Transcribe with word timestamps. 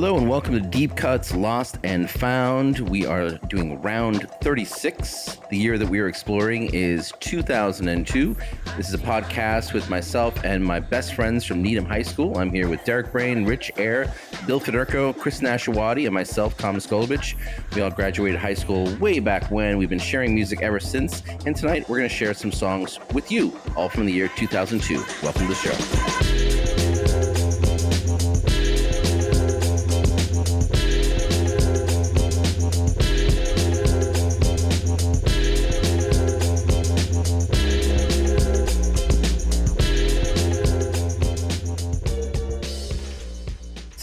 Hello 0.00 0.16
and 0.16 0.30
welcome 0.30 0.54
to 0.54 0.60
Deep 0.60 0.94
Cuts 0.94 1.34
Lost 1.34 1.78
and 1.82 2.08
Found. 2.08 2.78
We 2.88 3.04
are 3.04 3.30
doing 3.30 3.82
round 3.82 4.30
36. 4.42 5.40
The 5.50 5.56
year 5.56 5.76
that 5.76 5.88
we 5.88 5.98
are 5.98 6.06
exploring 6.06 6.72
is 6.72 7.12
2002. 7.18 8.36
This 8.76 8.86
is 8.86 8.94
a 8.94 8.98
podcast 8.98 9.72
with 9.72 9.90
myself 9.90 10.44
and 10.44 10.64
my 10.64 10.78
best 10.78 11.14
friends 11.14 11.44
from 11.44 11.64
Needham 11.64 11.84
High 11.84 12.02
School. 12.02 12.38
I'm 12.38 12.52
here 12.52 12.68
with 12.68 12.84
Derek 12.84 13.10
Brain, 13.10 13.44
Rich 13.44 13.72
Air, 13.76 14.14
Bill 14.46 14.60
Federko, 14.60 15.18
Chris 15.18 15.40
Nashawati, 15.40 16.04
and 16.04 16.14
myself, 16.14 16.56
Thomas 16.56 16.86
Golovich. 16.86 17.34
We 17.74 17.82
all 17.82 17.90
graduated 17.90 18.38
high 18.38 18.54
school 18.54 18.94
way 18.98 19.18
back 19.18 19.50
when. 19.50 19.78
We've 19.78 19.90
been 19.90 19.98
sharing 19.98 20.32
music 20.32 20.62
ever 20.62 20.78
since. 20.78 21.24
And 21.44 21.56
tonight 21.56 21.88
we're 21.88 21.98
going 21.98 22.08
to 22.08 22.14
share 22.14 22.34
some 22.34 22.52
songs 22.52 23.00
with 23.12 23.32
you, 23.32 23.58
all 23.74 23.88
from 23.88 24.06
the 24.06 24.12
year 24.12 24.28
2002. 24.36 24.94
Welcome 25.24 25.42
to 25.42 25.48
the 25.48 25.54
show. 25.56 27.17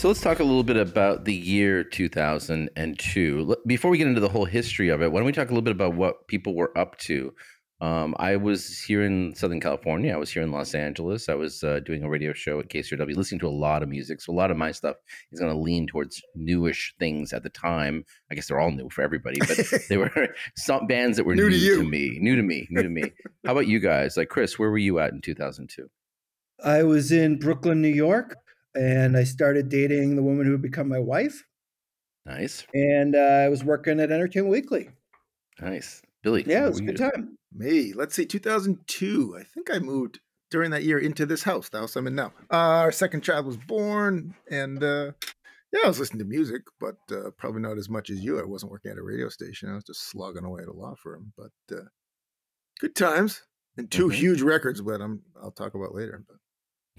So 0.05 0.09
let's 0.09 0.21
talk 0.21 0.39
a 0.39 0.43
little 0.43 0.61
bit 0.61 0.77
about 0.77 1.25
the 1.25 1.33
year 1.33 1.83
2002. 1.83 3.55
Before 3.65 3.89
we 3.89 3.97
get 3.97 4.05
into 4.05 4.21
the 4.21 4.29
whole 4.29 4.45
history 4.45 4.89
of 4.89 5.01
it, 5.01 5.11
why 5.11 5.17
don't 5.17 5.25
we 5.25 5.31
talk 5.31 5.47
a 5.47 5.51
little 5.51 5.63
bit 5.63 5.71
about 5.71 5.95
what 5.95 6.27
people 6.27 6.53
were 6.53 6.77
up 6.77 6.95
to? 6.99 7.33
Um, 7.81 8.13
I 8.19 8.35
was 8.35 8.77
here 8.81 9.03
in 9.03 9.33
Southern 9.33 9.59
California. 9.59 10.13
I 10.13 10.17
was 10.17 10.31
here 10.31 10.43
in 10.43 10.51
Los 10.51 10.75
Angeles. 10.75 11.27
I 11.27 11.33
was 11.33 11.63
uh, 11.63 11.79
doing 11.79 12.03
a 12.03 12.07
radio 12.07 12.33
show 12.33 12.59
at 12.59 12.69
KCRW, 12.69 13.15
listening 13.15 13.39
to 13.39 13.47
a 13.47 13.49
lot 13.49 13.81
of 13.81 13.89
music. 13.89 14.21
So 14.21 14.31
a 14.31 14.35
lot 14.35 14.51
of 14.51 14.57
my 14.57 14.71
stuff 14.71 14.97
is 15.31 15.39
going 15.39 15.51
to 15.51 15.57
lean 15.57 15.87
towards 15.87 16.21
newish 16.35 16.93
things 16.99 17.33
at 17.33 17.41
the 17.41 17.49
time. 17.49 18.05
I 18.31 18.35
guess 18.35 18.47
they're 18.47 18.59
all 18.59 18.69
new 18.69 18.91
for 18.91 19.01
everybody, 19.01 19.39
but 19.39 19.59
they 19.89 19.97
were 19.97 20.35
some 20.55 20.85
bands 20.85 21.17
that 21.17 21.25
were 21.25 21.33
New 21.33 21.49
new, 21.49 21.49
to 21.49 21.57
you. 21.57 21.83
me, 21.83 22.19
new 22.21 22.35
to 22.35 22.43
me, 22.43 22.67
new 22.69 22.83
to 22.83 22.89
me. 22.89 23.11
How 23.43 23.53
about 23.53 23.65
you 23.65 23.79
guys? 23.79 24.17
Like 24.17 24.29
Chris, 24.29 24.59
where 24.59 24.69
were 24.69 24.77
you 24.77 24.99
at 24.99 25.13
in 25.13 25.21
2002? 25.21 25.89
I 26.63 26.83
was 26.83 27.11
in 27.11 27.39
Brooklyn, 27.39 27.81
New 27.81 27.87
York, 27.87 28.37
and 28.75 29.17
I 29.17 29.23
started 29.23 29.69
dating 29.69 30.15
the 30.15 30.23
woman 30.23 30.45
who 30.45 30.51
would 30.53 30.61
become 30.61 30.87
my 30.89 30.99
wife. 30.99 31.43
Nice, 32.25 32.65
And 32.73 33.15
uh, 33.15 33.19
I 33.19 33.49
was 33.49 33.63
working 33.63 33.99
at 33.99 34.11
Entertainment 34.11 34.51
Weekly. 34.51 34.89
nice. 35.61 36.01
Billy, 36.23 36.43
Yeah, 36.47 36.65
it 36.65 36.69
was 36.69 36.79
a 36.79 36.83
good 36.83 36.97
time. 36.97 37.37
Me, 37.53 37.93
let's 37.93 38.15
see, 38.15 38.25
2002. 38.25 39.35
I 39.39 39.43
think 39.43 39.71
I 39.71 39.79
moved 39.79 40.19
during 40.49 40.71
that 40.71 40.83
year 40.83 40.97
into 40.97 41.25
this 41.25 41.43
house, 41.43 41.69
the 41.69 41.79
house 41.79 41.95
I'm 41.95 42.07
in 42.07 42.15
now. 42.15 42.33
Uh, 42.51 42.55
our 42.81 42.91
second 42.91 43.21
child 43.21 43.45
was 43.45 43.57
born, 43.57 44.35
and 44.49 44.83
uh, 44.83 45.11
yeah, 45.71 45.81
I 45.83 45.87
was 45.87 45.99
listening 45.99 46.19
to 46.19 46.25
music, 46.25 46.63
but 46.79 46.97
uh, 47.11 47.29
probably 47.37 47.61
not 47.61 47.77
as 47.77 47.89
much 47.89 48.09
as 48.09 48.21
you. 48.23 48.39
I 48.39 48.43
wasn't 48.43 48.71
working 48.71 48.91
at 48.91 48.97
a 48.97 49.03
radio 49.03 49.29
station. 49.29 49.69
I 49.69 49.75
was 49.75 49.83
just 49.83 50.09
slogging 50.09 50.45
away 50.45 50.63
at 50.63 50.67
a 50.67 50.73
law 50.73 50.95
firm, 50.95 51.31
but 51.37 51.51
uh, 51.71 51.83
good 52.79 52.95
times 52.95 53.43
and 53.77 53.89
2 53.91 54.07
Mhm. 54.07 54.13
huge 54.15 54.41
records. 54.41 54.81
But 54.81 55.01
I'm 55.01 55.23
I'll 55.41 55.51
talk 55.51 55.75
about 55.75 55.93
later. 55.93 56.23
But 56.27 56.37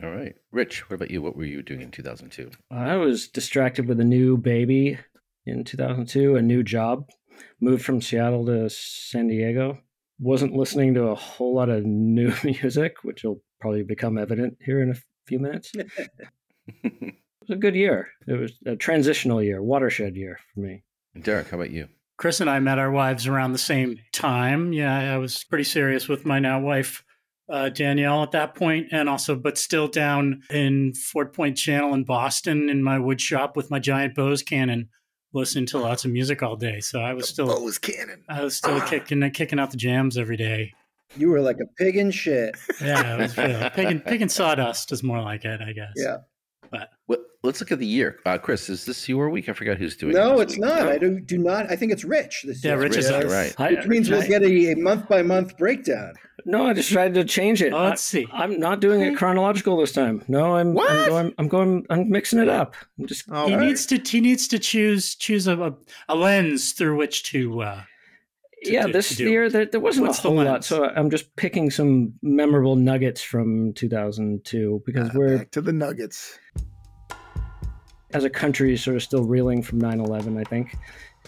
All 0.03 0.11
right. 0.11 0.35
Rich, 0.53 0.89
what 0.91 0.97
about 0.97 1.11
you? 1.11 1.23
What 1.23 1.37
were 1.37 1.45
you 1.45 1.63
doing 1.63 1.81
in 1.81 1.91
2002? 1.91 2.51
I 2.71 2.97
was 2.97 3.29
distracted 3.29 3.89
with 3.89 3.99
a 4.01 4.05
new 4.05 4.37
baby 4.37 4.99
in 5.47 5.65
2002, 5.65 6.37
a 6.37 6.43
new 6.43 6.63
job. 6.63 7.09
Moved 7.61 7.85
from 7.85 8.03
Seattle 8.03 8.47
to 8.47 8.69
San 8.69 9.29
Diego. 9.29 9.79
Wasn't 10.19 10.55
listening 10.55 10.95
to 10.95 11.05
a 11.05 11.15
whole 11.15 11.55
lot 11.55 11.69
of 11.69 11.85
new 11.85 12.33
music, 12.45 12.97
which 13.03 13.25
will 13.25 13.43
probably 13.61 13.83
become 13.83 14.19
evident 14.19 14.57
here 14.61 14.83
in 14.83 14.91
a 14.91 14.97
few 15.27 15.39
minutes. 15.39 15.73
It 16.83 17.51
was 17.51 17.59
a 17.59 17.61
good 17.61 17.77
year. 17.77 18.09
It 18.27 18.33
was 18.33 18.59
a 18.67 18.75
transitional 18.75 19.41
year, 19.41 19.63
watershed 19.63 20.17
year 20.17 20.41
for 20.53 20.59
me. 20.59 20.83
Derek, 21.23 21.49
how 21.49 21.59
about 21.59 21.71
you? 21.71 21.87
Chris 22.17 22.41
and 22.41 22.51
I 22.51 22.59
met 22.59 22.81
our 22.81 22.91
wives 22.91 23.29
around 23.29 23.53
the 23.53 23.59
same 23.59 23.99
time. 24.13 24.73
Yeah, 24.73 25.15
I 25.15 25.19
was 25.19 25.45
pretty 25.45 25.63
serious 25.63 26.09
with 26.09 26.27
my 26.27 26.41
now 26.41 26.59
wife, 26.59 27.05
uh, 27.49 27.69
Danielle, 27.69 28.23
at 28.23 28.33
that 28.33 28.55
point, 28.55 28.89
and 28.91 29.09
also, 29.09 29.37
but 29.37 29.57
still 29.59 29.89
down 29.89 30.43
in 30.51 30.95
Fort 30.95 31.35
Point 31.35 31.57
Channel 31.57 31.95
in 31.95 32.05
Boston 32.05 32.69
in 32.69 32.83
my 32.83 32.99
wood 32.99 33.21
shop 33.21 33.57
with 33.57 33.71
my 33.71 33.79
giant 33.79 34.15
Bose 34.15 34.43
cannon, 34.43 34.89
listening 35.33 35.67
to 35.67 35.79
lots 35.79 36.05
of 36.05 36.11
music 36.11 36.43
all 36.43 36.57
day. 36.57 36.81
So 36.81 37.01
I 37.01 37.15
was 37.15 37.29
still, 37.29 37.47
Bose 37.47 37.79
Cannon. 37.79 38.25
I 38.29 38.43
was 38.43 38.57
still 38.57 38.81
kicking, 38.89 39.29
kicking 39.31 39.59
out 39.59 39.71
the 39.71 39.77
jams 39.77 40.19
every 40.19 40.37
day. 40.37 40.73
You 41.17 41.31
were 41.31 41.41
like 41.41 41.59
a 41.61 41.67
pig 41.79 41.97
in 41.97 42.11
shit. 42.11 42.57
Yeah, 42.81 43.15
it 43.15 43.19
was 43.21 43.39
really, 43.39 43.71
pig, 43.71 43.87
and, 43.87 44.05
pig 44.05 44.23
and 44.23 44.33
sawdust 44.33 44.91
is 44.91 45.03
more 45.03 45.21
like 45.21 45.45
it, 45.45 45.61
I 45.61 45.73
guess. 45.73 45.93
Yeah. 45.95 46.19
Well, 47.09 47.19
let's 47.43 47.61
look 47.61 47.71
at 47.73 47.79
the 47.79 47.87
year. 47.87 48.19
Uh, 48.27 48.39
Chris, 48.39 48.69
is 48.69 48.85
this 48.85 49.09
your 49.09 49.31
week? 49.31 49.49
I 49.49 49.53
forgot 49.53 49.77
who's 49.77 49.97
doing 49.97 50.13
it. 50.15 50.19
No, 50.19 50.33
this 50.39 50.43
it's 50.43 50.53
week. 50.55 50.61
not. 50.63 50.89
I 50.89 50.99
do, 50.99 51.21
do 51.21 51.39
not. 51.39 51.71
I 51.71 51.77
think 51.77 51.93
it's 51.93 52.05
Rich 52.05 52.45
this 52.47 52.65
Yeah, 52.65 52.73
year. 52.73 52.81
Rich 52.83 52.97
is 52.97 53.11
Rich, 53.11 53.25
up. 53.27 53.31
right. 53.31 53.55
I, 53.61 53.71
Which 53.75 53.87
means 53.87 54.11
we'll 54.11 54.23
I- 54.23 54.27
get 54.27 54.43
a, 54.43 54.73
a 54.73 54.77
month 54.77 55.09
by 55.09 55.23
month 55.23 55.57
breakdown. 55.57 56.15
no, 56.45 56.67
I 56.67 56.73
decided 56.73 57.15
to 57.15 57.25
change 57.25 57.63
it. 57.63 57.73
Oh, 57.73 57.83
let's 57.85 58.03
see. 58.03 58.27
I, 58.33 58.45
am 58.45 58.59
not 58.59 58.81
doing 58.81 59.01
it 59.01 59.17
chronological 59.17 59.77
this 59.79 59.93
time. 59.93 60.23
No, 60.29 60.57
I'm, 60.57 60.75
What? 60.75 60.91
I'm 60.91 61.09
going. 61.09 61.35
I'm 61.39 61.49
going. 61.49 61.87
I'm 61.91 62.09
mixing 62.11 62.39
it 62.41 62.49
up. 62.49 62.75
I'm 62.99 63.07
just 63.07 63.25
Oh, 63.31 63.47
He 63.47 63.53
all 63.55 63.59
right. 63.61 63.67
needs 63.69 63.87
to 63.87 63.97
he 63.99 64.21
needs 64.21 64.49
to 64.49 64.59
choose 64.59 65.15
choose 65.15 65.47
a, 65.47 65.57
a, 65.61 65.75
a 66.09 66.15
lens 66.17 66.73
through 66.73 66.97
which 66.97 67.23
to 67.31 67.63
uh, 67.63 67.83
to- 68.65 68.73
yeah, 68.73 68.87
to- 68.87 68.93
this 68.93 69.09
to 69.11 69.15
do. 69.17 69.31
year 69.31 69.49
there, 69.49 69.67
there 69.67 69.81
wasn't 69.81 70.07
What's 70.09 70.19
a 70.19 70.23
whole 70.23 70.35
lot, 70.43 70.65
so 70.65 70.85
I'm 70.85 71.11
just 71.11 71.35
picking 71.37 71.71
some 71.71 72.13
memorable 72.23 72.75
nuggets 72.77 73.23
from 73.23 73.73
2002 73.75 74.83
because 74.85 75.09
Ah, 75.11 75.13
we're 75.15 75.39
back 75.39 75.51
to 75.53 75.61
the 75.61 75.73
Nuggets. 75.73 76.39
As 78.17 78.25
a 78.25 78.31
country 78.31 78.75
sort 78.79 78.97
of 78.97 79.03
still 79.03 79.25
reeling 79.25 79.63
from 79.63 79.79
9/11. 79.79 80.39
I 80.39 80.45
think 80.45 80.75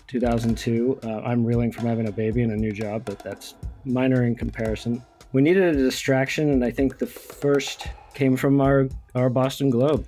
2002. 0.07 0.99
Uh, 1.03 1.21
I'm 1.21 1.45
reeling 1.45 1.71
from 1.71 1.85
having 1.85 2.09
a 2.09 2.13
baby 2.13 2.43
and 2.43 2.53
a 2.53 2.57
new 2.57 2.73
job, 2.73 3.03
but 3.05 3.19
that's 3.19 3.55
minor 3.85 4.25
in 4.25 4.35
comparison. 4.35 5.05
We 5.33 5.43
needed 5.43 5.77
a 5.77 5.79
distraction, 5.79 6.51
and 6.51 6.65
I 6.65 6.71
think 6.71 6.97
the 6.97 7.07
first 7.07 7.89
came 8.15 8.37
from 8.37 8.61
our 8.63 8.89
our 9.15 9.29
Boston 9.29 9.69
Globe. 9.69 10.07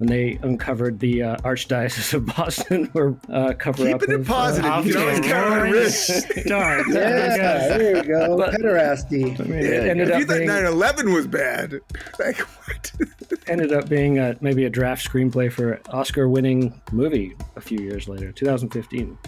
When 0.00 0.08
they 0.08 0.38
uncovered 0.42 0.98
the 0.98 1.22
uh, 1.22 1.36
Archdiocese 1.44 2.14
of 2.14 2.24
Boston, 2.24 2.90
or 2.94 3.18
uh, 3.30 3.52
cover 3.58 3.86
up 3.90 4.00
Keeping 4.00 4.14
it 4.14 4.20
of, 4.22 4.30
uh, 4.30 4.32
positive. 4.34 4.70
Off 4.70 4.86
You 4.86 4.92
to 4.94 4.98
can 4.98 5.08
a 5.08 5.58
always 5.58 6.06
count 6.06 6.24
on 6.24 6.42
start. 6.44 6.86
Yeah, 6.88 7.68
there 7.76 7.96
you 7.98 8.02
go. 8.04 8.36
But- 8.38 8.54
Pederasty. 8.54 9.38
I 9.38 9.42
mean, 9.44 9.62
Yeah, 9.62 9.90
ended 9.90 10.08
If 10.08 10.16
you 10.16 10.22
up 10.22 10.28
thought 10.28 10.36
being 10.38 10.46
9 10.48 10.64
11 10.64 11.12
was 11.12 11.26
bad, 11.26 11.80
like 12.18 12.38
what? 12.38 12.92
ended 13.46 13.74
up 13.74 13.90
being 13.90 14.18
uh 14.18 14.36
maybe 14.40 14.64
a 14.64 14.70
draft 14.70 15.06
screenplay 15.06 15.52
for 15.52 15.72
an 15.72 15.82
Oscar-winning 15.90 16.80
movie 16.92 17.36
a 17.56 17.60
few 17.60 17.80
years 17.80 18.08
later, 18.08 18.32
2015. 18.32 19.18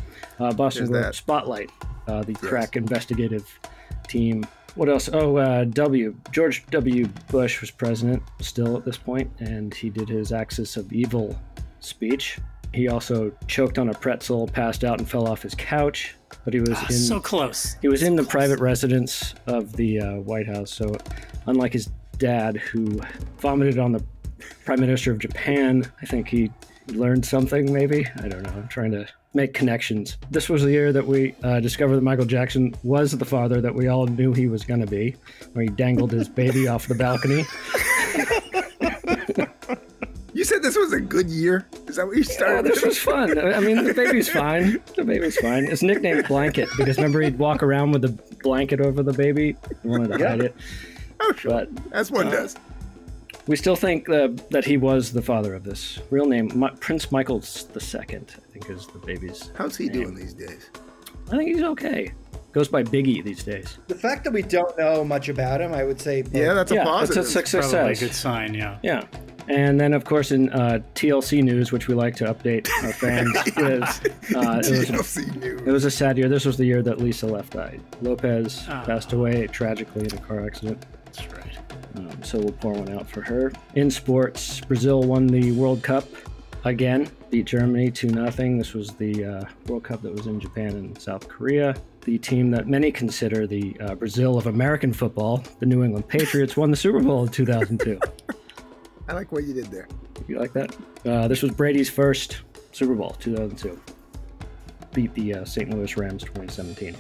Uh, 0.40 0.52
Boston 0.54 0.90
There's 0.90 1.18
Spotlight, 1.18 1.70
uh, 2.08 2.22
the 2.22 2.32
crack 2.32 2.76
investigative 2.76 3.46
team. 4.08 4.46
What 4.74 4.88
else? 4.88 5.10
Oh, 5.12 5.36
uh, 5.36 5.64
W. 5.64 6.14
George 6.30 6.64
W. 6.70 7.06
Bush 7.30 7.60
was 7.60 7.70
president 7.70 8.22
still 8.40 8.76
at 8.76 8.84
this 8.84 8.96
point, 8.96 9.30
and 9.40 9.72
he 9.74 9.90
did 9.90 10.08
his 10.08 10.32
Axis 10.32 10.76
of 10.76 10.90
Evil 10.92 11.38
speech. 11.80 12.38
He 12.72 12.88
also 12.88 13.30
choked 13.48 13.78
on 13.78 13.90
a 13.90 13.94
pretzel, 13.94 14.46
passed 14.48 14.82
out, 14.82 14.98
and 14.98 15.06
fell 15.08 15.28
off 15.28 15.42
his 15.42 15.54
couch. 15.54 16.14
But 16.46 16.54
he 16.54 16.60
was 16.60 16.70
Ah, 16.72 16.86
in 16.88 16.96
so 16.96 17.20
close. 17.20 17.76
he 17.82 17.88
was 17.88 18.02
in 18.02 18.16
the 18.16 18.24
private 18.24 18.60
residence 18.60 19.34
of 19.46 19.74
the 19.74 20.00
uh, 20.00 20.14
White 20.20 20.46
House. 20.46 20.70
So, 20.72 20.96
unlike 21.46 21.74
his 21.74 21.90
dad, 22.16 22.56
who 22.56 22.98
vomited 23.40 23.78
on 23.78 23.92
the 23.92 24.02
Prime 24.64 24.80
Minister 24.80 25.12
of 25.12 25.18
Japan, 25.18 25.84
I 26.00 26.06
think 26.06 26.28
he 26.28 26.50
learned 26.88 27.24
something. 27.26 27.72
Maybe 27.72 28.06
I 28.16 28.28
don't 28.28 28.42
know. 28.42 28.50
I'm 28.50 28.68
trying 28.68 28.90
to 28.92 29.06
make 29.34 29.54
connections. 29.54 30.18
This 30.30 30.48
was 30.48 30.62
the 30.62 30.70
year 30.70 30.92
that 30.92 31.06
we 31.06 31.34
uh, 31.42 31.60
discovered 31.60 31.96
that 31.96 32.02
Michael 32.02 32.26
Jackson 32.26 32.74
was 32.82 33.16
the 33.16 33.24
father 33.24 33.60
that 33.60 33.74
we 33.74 33.88
all 33.88 34.06
knew 34.06 34.32
he 34.34 34.46
was 34.48 34.64
going 34.64 34.80
to 34.80 34.86
be, 34.86 35.16
where 35.54 35.62
he 35.64 35.70
dangled 35.70 36.12
his 36.12 36.28
baby 36.28 36.68
off 36.68 36.86
the 36.88 36.94
balcony. 36.94 37.44
You 40.34 40.44
said 40.44 40.62
this 40.62 40.76
was 40.76 40.92
a 40.94 41.00
good 41.00 41.28
year. 41.28 41.66
Is 41.86 41.96
that 41.96 42.06
what 42.06 42.16
you 42.16 42.22
Yeah, 42.26 42.32
started? 42.32 42.72
this 42.72 42.82
was 42.82 42.98
fun. 42.98 43.38
I 43.38 43.60
mean, 43.60 43.84
the 43.84 43.92
baby's 43.94 44.28
fine. 44.32 44.80
The 44.96 45.04
baby's 45.04 45.36
fine. 45.36 45.64
It's 45.66 45.82
nicknamed 45.82 46.26
Blanket 46.26 46.68
because 46.76 46.96
remember 46.96 47.20
he'd 47.20 47.38
walk 47.38 47.62
around 47.62 47.92
with 47.92 48.04
a 48.06 48.18
blanket 48.42 48.80
over 48.80 49.02
the 49.02 49.12
baby. 49.12 49.56
He 49.82 49.88
wanted 49.88 50.16
to 50.18 50.26
hide 50.26 50.40
it. 50.40 50.56
oh, 51.20 51.32
sure. 51.36 51.50
But 51.52 51.68
As 51.92 52.10
one 52.10 52.28
uh, 52.28 52.30
does. 52.30 52.56
We 53.52 53.56
still 53.56 53.76
think 53.76 54.08
uh, 54.08 54.28
that 54.48 54.64
he 54.64 54.78
was 54.78 55.12
the 55.12 55.20
father 55.20 55.52
of 55.54 55.62
this. 55.62 55.98
Real 56.08 56.24
name, 56.24 56.50
Mi- 56.58 56.70
Prince 56.80 57.12
Michael 57.12 57.36
II, 57.36 57.76
I 58.00 58.04
think 58.50 58.70
is 58.70 58.86
the 58.86 58.98
baby's. 59.04 59.50
How's 59.58 59.76
he 59.76 59.88
name. 59.88 59.92
doing 60.04 60.14
these 60.14 60.32
days? 60.32 60.70
I 61.30 61.36
think 61.36 61.50
he's 61.54 61.62
okay. 61.62 62.14
Goes 62.52 62.68
by 62.68 62.82
Biggie 62.82 63.22
these 63.22 63.44
days. 63.44 63.76
The 63.88 63.94
fact 63.94 64.24
that 64.24 64.32
we 64.32 64.40
don't 64.40 64.74
know 64.78 65.04
much 65.04 65.28
about 65.28 65.60
him, 65.60 65.74
I 65.74 65.84
would 65.84 66.00
say. 66.00 66.22
both- 66.22 66.34
Yeah, 66.34 66.54
that's 66.54 66.72
a 66.72 66.76
yeah, 66.76 66.84
positive. 66.84 67.16
that's 67.16 67.28
a 67.28 67.30
success. 67.30 67.70
Probably 67.72 67.92
a 67.92 67.96
good 67.96 68.14
sign, 68.14 68.54
yeah. 68.54 68.78
Yeah. 68.82 69.02
And 69.48 69.78
then, 69.78 69.92
of 69.92 70.04
course, 70.06 70.32
in 70.32 70.48
uh, 70.48 70.78
TLC 70.94 71.42
news, 71.42 71.72
which 71.72 71.88
we 71.88 71.94
like 71.94 72.16
to 72.16 72.32
update 72.32 72.70
our 72.82 72.92
fans 72.94 73.34
with, 73.54 74.34
uh, 74.34 74.60
it, 74.64 74.70
was, 74.96 75.16
TLC 75.16 75.36
news. 75.42 75.60
it 75.60 75.70
was 75.70 75.84
a 75.84 75.90
sad 75.90 76.16
year. 76.16 76.30
This 76.30 76.46
was 76.46 76.56
the 76.56 76.64
year 76.64 76.80
that 76.84 77.00
Lisa 77.02 77.26
Left 77.26 77.52
died. 77.52 77.82
Lopes 78.00 78.64
Ah. 78.66 78.82
passed 78.86 79.12
away 79.12 79.46
tragically 79.48 80.06
in 80.06 80.14
a 80.14 80.20
car 80.22 80.42
accident. 80.46 80.86
That's 81.04 81.28
right. 81.34 81.58
Um, 81.96 82.22
so 82.22 82.38
we'll 82.38 82.52
pour 82.52 82.72
one 82.72 82.90
out 82.90 83.08
for 83.08 83.20
her. 83.22 83.52
In 83.74 83.90
sports, 83.90 84.60
Brazil 84.60 85.02
won 85.02 85.26
the 85.26 85.52
World 85.52 85.82
Cup 85.82 86.04
again, 86.64 87.10
beat 87.30 87.46
Germany 87.46 87.90
2 87.90 88.10
0. 88.10 88.30
This 88.30 88.72
was 88.72 88.90
the 88.90 89.24
uh, 89.24 89.44
World 89.66 89.84
Cup 89.84 90.02
that 90.02 90.12
was 90.12 90.26
in 90.26 90.40
Japan 90.40 90.70
and 90.70 91.00
South 91.00 91.28
Korea. 91.28 91.74
The 92.02 92.18
team 92.18 92.50
that 92.50 92.66
many 92.66 92.90
consider 92.90 93.46
the 93.46 93.76
uh, 93.80 93.94
Brazil 93.94 94.36
of 94.36 94.46
American 94.46 94.92
football, 94.92 95.42
the 95.60 95.66
New 95.66 95.84
England 95.84 96.08
Patriots, 96.08 96.56
won 96.56 96.70
the 96.70 96.76
Super 96.76 97.00
Bowl 97.00 97.24
in 97.24 97.28
2002. 97.28 98.00
I 99.08 99.14
like 99.14 99.32
what 99.32 99.44
you 99.44 99.54
did 99.54 99.66
there. 99.66 99.88
You 100.28 100.38
like 100.38 100.52
that? 100.52 100.76
Uh, 101.04 101.28
this 101.28 101.42
was 101.42 101.50
Brady's 101.52 101.90
first 101.90 102.42
Super 102.72 102.94
Bowl, 102.94 103.10
2002. 103.20 103.80
Beat 104.94 105.14
the 105.14 105.34
uh, 105.34 105.44
St. 105.44 105.70
Louis 105.70 105.96
Rams 105.96 106.22
2017. 106.22 106.96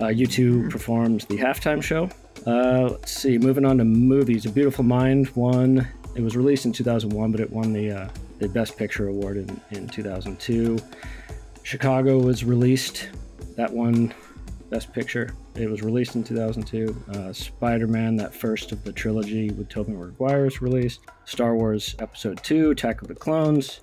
Uh, 0.00 0.06
U2 0.06 0.70
performed 0.70 1.22
the 1.22 1.36
halftime 1.36 1.82
show. 1.82 2.08
Uh, 2.46 2.90
let's 2.90 3.12
see, 3.12 3.36
moving 3.36 3.64
on 3.64 3.78
to 3.78 3.84
movies. 3.84 4.46
A 4.46 4.50
Beautiful 4.50 4.84
Mind 4.84 5.28
won. 5.34 5.86
It 6.14 6.22
was 6.22 6.36
released 6.36 6.66
in 6.66 6.72
2001, 6.72 7.32
but 7.32 7.40
it 7.40 7.50
won 7.50 7.72
the 7.72 7.90
uh, 7.90 8.08
the 8.38 8.48
Best 8.48 8.76
Picture 8.76 9.08
award 9.08 9.36
in, 9.36 9.60
in 9.70 9.88
2002. 9.88 10.78
Chicago 11.62 12.18
was 12.18 12.44
released. 12.44 13.08
That 13.56 13.72
won 13.72 14.14
Best 14.70 14.92
Picture. 14.92 15.34
It 15.54 15.68
was 15.68 15.82
released 15.82 16.14
in 16.14 16.22
2002. 16.22 17.04
Uh, 17.12 17.32
Spider-Man, 17.32 18.16
that 18.16 18.32
first 18.32 18.70
of 18.70 18.84
the 18.84 18.92
trilogy 18.92 19.50
with 19.50 19.68
Tobey 19.68 19.92
Maguire, 19.92 20.44
was 20.44 20.62
released. 20.62 21.00
Star 21.24 21.56
Wars 21.56 21.96
Episode 21.98 22.42
2, 22.44 22.70
Attack 22.70 23.02
of 23.02 23.08
the 23.08 23.14
Clones. 23.14 23.80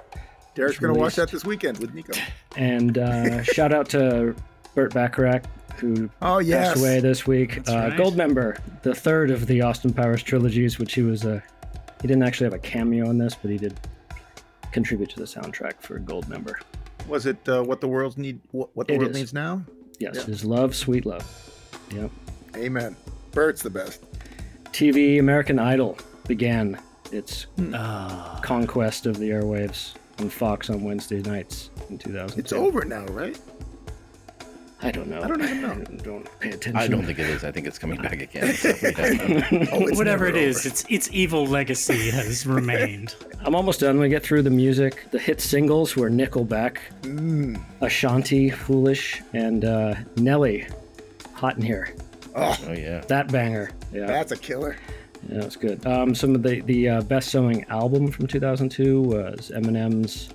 Derek's 0.53 0.79
going 0.79 0.94
to 0.94 1.00
watch 1.00 1.15
that 1.15 1.29
this 1.29 1.44
weekend 1.44 1.79
with 1.79 1.94
Nico. 1.94 2.13
And 2.56 2.97
uh, 2.97 3.44
shout 3.44 3.73
out 3.73 3.89
to 3.89 4.33
Burt 4.73 4.94
Bacharach, 4.94 5.44
who 5.77 6.10
Oh, 6.22 6.39
yes. 6.39 6.69
passed 6.69 6.80
away 6.80 7.00
this 7.00 7.25
week. 7.27 7.56
That's 7.56 7.69
Uh, 7.69 7.75
right. 7.89 8.00
Goldmember, 8.00 8.57
the 8.83 8.94
third 8.95 9.31
of 9.31 9.48
the 9.48 9.62
Austin 9.62 9.94
Powers 9.94 10.24
trilogies, 10.24 10.80
which 10.80 10.94
he 10.94 11.01
was 11.01 11.25
a. 11.25 11.42
He 12.01 12.07
didn't 12.07 12.24
actually 12.24 12.45
have 12.45 12.54
a 12.54 12.60
cameo 12.60 13.10
in 13.10 13.18
this, 13.18 13.36
but 13.42 13.50
he 13.51 13.57
did 13.57 13.74
contribute 14.72 15.10
to 15.12 15.18
the 15.19 15.25
soundtrack 15.25 15.74
for 15.81 16.00
Goldmember. 16.00 16.54
Was 17.07 17.25
it 17.25 17.38
uh, 17.48 17.63
What 17.63 17.81
the 17.81 17.88
World 17.88 18.18
Need? 18.18 18.39
What, 18.51 18.69
what 18.75 18.88
the 18.88 18.94
It 18.94 19.00
World 19.00 19.12
is. 19.12 19.18
Needs 19.18 19.33
Now? 19.33 19.63
Yes, 20.00 20.16
Yeah. 20.18 20.24
his 20.24 20.44
love, 20.44 20.75
sweet 20.75 21.06
love. 21.06 21.24
Yep. 21.94 22.12
Amen. 22.57 22.95
Burt's 23.31 23.62
the 23.62 23.69
best. 23.69 24.04
TV 24.72 25.19
American 25.19 25.57
Idol 25.60 25.98
began 26.27 26.77
its 27.12 27.45
Ah, 27.74 28.39
conquest 28.44 29.06
of 29.06 29.18
the 29.18 29.30
airwaves 29.30 29.94
on 30.19 30.30
Fox 30.30 30.69
on 30.69 30.83
Wednesday 30.83 31.22
nights 31.22 31.69
in 31.89 31.98
2000. 31.98 32.38
It's 32.39 32.51
over 32.51 32.83
now, 32.83 33.06
right? 33.07 33.39
I 34.86 34.92
don't 34.92 35.08
know. 35.08 35.22
I 35.22 35.28
don't 35.28 35.42
even 35.44 35.62
know. 35.62 35.72
I 35.72 35.96
don't 36.04 36.40
pay 36.40 36.50
attention. 36.52 36.76
I 36.78 36.88
don't 36.88 37.04
think 37.04 37.18
it 37.20 37.26
is. 37.28 37.44
I 37.44 37.52
think 37.52 37.66
it's 37.66 37.80
coming 37.80 38.00
back 38.02 38.22
again. 38.22 38.54
So 38.54 38.74
we 38.84 38.92
don't 38.92 39.30
know. 39.52 39.68
Oh, 39.72 39.88
it's 39.88 39.98
whatever 39.98 40.28
it 40.28 40.34
never 40.36 40.46
is, 40.48 40.60
over. 40.60 40.68
its 40.70 40.86
its 40.90 41.10
evil 41.12 41.46
legacy 41.48 42.12
has 42.12 42.46
remained. 42.60 43.16
I'm 43.44 43.56
almost 43.56 43.80
done. 43.80 44.00
We 44.00 44.10
get 44.10 44.22
through 44.24 44.44
the 44.44 44.50
music. 44.52 45.08
The 45.12 45.20
hit 45.20 45.42
singles 45.42 45.96
were 45.96 46.10
Nickelback, 46.10 46.78
Mm. 47.02 47.60
Ashanti, 47.82 48.50
Foolish, 48.52 49.22
and 49.34 49.66
uh, 49.66 49.96
Nelly, 50.18 50.68
Hot 51.34 51.56
in 51.58 51.64
Here. 51.64 51.96
Oh, 52.36 52.56
oh 52.68 52.72
yeah. 52.74 53.02
That 53.08 53.32
banger. 53.32 53.72
Yeah, 53.94 54.06
that's 54.08 54.32
a 54.34 54.38
killer. 54.38 54.78
yeah, 55.30 55.40
that's 55.42 55.56
good. 55.56 55.86
Um, 55.88 56.14
some 56.14 56.36
of 56.36 56.44
the 56.44 56.62
the 56.62 56.90
uh, 56.90 57.02
best-selling 57.02 57.64
album 57.70 58.12
from 58.12 58.28
2002 58.28 59.02
was 59.02 59.52
Eminem's 59.56 60.30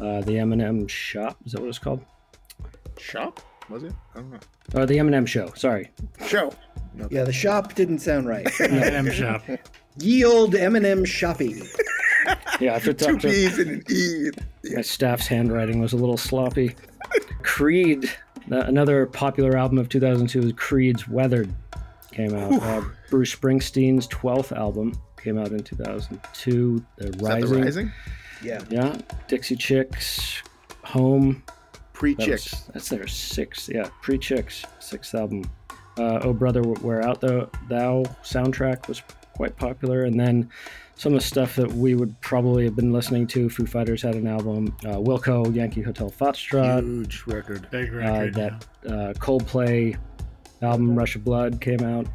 uh, 0.00 0.20
"The 0.22 0.32
Eminem 0.32 0.88
Shop." 0.88 1.36
Is 1.46 1.52
that 1.52 1.60
what 1.62 1.68
it's 1.68 1.78
called? 1.78 2.04
Shop? 2.98 3.40
Was 3.68 3.82
it? 3.84 3.92
I 4.14 4.18
don't 4.20 4.30
know. 4.30 4.38
Or 4.74 4.86
the 4.86 4.94
Eminem 4.96 5.26
Show. 5.26 5.52
Sorry. 5.54 5.90
Show. 6.26 6.52
Yeah, 7.10 7.24
the 7.24 7.32
shop 7.32 7.74
didn't 7.74 8.00
sound 8.00 8.26
right. 8.26 8.48
M 8.60 9.10
shop. 9.10 9.42
Ye 9.98 10.24
old 10.24 10.54
Eminem 10.54 11.06
shoppy. 11.06 11.62
Yeah, 12.60 12.74
I 12.74 12.80
forgot 12.80 13.08
Two 13.08 13.18
to- 13.20 13.28
P's 13.28 13.58
and 13.58 13.70
an 13.70 13.82
E. 13.88 14.30
My 14.74 14.82
staff's 14.82 15.26
handwriting 15.28 15.80
was 15.80 15.92
a 15.92 15.96
little 15.96 16.16
sloppy. 16.18 16.74
Creed, 17.42 18.10
uh, 18.50 18.56
another 18.62 19.06
popular 19.06 19.56
album 19.56 19.78
of 19.78 19.88
2002 19.88 20.40
was 20.42 20.52
Creed's 20.54 21.08
Weathered, 21.08 21.54
came 22.10 22.34
out. 22.34 22.60
Uh, 22.60 22.82
Bruce 23.08 23.34
Springsteen's 23.34 24.08
12th 24.08 24.54
album 24.54 24.92
came 25.22 25.38
out 25.38 25.52
in 25.52 25.62
2002. 25.62 26.84
The 26.96 27.04
Is 27.06 27.10
that 27.12 27.22
Rising. 27.22 27.50
the 27.52 27.62
Rising? 27.62 27.92
Yeah. 28.42 28.64
Yeah. 28.68 28.96
Dixie 29.28 29.56
Chicks, 29.56 30.42
Home. 30.84 31.42
Pre 31.98 32.14
That 32.14 32.28
was- 32.28 32.44
Chicks. 32.44 32.62
that's 32.72 32.88
their 32.88 33.06
sixth. 33.08 33.68
Yeah, 33.68 33.88
Pre 34.02 34.16
Chicks, 34.18 34.64
sixth 34.78 35.14
album. 35.14 35.44
Uh, 35.98 36.20
oh 36.22 36.32
Brother, 36.32 36.62
Where 36.62 37.02
Out 37.02 37.20
Thou, 37.20 37.50
Thou 37.68 38.04
soundtrack 38.22 38.86
was 38.86 39.02
quite 39.34 39.56
popular. 39.56 40.04
And 40.04 40.18
then 40.18 40.48
some 40.94 41.12
of 41.12 41.18
the 41.20 41.26
stuff 41.26 41.56
that 41.56 41.72
we 41.72 41.94
would 41.96 42.18
probably 42.20 42.64
have 42.64 42.76
been 42.76 42.92
listening 42.92 43.26
to. 43.28 43.50
Foo 43.50 43.66
Fighters 43.66 44.00
had 44.02 44.14
an 44.14 44.28
album. 44.28 44.76
Uh, 44.84 44.96
Wilco, 44.98 45.52
Yankee 45.52 45.82
Hotel 45.82 46.08
Foxtrot. 46.08 46.82
Huge 46.84 47.24
record. 47.26 47.68
Big 47.72 47.92
Uh, 47.92 47.96
record. 47.96 48.34
that 48.34 48.66
uh, 48.86 49.12
Coldplay 49.14 49.96
album, 50.62 50.96
Rush 50.96 51.16
of 51.16 51.24
Blood, 51.24 51.60
came 51.60 51.80
out. 51.82 52.06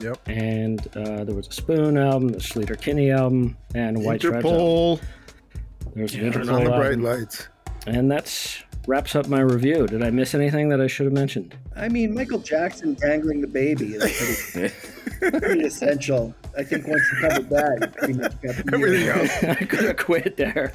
Yep. 0.00 0.18
And 0.28 0.80
uh, 0.96 1.22
there 1.22 1.36
was 1.36 1.46
a 1.46 1.52
Spoon 1.52 1.96
album, 1.96 2.28
the 2.30 2.38
Sleater 2.38 2.80
Kinney 2.80 3.12
album, 3.12 3.56
and 3.76 4.04
White 4.04 4.20
Stripes 4.22 4.44
album. 4.44 4.58
Interpol. 4.60 5.00
There 5.94 6.04
an 6.04 6.10
Yeah. 6.10 6.30
Interpol 6.32 6.52
on 6.52 6.64
the 6.64 6.70
bright 6.70 6.86
album. 6.98 7.02
lights. 7.04 7.48
And 7.86 8.10
that's 8.10 8.62
wraps 8.86 9.14
up 9.14 9.28
my 9.28 9.40
review. 9.40 9.86
Did 9.86 10.02
I 10.02 10.10
miss 10.10 10.34
anything 10.34 10.68
that 10.68 10.80
I 10.80 10.86
should 10.86 11.06
have 11.06 11.12
mentioned? 11.12 11.56
I 11.76 11.88
mean, 11.88 12.14
Michael 12.14 12.38
Jackson 12.38 12.94
dangling 12.94 13.40
the 13.40 13.46
baby 13.46 13.94
is 13.94 14.52
pretty, 14.52 14.74
pretty 15.38 15.62
essential. 15.64 16.34
I 16.56 16.62
think 16.62 16.86
once 16.86 17.02
you 17.12 17.28
covered 17.28 17.48
that, 17.50 17.78
you 17.80 17.86
pretty 17.88 18.14
much 18.14 18.40
got 18.42 18.54
the 18.56 18.70
Everything 18.74 19.00
year. 19.02 19.12
else. 19.14 19.44
I 19.60 19.64
could 19.64 19.84
have 19.84 19.96
quit 19.96 20.36
there. 20.36 20.74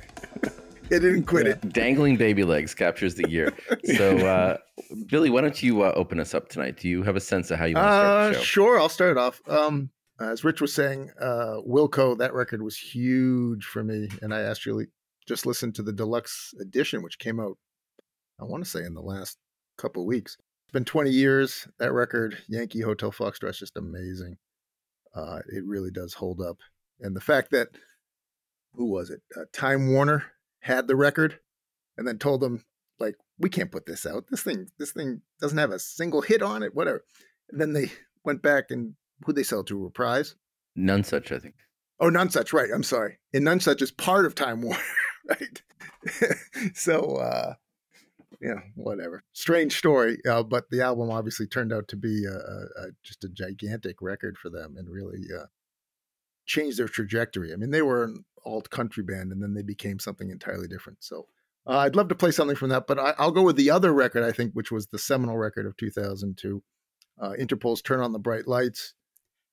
It 0.91 1.01
didn't 1.01 1.25
quit 1.25 1.45
it. 1.45 1.69
Dangling 1.71 2.17
baby 2.17 2.43
legs 2.43 2.73
captures 2.73 3.13
the 3.13 3.29
year. 3.29 3.53
So, 3.95 4.17
uh, 4.25 4.57
Billy, 5.05 5.29
why 5.29 5.41
don't 5.41 5.61
you 5.61 5.83
uh, 5.83 5.91
open 5.95 6.19
us 6.19 6.33
up 6.33 6.49
tonight? 6.49 6.77
Do 6.77 6.89
you 6.89 7.03
have 7.03 7.15
a 7.15 7.19
sense 7.19 7.51
of 7.51 7.59
how 7.59 7.65
you 7.65 7.75
want 7.75 7.85
to 7.85 7.91
start 7.91 8.05
Uh, 8.07 8.27
the 8.29 8.33
show? 8.33 8.41
sure, 8.41 8.79
I'll 8.79 8.89
start 8.89 9.11
it 9.11 9.17
off. 9.17 9.39
Um, 9.47 9.91
as 10.19 10.43
Rich 10.43 10.61
was 10.61 10.73
saying, 10.73 11.11
uh, 11.21 11.57
Wilco, 11.67 12.17
that 12.17 12.33
record 12.33 12.63
was 12.63 12.75
huge 12.75 13.65
for 13.65 13.83
me, 13.83 14.09
and 14.23 14.33
I 14.33 14.41
actually 14.41 14.87
just 15.27 15.45
listened 15.45 15.75
to 15.75 15.83
the 15.83 15.93
deluxe 15.93 16.55
edition, 16.59 17.03
which 17.03 17.19
came 17.19 17.39
out, 17.39 17.55
I 18.39 18.45
want 18.45 18.63
to 18.63 18.69
say, 18.69 18.83
in 18.83 18.93
the 18.93 19.01
last 19.01 19.37
couple 19.77 20.05
weeks. 20.05 20.37
It's 20.65 20.73
been 20.73 20.85
20 20.85 21.09
years. 21.09 21.67
That 21.79 21.93
record, 21.93 22.37
Yankee 22.47 22.81
Hotel 22.81 23.11
Foxtrot, 23.11 23.49
is 23.49 23.59
just 23.59 23.77
amazing. 23.77 24.37
Uh, 25.15 25.39
it 25.47 25.63
really 25.65 25.91
does 25.91 26.13
hold 26.13 26.39
up, 26.39 26.57
and 26.99 27.15
the 27.15 27.21
fact 27.21 27.51
that 27.51 27.69
who 28.73 28.85
was 28.85 29.09
it? 29.09 29.21
Uh, 29.35 29.45
Time 29.51 29.91
Warner 29.91 30.23
had 30.59 30.87
the 30.87 30.95
record, 30.95 31.39
and 31.97 32.07
then 32.07 32.19
told 32.19 32.41
them 32.41 32.63
like, 32.99 33.15
we 33.37 33.49
can't 33.49 33.71
put 33.71 33.85
this 33.85 34.05
out. 34.05 34.25
This 34.29 34.43
thing, 34.43 34.67
this 34.77 34.91
thing 34.91 35.21
doesn't 35.39 35.57
have 35.57 35.71
a 35.71 35.79
single 35.79 36.21
hit 36.21 36.41
on 36.41 36.63
it. 36.63 36.75
Whatever. 36.75 37.03
And 37.49 37.59
then 37.59 37.73
they 37.73 37.91
went 38.23 38.41
back 38.41 38.65
and 38.69 38.95
who 39.25 39.33
they 39.33 39.43
sell 39.43 39.63
to 39.65 39.83
Reprise? 39.83 40.35
Nonesuch, 40.77 41.35
I 41.35 41.39
think. 41.39 41.55
Oh, 41.99 42.09
Nonesuch, 42.09 42.53
right. 42.53 42.69
I'm 42.73 42.83
sorry. 42.83 43.19
And 43.33 43.45
Nonesuch 43.45 43.81
is 43.81 43.91
part 43.91 44.25
of 44.25 44.35
Time 44.35 44.61
Warner, 44.61 44.79
right? 45.29 45.61
so, 46.73 47.15
uh, 47.15 47.53
yeah, 48.41 48.59
whatever. 48.75 49.23
Strange 49.33 49.77
story, 49.77 50.17
uh, 50.29 50.43
but 50.43 50.69
the 50.69 50.81
album 50.81 51.11
obviously 51.11 51.47
turned 51.47 51.73
out 51.73 51.87
to 51.89 51.95
be 51.95 52.25
a, 52.25 52.35
a, 52.35 52.87
just 53.03 53.23
a 53.23 53.29
gigantic 53.29 54.01
record 54.01 54.37
for 54.37 54.49
them 54.49 54.75
and 54.77 54.89
really 54.89 55.25
uh, 55.37 55.45
changed 56.45 56.77
their 56.77 56.87
trajectory. 56.87 57.51
I 57.53 57.57
mean, 57.57 57.71
they 57.71 57.81
were 57.81 58.03
an 58.03 58.25
alt 58.45 58.69
country 58.69 59.03
band 59.03 59.31
and 59.31 59.43
then 59.43 59.53
they 59.53 59.61
became 59.61 59.99
something 59.99 60.29
entirely 60.29 60.67
different. 60.67 61.03
So, 61.03 61.27
uh, 61.67 61.79
I'd 61.79 61.95
love 61.95 62.07
to 62.07 62.15
play 62.15 62.31
something 62.31 62.55
from 62.55 62.69
that, 62.69 62.87
but 62.87 62.97
I, 62.97 63.13
I'll 63.19 63.31
go 63.31 63.43
with 63.43 63.57
the 63.57 63.69
other 63.69 63.93
record, 63.93 64.23
I 64.23 64.31
think, 64.31 64.53
which 64.53 64.71
was 64.71 64.87
the 64.87 64.99
seminal 64.99 65.37
record 65.37 65.65
of 65.65 65.75
2002 65.77 66.63
uh, 67.21 67.33
Interpol's 67.37 67.81
Turn 67.81 67.99
on 67.99 68.13
the 68.13 68.19
Bright 68.19 68.47
Lights. 68.47 68.93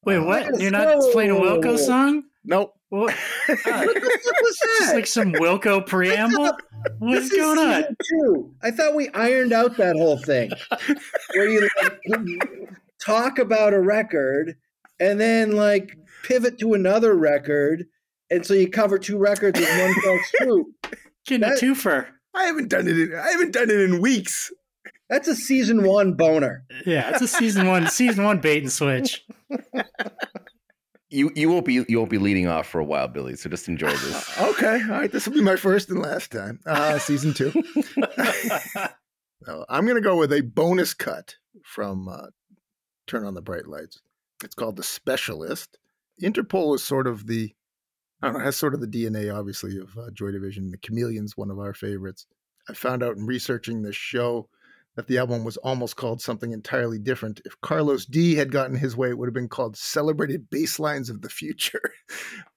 Wait, 0.05 0.17
Uh, 0.17 0.25
what? 0.25 0.61
You're 0.61 0.71
not 0.71 0.99
playing 1.13 1.33
a 1.33 1.35
Wilco 1.35 1.79
song? 1.79 2.25
Nope. 2.47 2.73
What? 2.89 3.15
What 3.49 3.59
the 3.65 4.19
fuck 4.25 4.41
was 4.43 4.59
Just 4.79 4.91
that? 4.91 4.95
like 4.95 5.07
some 5.07 5.33
Wilco 5.33 5.85
preamble. 5.85 6.57
What's 6.99 7.29
going 7.31 7.59
on? 7.59 7.85
Two. 8.09 8.55
I 8.63 8.71
thought 8.71 8.95
we 8.95 9.09
ironed 9.11 9.53
out 9.53 9.77
that 9.77 9.97
whole 9.97 10.19
thing 10.19 10.51
where 11.35 11.49
you 11.49 11.69
like, 12.09 12.49
talk 13.05 13.39
about 13.39 13.75
a 13.75 13.81
record 13.81 14.57
and 15.01 15.21
then 15.21 15.53
like 15.53 15.97
pivot 16.25 16.59
to 16.61 16.75
another 16.75 17.15
record, 17.15 17.87
and 18.31 18.47
so 18.47 18.55
you 18.55 18.71
cover 18.71 18.99
two 18.99 19.19
records 19.19 19.59
in 19.61 19.67
one 19.67 19.95
fell 20.03 20.19
swoop. 20.39 20.67
Getting 21.27 21.45
a 21.45 21.51
That- 21.51 21.59
twofer. 21.61 22.07
I 22.35 22.45
haven't 22.45 22.69
done 22.69 22.87
it. 22.87 22.99
In, 22.99 23.15
I 23.15 23.31
haven't 23.31 23.53
done 23.53 23.71
it 23.71 23.81
in 23.81 24.01
weeks. 24.01 24.53
That's 25.09 25.27
a 25.27 25.35
season 25.35 25.85
one 25.85 26.13
boner. 26.15 26.65
Yeah, 26.85 27.11
it's 27.11 27.23
a 27.23 27.29
season 27.29 27.67
one, 27.67 27.87
season 27.89 28.25
one 28.25 28.41
bait 28.41 28.63
and 28.63 28.71
switch. 28.71 29.25
You 31.17 31.33
you 31.35 31.49
won't 31.49 31.65
be 31.65 31.85
you 31.89 31.99
won't 31.99 32.11
be 32.11 32.19
leading 32.19 32.47
off 32.47 32.67
for 32.67 32.79
a 32.79 32.85
while, 32.85 33.09
Billy. 33.09 33.37
So 33.37 33.49
just 33.49 33.69
enjoy 33.69 33.91
this. 33.97 34.39
Okay, 34.41 34.83
all 34.83 34.91
right. 34.91 35.11
This 35.11 35.27
will 35.27 35.35
be 35.35 35.41
my 35.41 35.57
first 35.57 35.91
and 35.91 36.01
last 36.01 36.31
time. 36.31 36.61
Uh, 36.67 36.99
season 36.99 37.33
two. 37.35 37.53
So 39.45 39.65
I'm 39.69 39.85
going 39.85 39.97
to 39.97 40.01
go 40.01 40.17
with 40.17 40.33
a 40.33 40.41
bonus 40.41 40.93
cut 40.93 41.37
from 41.63 42.09
uh, 42.09 42.29
Turn 43.07 43.25
on 43.25 43.35
the 43.35 43.43
Bright 43.43 43.69
Lights. 43.69 44.01
It's 44.43 44.57
called 44.57 44.75
The 44.75 44.83
Specialist. 44.83 45.79
Interpol 46.21 46.75
is 46.75 46.83
sort 46.83 47.07
of 47.07 47.29
the, 47.29 47.55
I 48.23 48.27
don't 48.27 48.39
know, 48.39 48.45
has 48.45 48.57
sort 48.57 48.75
of 48.75 48.81
the 48.81 48.89
DNA, 48.89 49.33
obviously, 49.33 49.79
of 49.79 49.97
uh, 49.97 50.11
Joy 50.13 50.33
Division. 50.33 50.73
The 50.73 50.79
Chameleon's 50.79 51.37
one 51.37 51.53
of 51.53 51.61
our 51.61 51.75
favorites. 51.75 52.27
I 52.69 52.73
found 52.73 53.05
out 53.05 53.17
in 53.17 53.27
researching 53.27 53.83
this 53.83 53.95
show 53.95 54.49
that 54.97 55.07
the 55.07 55.19
album 55.19 55.45
was 55.45 55.57
almost 55.59 55.97
called 55.97 56.21
something 56.21 56.53
entirely 56.53 56.99
different. 56.99 57.41
If 57.45 57.61
Carlos 57.61 58.07
D 58.07 58.35
had 58.35 58.51
gotten 58.51 58.77
his 58.77 58.97
way, 58.97 59.11
it 59.11 59.19
would 59.19 59.27
have 59.29 59.35
been 59.35 59.49
called 59.49 59.77
Celebrated 59.77 60.51
Basslines 60.51 61.11
of 61.11 61.23
the 61.23 61.29
Future. 61.29 61.81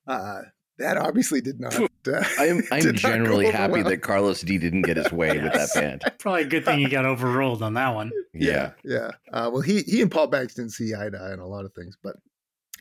Uh, 0.07 0.41
that 0.79 0.97
obviously 0.97 1.39
did 1.39 1.59
not. 1.59 1.79
Uh, 1.79 2.23
I'm 2.39 2.63
I'm 2.71 2.81
did 2.81 2.95
generally 2.95 3.45
over 3.45 3.55
happy 3.55 3.73
well. 3.73 3.83
that 3.83 4.01
Carlos 4.01 4.41
D 4.41 4.57
didn't 4.57 4.81
get 4.81 4.97
his 4.97 5.11
way 5.11 5.37
with 5.37 5.53
that 5.53 5.69
band. 5.75 6.01
Probably 6.17 6.41
a 6.41 6.47
good 6.47 6.65
thing 6.65 6.79
he 6.79 6.87
got 6.87 7.05
overruled 7.05 7.61
on 7.61 7.75
that 7.75 7.93
one. 7.93 8.09
Yeah. 8.33 8.71
yeah. 8.83 9.11
Uh, 9.31 9.51
well, 9.53 9.61
he 9.61 9.81
he 9.83 10.01
and 10.01 10.09
Paul 10.09 10.27
Banks 10.27 10.55
didn't 10.55 10.71
see 10.71 10.95
eye 10.95 11.09
to 11.09 11.17
eye 11.17 11.31
on 11.31 11.37
a 11.37 11.45
lot 11.45 11.65
of 11.65 11.73
things, 11.73 11.95
but 12.01 12.15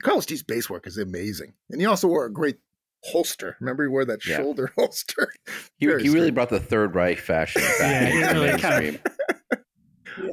Carlos 0.02 0.24
D's 0.24 0.42
bass 0.42 0.70
work 0.70 0.86
is 0.86 0.96
amazing, 0.96 1.52
and 1.68 1.82
he 1.82 1.86
also 1.86 2.08
wore 2.08 2.24
a 2.24 2.32
great 2.32 2.56
holster. 3.04 3.56
Remember, 3.60 3.84
he 3.84 3.88
wore 3.88 4.04
that 4.04 4.24
Yeah. 4.26 4.36
shoulder 4.36 4.72
holster. 4.78 5.32
He, 5.76 5.86
he 5.86 5.86
really 5.86 6.08
strange. 6.08 6.34
brought 6.34 6.48
the 6.50 6.60
third 6.60 6.94
Reich 6.94 7.18
fashion 7.18 7.62
back 7.78 7.80
Yeah, 7.80 8.32
he 8.32 8.38
really 8.40 8.58
kind 8.58 8.74
of- 8.74 8.82
mainstream. 8.82 9.00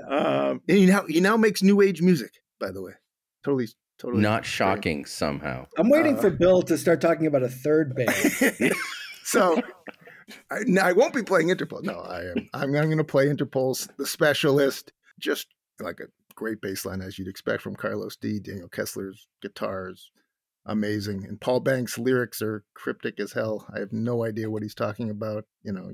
Um, 0.08 0.62
and 0.68 0.78
he 0.78 0.86
now 0.88 1.04
he 1.08 1.20
now 1.20 1.38
makes 1.38 1.62
new 1.62 1.82
age 1.82 2.02
music. 2.02 2.32
By 2.60 2.72
the 2.72 2.82
way, 2.82 2.94
totally 3.44 3.68
totally 4.00 4.22
Not 4.24 4.46
shocking 4.46 5.06
somehow. 5.06 5.68
I'm 5.78 5.90
waiting 5.90 6.18
Uh, 6.18 6.22
for 6.22 6.30
Bill 6.32 6.62
to 6.64 6.78
start 6.78 7.02
talking 7.02 7.28
about 7.28 7.44
a 7.44 7.50
third 7.50 7.96
band. 7.96 8.74
so 9.24 9.62
I, 10.50 10.60
no, 10.66 10.82
I 10.82 10.92
won't 10.94 11.14
be 11.14 11.22
playing 11.22 11.50
Interpol. 11.50 11.84
No, 11.84 12.00
I 12.00 12.22
am. 12.22 12.50
I'm, 12.54 12.76
I'm 12.76 12.86
going 12.86 12.98
to 12.98 13.04
play 13.04 13.28
Interpol's 13.28 13.88
The 13.98 14.08
Specialist. 14.08 14.92
Just 15.20 15.48
like 15.80 16.00
a 16.00 16.06
great 16.34 16.62
bass 16.62 16.84
line 16.86 17.02
as 17.02 17.20
you'd 17.20 17.28
expect 17.28 17.62
from 17.62 17.76
Carlos 17.76 18.16
D. 18.18 18.40
Daniel 18.40 18.68
Kessler's 18.70 19.28
guitars, 19.42 20.10
amazing, 20.66 21.26
and 21.26 21.40
Paul 21.40 21.60
Banks' 21.60 21.98
lyrics 21.98 22.42
are 22.42 22.64
cryptic 22.74 23.20
as 23.20 23.34
hell. 23.34 23.66
I 23.74 23.80
have 23.80 23.94
no 23.94 24.24
idea 24.24 24.50
what 24.50 24.64
he's 24.64 24.76
talking 24.76 25.10
about. 25.10 25.46
You 25.64 25.74
know, 25.74 25.92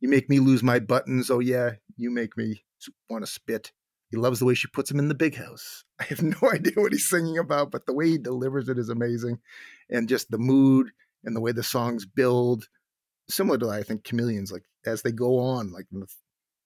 you 0.00 0.08
make 0.08 0.28
me 0.28 0.40
lose 0.40 0.62
my 0.62 0.78
buttons. 0.78 1.30
Oh 1.30 1.40
yeah, 1.40 1.72
you 1.96 2.10
make 2.10 2.36
me 2.36 2.64
want 3.08 3.24
to 3.24 3.30
spit. 3.30 3.72
He 4.10 4.16
loves 4.16 4.38
the 4.38 4.44
way 4.44 4.54
she 4.54 4.68
puts 4.68 4.90
him 4.90 4.98
in 4.98 5.08
the 5.08 5.14
big 5.14 5.34
house. 5.36 5.84
I 6.00 6.04
have 6.04 6.22
no 6.22 6.36
idea 6.52 6.74
what 6.76 6.92
he's 6.92 7.08
singing 7.08 7.38
about, 7.38 7.70
but 7.70 7.86
the 7.86 7.94
way 7.94 8.08
he 8.08 8.18
delivers 8.18 8.68
it 8.68 8.78
is 8.78 8.88
amazing. 8.88 9.40
And 9.90 10.08
just 10.08 10.30
the 10.30 10.38
mood 10.38 10.90
and 11.24 11.34
the 11.34 11.40
way 11.40 11.52
the 11.52 11.62
songs 11.62 12.06
build, 12.06 12.68
similar 13.28 13.58
to, 13.58 13.70
I 13.70 13.82
think, 13.82 14.04
Chameleons, 14.04 14.52
like 14.52 14.64
as 14.86 15.02
they 15.02 15.12
go 15.12 15.38
on, 15.38 15.72
like 15.72 15.86
in 15.92 16.00
the 16.00 16.06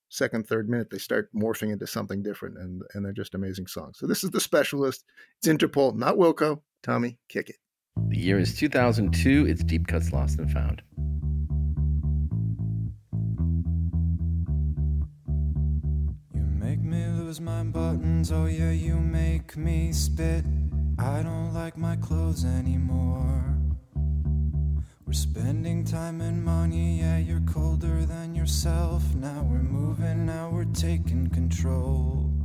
second, 0.09 0.47
third 0.47 0.69
minute, 0.69 0.91
they 0.91 0.99
start 0.99 1.31
morphing 1.35 1.73
into 1.73 1.87
something 1.87 2.23
different 2.23 2.59
and, 2.59 2.83
and 2.95 3.05
they're 3.05 3.13
just 3.13 3.35
amazing 3.35 3.67
songs. 3.67 3.99
So 3.99 4.07
this 4.07 4.25
is 4.25 4.31
The 4.31 4.41
Specialist. 4.41 5.05
It's 5.39 5.49
Interpol, 5.49 5.95
not 5.95 6.17
Wilco. 6.17 6.61
Tommy, 6.83 7.19
kick 7.29 7.51
it. 7.51 7.57
The 8.09 8.19
year 8.19 8.39
is 8.39 8.57
2002. 8.57 9.47
It's 9.49 9.65
Deep 9.65 9.87
Cuts 9.87 10.13
Lost 10.13 10.39
and 10.39 10.51
Found. 10.53 10.83
You 16.35 16.43
make 16.43 16.81
me 16.81 17.05
lose 17.07 17.41
my 17.41 17.65
buttons, 17.65 18.31
oh 18.31 18.47
yeah, 18.47 18.71
you 18.71 18.95
make 18.95 19.57
me 19.57 19.93
spit. 19.93 20.45
I 20.99 21.23
don't 21.23 21.53
like 21.53 21.77
my 21.77 21.97
clothes 21.97 22.45
anymore. 22.45 23.45
We're 25.07 25.13
spending 25.15 25.85
time 25.85 26.21
and 26.21 26.45
money, 26.45 27.01
yeah, 27.01 27.19
you're 27.19 27.41
colder 27.41 28.05
than 28.05 28.35
yourself. 28.35 29.03
Now 29.15 29.47
we're 29.51 29.63
moving, 29.63 30.27
now 30.27 30.51
we're 30.51 30.65
taking 30.65 31.29
control. 31.31 32.38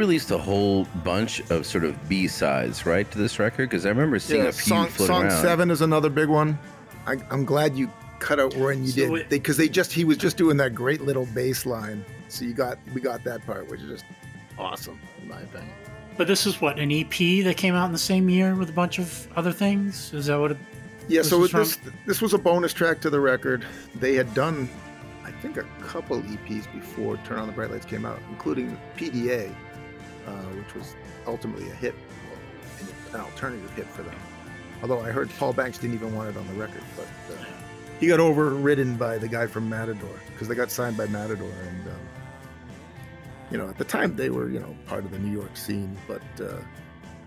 Released 0.00 0.30
a 0.32 0.38
whole 0.38 0.86
bunch 1.04 1.38
of 1.50 1.64
sort 1.66 1.84
of 1.84 2.08
B 2.08 2.26
sides, 2.26 2.86
right, 2.86 3.08
to 3.12 3.18
this 3.18 3.38
record? 3.38 3.68
Because 3.70 3.86
I 3.86 3.90
remember 3.90 4.18
seeing 4.18 4.46
a 4.46 4.52
few 4.52 4.70
song, 4.74 4.86
floating 4.88 5.06
song 5.14 5.24
around. 5.26 5.42
seven 5.42 5.70
is 5.70 5.82
another 5.82 6.08
big 6.10 6.28
one. 6.28 6.58
I, 7.06 7.16
I'm 7.30 7.44
glad 7.44 7.76
you 7.76 7.92
cut 8.18 8.40
out 8.40 8.54
when 8.56 8.82
you 8.84 8.90
So 8.90 9.00
did 9.08 9.12
it- 9.20 9.28
because 9.28 9.56
they, 9.56 9.68
just 9.68 9.92
he 9.92 10.04
was 10.04 10.16
just 10.16 10.36
doing 10.36 10.56
that 10.56 10.74
great 10.74 11.02
little 11.02 11.26
bass 11.26 11.64
line. 11.66 12.04
So 12.28 12.44
you 12.44 12.54
got 12.54 12.78
we 12.94 13.00
got 13.00 13.22
that 13.24 13.44
part, 13.46 13.68
which 13.70 13.80
is 13.80 13.88
just 13.88 14.04
awesome 14.58 14.98
in 15.22 15.28
my 15.28 15.40
opinion. 15.42 15.72
But 16.16 16.26
this 16.26 16.46
is 16.46 16.60
what 16.60 16.78
an 16.78 16.90
EP 16.92 17.44
that 17.44 17.54
came 17.56 17.74
out 17.74 17.86
in 17.86 17.92
the 17.92 17.98
same 17.98 18.28
year 18.28 18.54
with 18.54 18.68
a 18.70 18.72
bunch 18.72 18.98
of 18.98 19.28
other 19.36 19.52
things. 19.52 20.12
Is 20.14 20.26
that 20.26 20.38
what? 20.38 20.52
It, 20.52 20.58
Yeah, 21.08 21.20
This 21.20 21.30
so 21.30 21.38
was 21.38 21.52
this 21.52 21.78
this 22.06 22.20
was 22.22 22.32
a 22.34 22.38
bonus 22.38 22.72
track 22.72 23.00
to 23.02 23.10
the 23.10 23.20
record. 23.20 23.64
They 23.96 24.14
had 24.14 24.32
done, 24.34 24.68
I 25.24 25.30
think, 25.30 25.56
a 25.56 25.64
couple 25.80 26.20
EPs 26.22 26.70
before 26.72 27.16
Turn 27.18 27.38
on 27.38 27.46
the 27.46 27.52
Bright 27.52 27.70
Lights 27.70 27.86
came 27.86 28.04
out, 28.06 28.18
including 28.30 28.76
PDA, 28.96 29.52
uh, 30.30 30.42
which 30.54 30.74
was 30.74 30.94
ultimately 31.26 31.68
a 31.70 31.74
hit, 31.74 31.94
an 33.12 33.20
alternative 33.20 33.70
hit 33.72 33.86
for 33.86 34.02
them. 34.02 34.16
Although 34.82 35.00
I 35.00 35.10
heard 35.10 35.30
Paul 35.38 35.52
Banks 35.52 35.78
didn't 35.78 35.94
even 35.94 36.14
want 36.14 36.30
it 36.30 36.36
on 36.36 36.46
the 36.46 36.54
record, 36.54 36.82
but 36.96 37.06
uh, 37.34 37.44
he 37.98 38.06
got 38.06 38.20
overridden 38.20 38.96
by 38.96 39.18
the 39.18 39.28
guy 39.28 39.46
from 39.46 39.68
Matador 39.68 40.20
because 40.32 40.48
they 40.48 40.54
got 40.54 40.70
signed 40.70 40.96
by 40.96 41.06
Matador, 41.06 41.50
and 41.68 41.88
um, 41.88 42.00
you 43.50 43.58
know 43.58 43.68
at 43.68 43.76
the 43.76 43.84
time 43.84 44.16
they 44.16 44.30
were 44.30 44.48
you 44.48 44.60
know 44.60 44.74
part 44.86 45.04
of 45.04 45.10
the 45.10 45.18
New 45.18 45.32
York 45.32 45.56
scene, 45.56 45.96
but. 46.06 46.22
Uh, 46.40 46.56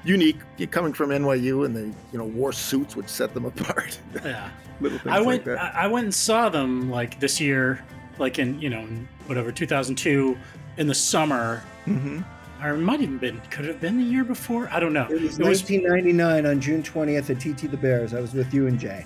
Unique, 0.05 0.35
coming 0.69 0.91
from 0.91 1.11
NYU, 1.11 1.65
and 1.65 1.73
they, 1.73 1.85
you 2.11 2.17
know, 2.17 2.25
wore 2.25 2.51
suits 2.51 2.93
would 2.95 3.09
set 3.09 3.33
them 3.33 3.45
apart. 3.53 3.97
yeah. 4.15 4.49
Little 4.81 4.99
things 4.99 5.15
I 5.15 5.21
went. 5.21 5.45
like 5.45 5.57
that. 5.57 5.75
I 5.75 5.83
I 5.83 5.87
went 5.87 6.05
and 6.05 6.13
saw 6.13 6.49
them 6.49 6.89
like 6.89 7.19
this 7.19 7.39
year, 7.39 7.83
like 8.17 8.39
in 8.39 8.59
you 8.59 8.69
know 8.69 8.79
in 8.79 9.07
whatever 9.27 9.51
2002 9.51 10.37
in 10.77 10.87
the 10.87 10.95
summer. 10.95 11.63
Mm-hmm. 11.85 12.21
Or 12.63 12.71
it 12.75 12.77
might 12.77 13.01
even 13.01 13.17
been. 13.17 13.41
Could 13.49 13.65
have 13.65 13.81
been 13.81 13.97
the 13.97 14.03
year 14.03 14.23
before. 14.23 14.69
I 14.71 14.79
don't 14.79 14.93
know. 14.93 15.03
It 15.09 15.21
was 15.21 15.37
It 15.39 15.45
was 15.45 15.61
1999 15.63 16.45
on 16.45 16.61
June 16.61 16.81
20th 16.81 17.29
at 17.29 17.39
TT 17.39 17.69
the 17.69 17.77
Bears. 17.77 18.13
I 18.13 18.21
was 18.21 18.33
with 18.33 18.53
you 18.53 18.67
and 18.67 18.79
Jay. 18.79 19.05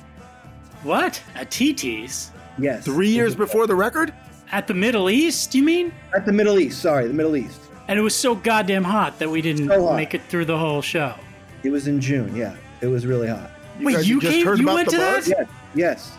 what 0.83 1.21
at 1.35 1.49
TT's 1.49 2.31
Yes. 2.59 2.85
Three 2.85 3.09
years 3.09 3.35
before 3.35 3.67
the 3.67 3.75
record? 3.75 4.13
at 4.51 4.65
the 4.67 4.73
Middle 4.73 5.09
East. 5.09 5.53
You 5.55 5.61
mean? 5.63 5.91
At 6.15 6.25
the 6.25 6.31
Middle 6.31 6.57
East. 6.59 6.81
Sorry, 6.81 7.05
the 7.07 7.13
Middle 7.13 7.35
East. 7.35 7.59
And 7.89 7.99
it 7.99 8.01
was 8.01 8.15
so 8.15 8.33
goddamn 8.35 8.83
hot 8.83 9.19
that 9.19 9.29
we 9.29 9.41
didn't 9.41 9.67
So 9.67 9.93
make 9.93 10.13
it 10.13 10.21
through 10.29 10.45
the 10.45 10.57
whole 10.57 10.81
show. 10.81 11.15
It 11.63 11.69
was 11.69 11.87
in 11.87 11.99
June. 11.99 12.33
Yeah, 12.35 12.55
it 12.81 12.87
was 12.87 13.05
really 13.05 13.27
hot. 13.27 13.51
Wait, 13.81 14.05
you 14.05 14.21
just 14.21 14.31
came- 14.33 14.45
heard 14.45 14.59
you 14.59 14.65
went 14.67 14.85
the 14.85 14.91
to 14.91 14.97
that? 14.97 15.27
Yes. 15.27 15.47
Yes. 15.75 16.11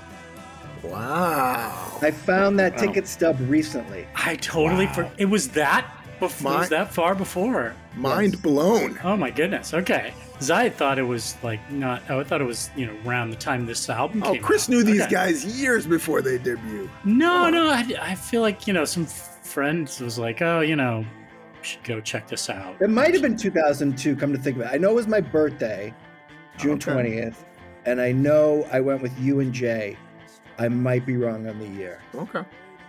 Wow. 0.84 1.98
I 2.02 2.10
found 2.10 2.58
that 2.60 2.72
Wow. 2.76 2.78
ticket 2.82 3.08
stub 3.08 3.36
recently. 3.48 4.06
I 4.14 4.36
totally. 4.36 4.86
Wow. 4.86 4.92
For, 4.92 5.10
it 5.18 5.26
was 5.26 5.48
that. 5.50 5.86
Bef- 6.20 6.42
My- 6.42 6.58
was 6.60 6.68
that 6.70 6.92
far 6.92 7.14
before. 7.14 7.74
Mind 7.96 8.40
blown. 8.42 8.98
Oh 9.04 9.16
my 9.16 9.30
goodness. 9.30 9.72
Okay. 9.74 10.12
Because 10.32 10.50
I 10.50 10.68
thought 10.68 10.98
it 10.98 11.02
was 11.02 11.36
like 11.42 11.60
not. 11.70 12.02
Oh, 12.08 12.20
I 12.20 12.24
thought 12.24 12.40
it 12.40 12.44
was 12.44 12.70
you 12.76 12.86
know 12.86 12.96
around 13.06 13.30
the 13.30 13.36
time 13.36 13.66
this 13.66 13.88
album 13.88 14.22
Oh, 14.24 14.32
came 14.34 14.42
Chris 14.42 14.64
out. 14.64 14.68
knew 14.70 14.82
these 14.82 15.02
Okay. 15.02 15.10
guys 15.10 15.44
years 15.60 15.86
before 15.86 16.22
they 16.22 16.38
debuted. 16.38 16.88
No, 17.04 17.50
no. 17.50 17.68
I, 17.70 17.84
I 18.00 18.14
feel 18.14 18.40
like 18.42 18.66
you 18.66 18.72
know 18.72 18.84
some 18.84 19.06
friends 19.06 20.00
was 20.00 20.18
like, 20.18 20.40
oh, 20.42 20.60
you 20.60 20.76
know, 20.76 21.04
should 21.62 21.82
go 21.84 22.00
check 22.00 22.28
this 22.28 22.48
out. 22.50 22.76
It 22.80 22.90
might 22.90 23.12
have 23.14 23.22
been 23.22 23.36
2002. 23.36 24.14
Come 24.16 24.32
to 24.32 24.38
think 24.38 24.56
of 24.56 24.62
it, 24.62 24.68
I 24.72 24.76
know 24.76 24.90
it 24.90 24.94
was 24.94 25.08
my 25.08 25.20
birthday, 25.20 25.92
June 26.56 26.72
Okay. 26.74 26.92
20th, 26.92 27.36
and 27.84 28.00
I 28.00 28.12
know 28.12 28.66
I 28.72 28.80
went 28.80 29.02
with 29.02 29.18
you 29.18 29.40
and 29.40 29.52
Jay. 29.52 29.96
I 30.60 30.68
might 30.68 31.06
be 31.06 31.16
wrong 31.16 31.48
on 31.48 31.58
the 31.58 31.68
year. 31.68 32.00
Okay. 32.14 32.42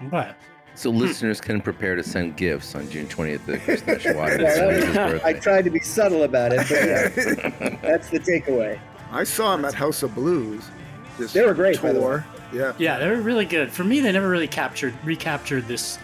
What? 0.10 0.36
So 0.80 0.94
hmm. 0.94 1.00
listeners 1.00 1.42
can 1.42 1.60
prepare 1.60 1.98
to 1.98 2.04
send 2.04 2.38
gifts 2.38 2.74
on 2.74 2.90
June 2.90 3.06
20th 3.06 3.46
to 3.48 3.60
Chris 3.60 3.82
Neshwada. 3.82 4.96
Well, 4.96 5.20
I 5.26 5.34
tried 5.34 5.66
to 5.66 5.70
be 5.70 5.82
subtle 5.82 6.24
about 6.24 6.54
it, 6.54 6.60
but 6.70 6.72
yeah, 6.72 7.78
that's 7.82 8.10
the 8.10 8.18
takeaway. 8.18 8.80
I 9.12 9.26
saw 9.26 9.56
him 9.56 9.66
at 9.66 9.74
House 9.74 10.04
of 10.04 10.16
Blues. 10.16 10.70
This 11.18 11.34
They 11.34 11.46
were 11.46 11.54
great, 11.54 11.82
by 11.82 11.92
the 11.92 12.00
tour. 12.00 12.26
Yeah. 12.54 12.72
Yeah, 12.78 12.98
they 12.98 13.10
were 13.10 13.20
really 13.20 13.44
good. 13.44 13.70
For 13.70 13.84
me, 13.84 14.00
they 14.00 14.14
never 14.14 14.30
really 14.30 14.48
captured, 14.48 14.94
recaptured 15.04 15.68
this, 15.68 16.00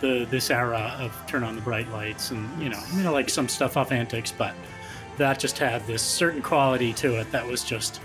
the 0.00 0.26
this 0.30 0.50
era 0.50 0.94
of 1.00 1.16
Turn 1.26 1.42
on 1.42 1.56
the 1.56 1.62
Bright 1.62 1.88
Lights, 1.90 2.30
and 2.30 2.62
you 2.62 2.68
know, 2.68 2.82
you 2.94 3.04
know, 3.04 3.14
like 3.14 3.30
some 3.30 3.48
stuff 3.48 3.78
off 3.78 3.92
Antics, 3.92 4.30
but 4.30 4.54
that 5.16 5.38
just 5.38 5.56
had 5.56 5.86
this 5.86 6.02
certain 6.02 6.42
quality 6.42 6.92
to 6.92 7.18
it 7.18 7.32
that 7.32 7.46
was 7.46 7.64
just 7.64 8.02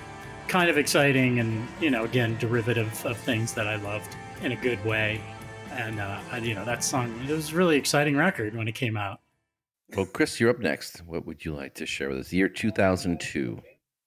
kind 0.48 0.70
of 0.70 0.78
exciting, 0.78 1.40
and 1.42 1.68
you 1.82 1.90
know, 1.90 2.06
again, 2.06 2.38
derivative 2.38 3.06
of 3.06 3.18
things 3.18 3.54
that 3.56 3.68
I 3.68 3.76
loved 3.76 4.16
in 4.42 4.54
a 4.54 4.58
good 4.58 4.84
way. 4.86 5.20
And 5.74 6.00
uh, 6.00 6.20
I, 6.32 6.38
you 6.38 6.54
know, 6.56 6.66
that 6.66 6.84
song, 6.84 7.14
it 7.28 7.32
was 7.32 7.52
a 7.52 7.56
really 7.56 7.78
exciting 7.78 8.16
record 8.16 8.56
when 8.56 8.68
it 8.68 8.76
came 8.76 8.96
out. 8.96 9.20
Well, 9.96 10.06
Chris, 10.06 10.40
you're 10.40 10.50
up 10.50 10.60
next. 10.60 11.00
What 11.06 11.26
would 11.26 11.44
you 11.46 11.54
like 11.54 11.76
to 11.76 11.86
share 11.86 12.10
with 12.10 12.20
us? 12.20 12.30
The 12.30 12.38
year 12.38 12.50
2002. 12.50 13.60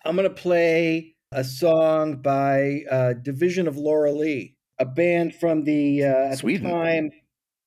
I'm 0.04 0.16
gonna 0.16 0.30
play 0.30 1.14
a 1.32 1.42
song 1.44 2.16
by 2.22 2.82
uh, 2.90 3.12
Division 3.14 3.66
of 3.68 3.76
Laura 3.76 4.12
Lee, 4.12 4.56
a 4.78 4.84
band 4.84 5.34
from 5.34 5.64
the 5.64 6.04
uh, 6.04 6.32
at 6.32 6.38
Sweden. 6.38 6.64
the 6.68 6.70
time. 6.72 7.10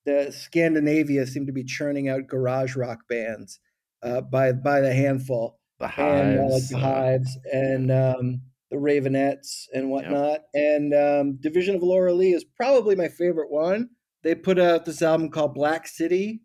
The 0.06 0.32
Scandinavia 0.32 1.28
seemed 1.28 1.48
to 1.48 1.54
be 1.54 1.64
churning 1.64 2.08
out 2.10 2.28
garage 2.28 2.76
rock 2.76 3.00
bands 3.10 3.60
uh, 4.02 4.22
by 4.22 4.54
by 4.54 4.80
the 4.80 4.94
handful. 4.94 5.60
The 5.80 5.86
and 6.00 6.40
uh, 6.40 6.44
like 6.44 6.52
Hives. 6.52 6.70
the 6.70 6.78
uh, 6.78 6.82
Hives 6.82 7.38
and 7.52 7.92
um, 7.92 8.42
the 8.70 8.78
Raveonettes 8.78 9.66
and 9.74 9.90
whatnot. 9.90 10.42
And 10.54 10.94
um, 10.94 11.38
Division 11.42 11.76
of 11.76 11.84
Laura 11.84 12.14
Lee 12.14 12.34
is 12.34 12.44
probably 12.44 12.96
my 12.96 13.08
favorite 13.08 13.52
one. 13.52 13.90
They 14.24 14.36
put 14.36 14.60
out 14.60 14.86
this 14.86 15.02
album 15.02 15.30
called 15.30 15.54
Black 15.54 15.88
City 15.88 16.42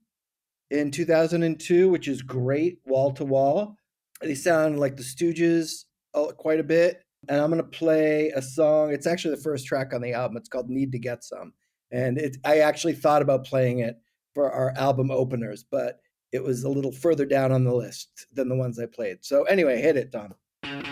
in 0.71 0.91
2002, 0.91 1.89
which 1.89 2.09
is 2.09 2.23
great, 2.23 2.79
wall 2.87 3.13
to 3.13 3.25
wall. 3.25 3.77
They 4.21 4.35
sound 4.35 4.79
like 4.79 4.97
the 4.97 5.03
Stooges 5.03 5.85
uh, 6.15 6.27
quite 6.37 6.61
a 6.61 6.65
bit. 6.65 7.03
And 7.29 7.41
I'm 7.41 7.51
going 7.51 7.63
to 7.63 7.69
play 7.69 8.31
a 8.35 8.43
song. 8.43 8.93
It's 8.93 9.07
actually 9.07 9.35
the 9.35 9.43
first 9.43 9.67
track 9.67 9.93
on 9.95 10.03
the 10.03 10.13
album. 10.13 10.37
It's 10.37 10.49
called 10.49 10.69
Need 10.69 10.93
to 10.93 10.99
Get 10.99 11.25
Some. 11.25 11.53
And 11.91 12.19
it, 12.19 12.37
I 12.45 12.59
actually 12.59 12.95
thought 12.95 13.23
about 13.23 13.47
playing 13.47 13.79
it 13.79 13.97
for 14.35 14.51
our 14.51 14.73
album 14.77 15.11
openers, 15.11 15.65
but 15.69 16.01
it 16.33 16.43
was 16.43 16.65
a 16.65 16.69
little 16.69 16.93
further 16.93 17.25
down 17.25 17.53
on 17.53 17.65
the 17.65 17.75
list 17.75 18.27
than 18.33 18.49
the 18.49 18.57
ones 18.57 18.79
I 18.79 18.87
played. 18.87 19.19
So 19.25 19.45
anyway, 19.45 19.81
hit 19.81 19.97
it, 19.97 20.13
Tom. 20.13 20.35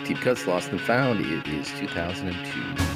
Deep 0.05 0.19
Cuts 0.19 0.45
Lost 0.47 0.69
and 0.71 0.81
Found. 0.81 1.21
It 1.21 1.47
is 1.47 1.71
2002. 1.79 2.92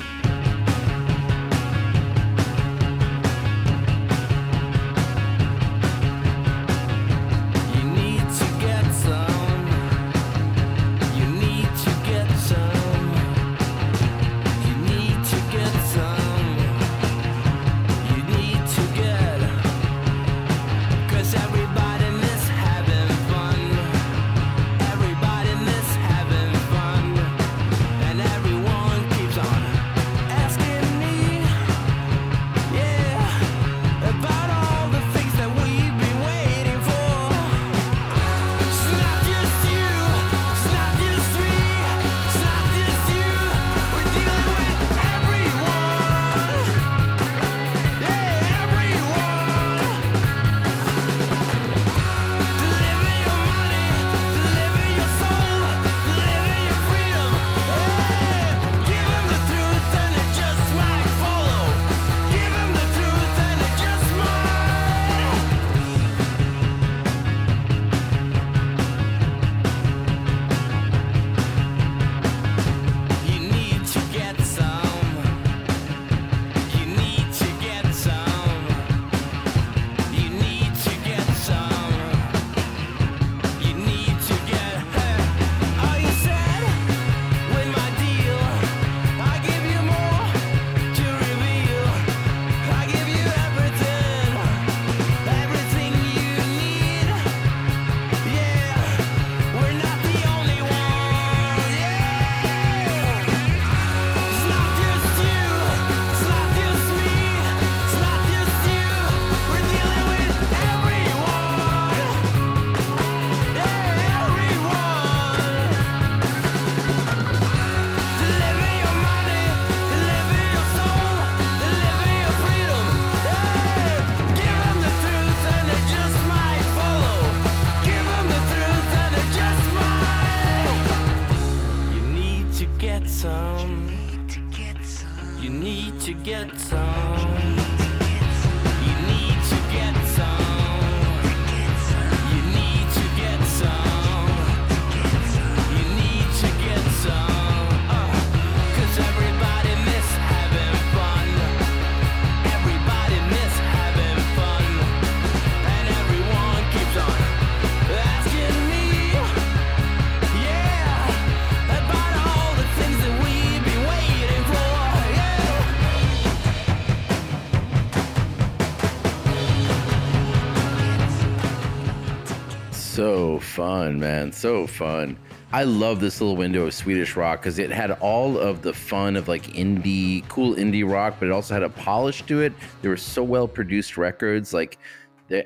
Fun, 173.58 174.00
man. 174.00 174.32
So 174.32 174.68
fun. 174.68 175.18
I 175.52 175.64
love 175.64 176.00
this 176.00 176.22
little 176.22 176.38
window 176.38 176.68
of 176.68 176.76
Swedish 176.76 177.16
rock 177.16 177.42
because 177.42 177.58
it 177.58 177.72
had 177.72 177.90
all 177.92 178.38
of 178.38 178.62
the 178.62 178.72
fun 178.72 179.16
of 179.16 179.28
like 179.28 179.48
indie, 179.48 180.28
cool 180.30 180.54
indie 180.54 180.88
rock, 180.88 181.16
but 181.20 181.28
it 181.28 181.32
also 181.32 181.56
had 181.56 181.64
a 181.64 181.70
polish 181.70 182.22
to 182.28 182.42
it. 182.42 182.54
There 182.84 182.92
were 182.92 182.98
so 182.98 183.24
well 183.24 183.48
produced 183.48 183.98
records, 183.98 184.54
like, 184.54 184.78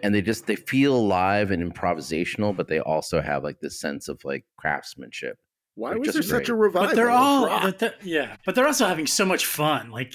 and 0.04 0.14
they 0.14 0.22
just 0.22 0.46
they 0.46 0.58
feel 0.58 0.94
alive 0.94 1.52
and 1.52 1.64
improvisational, 1.74 2.54
but 2.54 2.68
they 2.68 2.82
also 2.82 3.22
have 3.22 3.46
like 3.46 3.62
this 3.62 3.80
sense 3.80 4.10
of 4.10 4.20
like 4.26 4.44
craftsmanship. 4.58 5.38
Why 5.76 5.96
was 5.96 6.08
just 6.08 6.16
there 6.16 6.40
such 6.40 6.50
a 6.50 6.52
great. 6.52 6.60
revival? 6.64 6.88
but 6.90 6.96
they're 6.98 7.10
of 7.10 7.16
all 7.16 7.46
rock? 7.48 7.62
but 7.64 7.80
they're- 7.80 7.96
yeah 8.04 8.36
but 8.46 8.56
they're 8.56 8.68
also 8.68 8.86
having 8.88 9.08
so 9.08 9.24
much 9.24 9.46
fun 9.46 9.90
like 9.90 10.14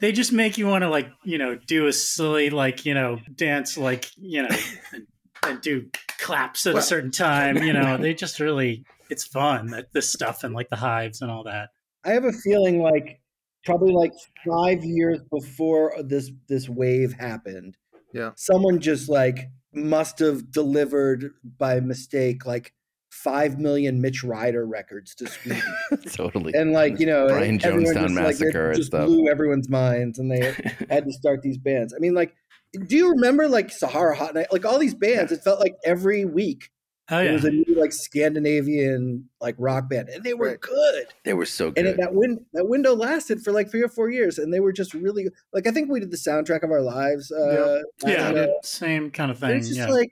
they 0.00 0.12
just 0.12 0.32
make 0.32 0.56
you 0.58 0.68
want 0.68 0.82
to 0.82 0.88
like 0.88 1.08
you 1.24 1.38
know 1.38 1.56
do 1.56 1.88
a 1.88 1.92
silly 1.92 2.50
like 2.50 2.86
you 2.86 2.94
know 2.94 3.18
dance 3.34 3.76
like 3.76 4.08
you 4.16 4.42
know 4.42 4.56
and, 5.42 5.52
and 5.52 5.60
do 5.60 5.88
claps 6.18 6.66
at 6.66 6.74
Well- 6.74 6.82
a 6.82 6.86
certain 6.86 7.10
time 7.10 7.58
you 7.58 7.72
know 7.72 7.96
they 7.96 8.14
just 8.14 8.40
really 8.40 8.84
it's 9.10 9.24
fun 9.24 9.66
that 9.68 9.92
this 9.92 10.10
stuff 10.12 10.44
and 10.44 10.54
like 10.54 10.70
the 10.70 10.76
hives 10.76 11.20
and 11.22 11.30
all 11.30 11.44
that 11.44 11.70
I 12.04 12.10
have 12.10 12.24
a 12.24 12.32
feeling 12.32 12.80
like 12.80 13.20
probably 13.64 13.92
like 13.92 14.12
five 14.46 14.84
years 14.84 15.20
before 15.30 15.94
this 16.02 16.30
this 16.48 16.68
wave 16.68 17.12
happened. 17.12 17.76
Yeah. 18.12 18.30
Someone 18.36 18.80
just 18.80 19.08
like 19.08 19.48
must 19.72 20.18
have 20.18 20.50
delivered 20.50 21.32
by 21.58 21.80
mistake 21.80 22.44
like 22.44 22.72
five 23.10 23.58
million 23.58 24.00
Mitch 24.00 24.24
Ryder 24.24 24.66
records 24.66 25.14
to 25.16 25.28
Sweden. 25.28 25.62
totally. 26.12 26.54
and 26.54 26.72
like, 26.72 26.98
you 26.98 27.06
know, 27.06 27.28
Brian 27.28 27.60
everyone 27.64 27.94
Jonestown 27.94 27.94
just, 27.94 27.94
like, 27.94 28.10
it 28.10 28.40
Massacre 28.40 28.66
and 28.70 28.76
just 28.76 28.88
stuff. 28.88 29.06
blew 29.06 29.28
everyone's 29.28 29.68
minds 29.68 30.18
and 30.18 30.30
they 30.30 30.56
had 30.90 31.04
to 31.04 31.12
start 31.12 31.42
these 31.42 31.58
bands. 31.58 31.94
I 31.94 31.98
mean, 32.00 32.14
like, 32.14 32.34
do 32.72 32.96
you 32.96 33.10
remember 33.10 33.48
like 33.48 33.70
Sahara 33.70 34.16
Hot 34.16 34.34
Night? 34.34 34.46
Like 34.52 34.64
all 34.64 34.78
these 34.78 34.94
bands, 34.94 35.32
it 35.32 35.42
felt 35.44 35.60
like 35.60 35.74
every 35.84 36.24
week 36.24 36.70
oh 37.10 37.16
there 37.16 37.24
yeah 37.26 37.32
was 37.32 37.44
a 37.44 37.50
new 37.50 37.64
like 37.76 37.92
Scandinavian 37.92 39.28
like 39.40 39.54
rock 39.58 39.88
band, 39.90 40.08
and 40.08 40.22
they 40.24 40.34
were 40.34 40.48
Right. 40.50 40.60
good. 40.60 41.06
they 41.24 41.34
were 41.34 41.44
so 41.46 41.70
good. 41.70 41.86
And 41.86 41.98
that 41.98 42.14
win- 42.14 42.44
that 42.54 42.68
window 42.68 42.94
lasted 42.94 43.42
for 43.42 43.52
like 43.52 43.70
three 43.70 43.82
or 43.82 43.88
four 43.88 44.10
years, 44.10 44.38
and 44.38 44.52
they 44.52 44.60
were 44.60 44.72
just 44.72 44.94
really 44.94 45.28
like 45.52 45.66
I 45.66 45.70
think 45.70 45.90
we 45.90 46.00
did 46.00 46.10
the 46.10 46.16
soundtrack 46.16 46.62
of 46.62 46.70
our 46.70 46.82
lives. 46.82 47.30
Uh, 47.30 47.80
yeah 48.06 48.28
and, 48.28 48.38
uh, 48.38 48.46
same 48.62 49.10
kind 49.10 49.30
of 49.30 49.42
and 49.42 49.50
thing 49.52 49.58
it's 49.58 49.68
just 49.68 49.78
yeah 49.80 49.88
like 49.88 50.10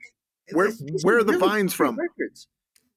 Where- 0.53 0.67
it's- 0.67 0.81
these 0.85 1.03
where 1.03 1.15
are 1.15 1.19
are 1.19 1.23
the 1.23 1.33
really 1.33 1.47
vines 1.47 1.73
from? 1.73 1.97
Records. 1.97 2.47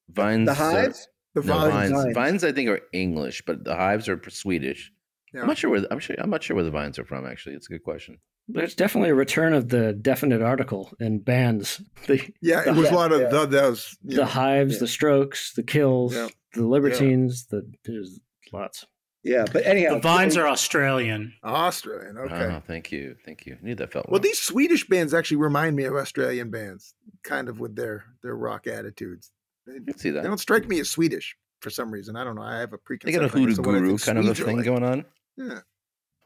Vines, 0.09 0.45
The 0.47 0.53
Hives. 0.53 1.07
the 1.33 1.41
no, 1.41 1.53
vines. 1.53 1.71
vines. 1.71 1.91
Vines. 1.91 2.13
Vines, 2.13 2.43
I 2.43 2.51
think, 2.51 2.69
are 2.69 2.79
English, 2.93 3.41
but 3.47 3.63
the 3.63 3.75
hives 3.75 4.07
are 4.07 4.21
Swedish. 4.29 4.91
Yeah. 5.33 5.41
I'm 5.41 5.47
not 5.47 5.57
sure 5.57 5.69
where 5.71 5.83
I'm 5.89 5.99
sure 5.99 6.15
I'm 6.19 6.29
not 6.29 6.43
sure 6.43 6.55
where 6.55 6.63
the 6.63 6.71
vines 6.71 6.99
are 6.99 7.05
from. 7.05 7.25
Actually, 7.25 7.55
it's 7.55 7.67
a 7.67 7.71
good 7.73 7.83
question. 7.83 8.19
There's 8.47 8.75
definitely 8.75 9.09
a 9.09 9.15
return 9.15 9.53
of 9.53 9.69
the 9.69 9.93
definite 9.93 10.41
article 10.41 10.91
in 10.99 11.19
bands. 11.19 11.81
The, 12.07 12.21
Yeah, 12.41 12.61
it 12.67 12.75
was 12.75 12.89
a 12.89 12.93
lot 12.95 13.11
of 13.11 13.21
yeah. 13.21 13.29
the 13.29 13.45
those. 13.47 13.97
you 14.03 14.17
the 14.17 14.21
know, 14.21 14.27
Hives, 14.27 14.73
yeah. 14.75 14.79
the 14.81 14.87
Strokes, 14.87 15.53
the 15.53 15.63
Kills, 15.63 16.13
Yeah. 16.13 16.27
the 16.53 16.67
Libertines. 16.67 17.47
The 17.47 17.67
there's 17.83 18.19
lots. 18.53 18.85
Yeah, 19.23 19.45
but 19.51 19.65
anyhow, 19.65 19.95
the 19.95 20.01
vines 20.01 20.37
are 20.37 20.47
australian 20.47 21.33
Australian. 21.43 22.15
Okay. 22.19 22.35
Oh, 22.35 22.61
thank 22.67 22.91
you, 22.91 23.15
thank 23.25 23.47
you. 23.47 23.57
I 23.59 23.65
knew 23.65 23.73
that 23.73 23.91
felt 23.91 24.05
Well, 24.07 24.19
wrong. 24.19 24.21
these 24.21 24.39
Swedish 24.39 24.87
bands 24.87 25.15
actually 25.15 25.37
remind 25.37 25.75
me 25.75 25.85
of 25.85 25.95
Australian 25.95 26.51
bands, 26.51 26.93
kind 27.23 27.49
of 27.49 27.59
with 27.59 27.75
their 27.75 28.05
their 28.21 28.35
rock 28.35 28.67
attitudes. 28.67 29.31
They, 29.65 29.79
can 29.79 29.97
see 29.97 30.11
that. 30.11 30.21
they 30.21 30.27
don't 30.29 30.37
strike 30.37 30.67
me 30.67 30.79
as 30.79 30.91
Swedish 30.91 31.35
for 31.61 31.71
some 31.71 31.89
reason. 31.89 32.15
I 32.15 32.23
don't 32.23 32.35
know. 32.35 32.43
I 32.43 32.59
have 32.59 32.73
a 32.73 32.77
They 32.77 32.81
preconceived. 32.85 33.19
got 33.19 33.25
a 33.25 33.29
thing 33.29 33.41
hoodoo 33.47 33.55
to 33.55 33.61
what 33.63 33.75
I 33.75 33.79
guru 33.79 33.87
think 33.97 34.03
kind 34.03 34.17
of 34.19 34.27
a 34.27 34.35
thing 34.35 34.57
like. 34.57 34.65
going 34.65 34.83
on. 34.83 35.05
Yeah. 35.37 35.59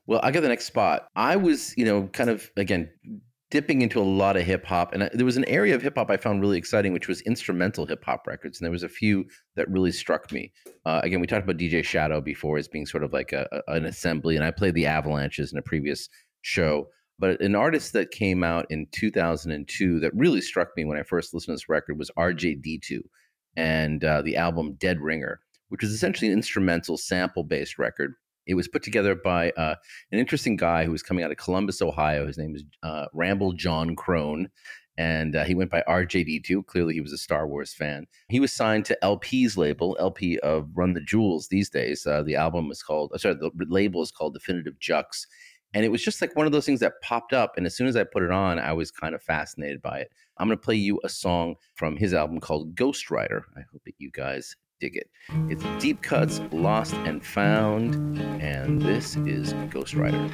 Well, 0.09 0.21
I 0.23 0.31
got 0.31 0.41
the 0.41 0.49
next 0.49 0.65
spot. 0.65 1.07
I 1.15 1.35
was, 1.35 1.75
you 1.77 1.85
know, 1.85 2.07
kind 2.07 2.31
of 2.31 2.49
again 2.57 2.89
dipping 3.51 3.83
into 3.83 3.99
a 3.99 4.01
lot 4.01 4.37
of 4.37 4.43
hip 4.43 4.65
hop, 4.65 4.91
and 4.91 5.03
I, 5.03 5.09
there 5.13 5.25
was 5.25 5.37
an 5.37 5.45
area 5.45 5.75
of 5.75 5.83
hip 5.83 5.93
hop 5.95 6.09
I 6.09 6.17
found 6.17 6.41
really 6.41 6.57
exciting, 6.57 6.93
which 6.93 7.07
was 7.07 7.21
instrumental 7.21 7.85
hip 7.85 8.03
hop 8.03 8.25
records, 8.25 8.59
and 8.59 8.65
there 8.65 8.71
was 8.71 8.81
a 8.81 8.89
few 8.89 9.25
that 9.55 9.69
really 9.69 9.91
struck 9.91 10.31
me. 10.31 10.51
Uh, 10.83 10.99
again, 11.03 11.21
we 11.21 11.27
talked 11.27 11.43
about 11.43 11.57
DJ 11.57 11.83
Shadow 11.83 12.21
before 12.21 12.57
as 12.57 12.67
being 12.67 12.87
sort 12.87 13.03
of 13.03 13.13
like 13.13 13.33
a, 13.33 13.47
a- 13.51 13.73
an 13.73 13.85
assembly, 13.85 14.35
and 14.35 14.43
I 14.43 14.49
played 14.49 14.73
the 14.73 14.87
Avalanches 14.87 15.51
in 15.53 15.59
a 15.59 15.61
previous 15.61 16.09
show. 16.41 16.87
But 17.19 17.39
an 17.39 17.53
artist 17.53 17.93
that 17.93 18.09
came 18.09 18.43
out 18.43 18.65
in 18.71 18.87
2002 18.91 19.99
that 19.99 20.11
really 20.15 20.41
struck 20.41 20.69
me 20.75 20.85
when 20.85 20.97
I 20.97 21.03
first 21.03 21.35
listened 21.35 21.51
to 21.51 21.61
this 21.61 21.69
record 21.69 21.99
was 21.99 22.09
RJD2 22.17 23.01
and 23.57 24.03
uh, 24.03 24.23
the 24.23 24.37
album 24.37 24.73
Dead 24.79 25.01
Ringer, 25.01 25.39
which 25.67 25.83
was 25.83 25.91
essentially 25.91 26.31
an 26.31 26.37
instrumental 26.37 26.97
sample 26.97 27.43
based 27.43 27.77
record. 27.77 28.15
It 28.49 28.55
was 28.55 28.67
put 28.67 28.81
together 28.81 29.13
by 29.13 29.51
uh, 29.51 29.75
an 30.12 30.17
interesting 30.17 30.55
guy 30.55 30.83
who 30.83 30.91
was 30.91 31.03
coming 31.03 31.23
out 31.23 31.29
of 31.29 31.38
Columbus, 31.38 31.83
Ohio. 31.83 32.25
His 32.25 32.39
name 32.39 32.55
is 32.55 32.63
uh, 32.81 33.05
Ramble 33.13 33.53
Jon 33.53 33.95
Krohn, 33.95 34.47
and 34.97 35.35
uh, 35.35 35.43
he 35.43 35.53
went 35.53 35.69
by 35.69 35.83
RJD2. 35.88 36.65
Clearly, 36.65 36.95
he 36.95 36.99
was 37.01 37.13
a 37.13 37.17
Star 37.19 37.47
Wars 37.47 37.75
fan. 37.75 38.07
He 38.27 38.39
was 38.39 38.51
signed 38.51 38.85
to 38.85 38.97
El-P's 39.03 39.55
label, 39.55 39.95
El-P 39.99 40.39
of 40.39 40.67
Run 40.73 40.93
the 40.93 41.01
Jewels 41.01 41.49
these 41.49 41.69
days. 41.69 42.07
Uh, 42.07 42.23
the 42.23 42.35
album 42.35 42.71
is 42.71 42.81
called, 42.81 43.13
sorry, 43.17 43.35
the 43.35 43.51
label 43.69 44.01
is 44.01 44.09
called 44.09 44.33
Definitive 44.33 44.79
Jux. 44.79 45.27
And 45.75 45.85
it 45.85 45.89
was 45.89 46.03
just 46.03 46.19
like 46.19 46.35
one 46.35 46.47
of 46.47 46.51
those 46.51 46.65
things 46.65 46.79
that 46.79 46.99
popped 47.03 47.33
up. 47.33 47.53
And 47.55 47.67
as 47.67 47.77
soon 47.77 47.85
as 47.85 47.95
I 47.95 48.03
put 48.03 48.23
it 48.23 48.31
on, 48.31 48.57
I 48.57 48.73
was 48.73 48.89
kind 48.89 49.13
of 49.13 49.21
fascinated 49.21 49.83
by 49.83 49.99
it. 49.99 50.12
I'm 50.39 50.47
going 50.47 50.57
to 50.57 50.65
play 50.65 50.75
you 50.75 50.99
a 51.03 51.09
song 51.09 51.55
from 51.75 51.95
his 51.95 52.15
album 52.15 52.39
called 52.39 52.73
Ghost 52.73 53.12
Rider. 53.12 53.45
I 53.55 53.62
hope 53.71 53.83
that 53.85 53.93
you 53.99 54.09
guys 54.09 54.55
dig 54.79 54.95
it. 54.95 55.09
It's 55.49 55.63
Deep 55.81 56.01
Cuts, 56.01 56.41
Lost 56.51 56.93
and 56.93 57.23
Found, 57.23 58.17
and 58.41 58.81
this 58.81 59.15
is 59.17 59.53
Ghost 59.69 59.93
Rider. 59.93 60.29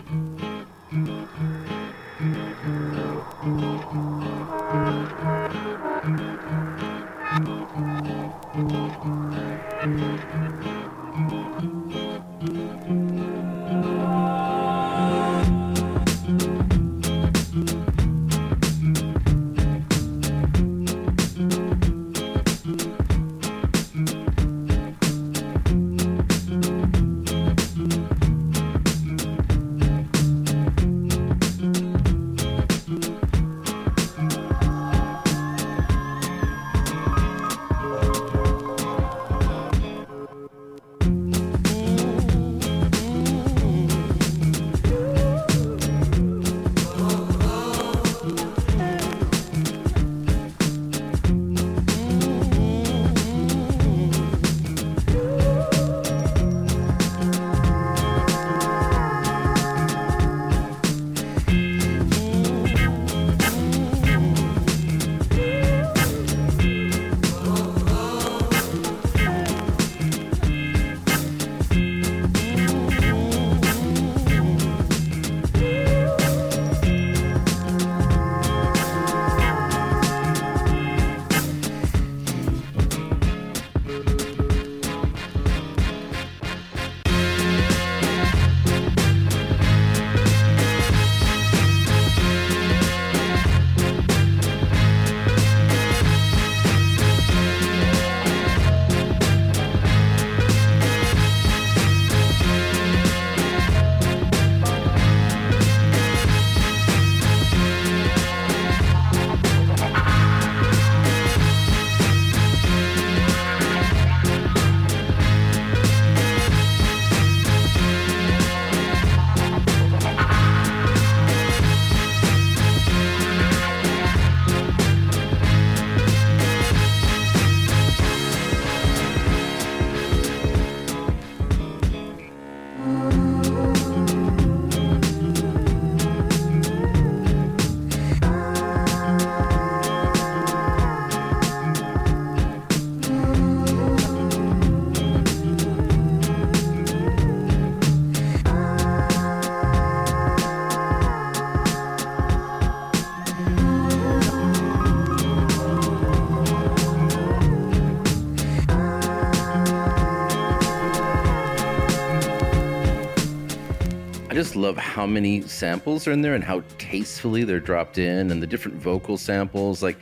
Love 164.65 164.77
how 164.77 165.05
many 165.05 165.41
samples 165.41 166.07
are 166.07 166.11
in 166.11 166.21
there 166.21 166.33
and 166.33 166.43
how 166.43 166.63
tastefully 166.79 167.43
they're 167.43 167.59
dropped 167.59 167.99
in 167.99 168.31
and 168.31 168.41
the 168.41 168.47
different 168.47 168.75
vocal 168.77 169.15
samples. 169.15 169.83
Like, 169.83 169.99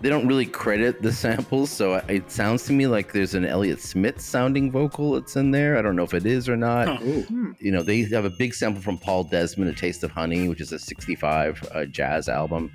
they 0.00 0.08
don't 0.08 0.26
really 0.26 0.46
credit 0.46 1.02
the 1.02 1.12
samples, 1.24 1.70
so 1.70 1.94
it 2.08 2.30
sounds 2.30 2.64
to 2.64 2.72
me 2.72 2.86
like 2.86 3.12
there's 3.12 3.34
an 3.34 3.44
Elliott 3.44 3.80
Smith 3.80 4.18
sounding 4.18 4.70
vocal 4.70 5.12
that's 5.12 5.36
in 5.36 5.50
there. 5.50 5.76
I 5.76 5.82
don't 5.82 5.94
know 5.94 6.04
if 6.04 6.14
it 6.14 6.24
is 6.24 6.48
or 6.48 6.56
not. 6.56 6.88
Huh. 6.88 7.22
You 7.60 7.70
know, 7.70 7.82
they 7.82 8.02
have 8.04 8.24
a 8.24 8.30
big 8.30 8.54
sample 8.54 8.82
from 8.82 8.96
Paul 8.96 9.24
Desmond, 9.24 9.70
A 9.70 9.74
Taste 9.74 10.02
of 10.02 10.10
Honey, 10.10 10.48
which 10.48 10.62
is 10.62 10.72
a 10.72 10.78
65 10.78 11.68
uh, 11.74 11.84
jazz 11.84 12.30
album, 12.30 12.72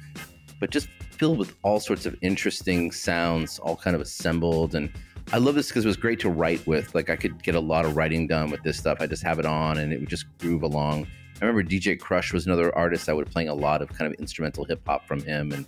but 0.59 0.69
just 0.69 0.87
filled 1.11 1.39
with 1.39 1.55
all 1.63 1.79
sorts 1.79 2.05
of 2.05 2.15
interesting 2.21 2.91
sounds, 2.91 3.57
all 3.57 3.75
kind 3.75 3.95
of 3.95 4.01
assembled. 4.01 4.75
And 4.75 4.91
I 5.33 5.37
love 5.39 5.55
this 5.55 5.67
because 5.67 5.83
it 5.83 5.87
was 5.87 5.97
great 5.97 6.19
to 6.21 6.29
write 6.29 6.65
with. 6.65 6.93
Like, 6.95 7.09
I 7.09 7.15
could 7.15 7.41
get 7.43 7.55
a 7.55 7.59
lot 7.59 7.85
of 7.85 7.95
writing 7.97 8.27
done 8.27 8.49
with 8.49 8.63
this 8.63 8.77
stuff. 8.77 8.99
I 9.01 9.07
just 9.07 9.23
have 9.23 9.39
it 9.39 9.45
on 9.45 9.77
and 9.77 9.91
it 9.91 9.99
would 9.99 10.09
just 10.09 10.25
groove 10.37 10.63
along. 10.63 11.07
I 11.41 11.45
remember 11.45 11.69
DJ 11.69 11.97
Krush 11.99 12.33
was 12.33 12.45
another 12.45 12.75
artist 12.75 13.09
I 13.09 13.13
would 13.13 13.29
playing 13.29 13.49
a 13.49 13.53
lot 13.53 13.81
of 13.81 13.89
kind 13.89 14.11
of 14.11 14.19
instrumental 14.19 14.63
hip 14.63 14.81
hop 14.87 15.05
from 15.05 15.21
him. 15.21 15.51
And 15.51 15.65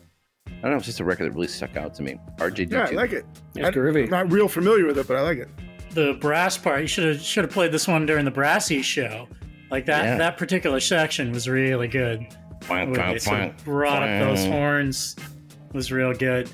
I 0.48 0.52
don't 0.62 0.72
know, 0.72 0.78
it's 0.78 0.86
just 0.86 1.00
a 1.00 1.04
record 1.06 1.26
that 1.26 1.36
really 1.36 1.48
stuck 1.48 1.76
out 1.78 1.94
to 1.96 2.04
me. 2.04 2.18
RJD. 2.38 2.72
Yeah, 2.72 2.88
I 2.88 2.92
like 2.92 3.12
it. 3.12 3.26
It's 3.56 3.68
I- 3.68 3.72
groovy. 3.72 4.06
I'm 4.06 4.10
not 4.10 4.32
real 4.32 4.48
familiar 4.48 4.86
with 4.86 4.98
it, 4.98 5.08
but 5.08 5.18
I 5.18 5.22
like 5.22 5.38
it. 5.38 5.50
The 5.92 6.14
brass 6.22 6.58
part, 6.58 6.82
you 6.82 6.88
should 6.88 7.04
have 7.08 7.22
should 7.22 7.44
have 7.44 7.52
played 7.54 7.72
this 7.72 7.88
one 7.88 8.06
during 8.06 8.24
the 8.26 8.32
brassy 8.32 8.82
show. 8.82 9.28
Like 9.72 9.86
that 9.88 10.04
Yeah. 10.06 10.18
that 10.18 10.38
particular 10.38 10.80
section 10.80 11.32
was 11.32 11.48
really 11.50 11.88
good. 11.88 12.20
Wank, 12.70 12.92
When 12.92 13.00
wank, 13.00 13.14
they 13.14 13.20
sort 13.20 13.58
brought 13.64 14.04
up 14.04 14.20
those 14.20 14.46
horns 14.46 15.16
was 15.74 15.92
real 15.92 16.14
good. 16.14 16.50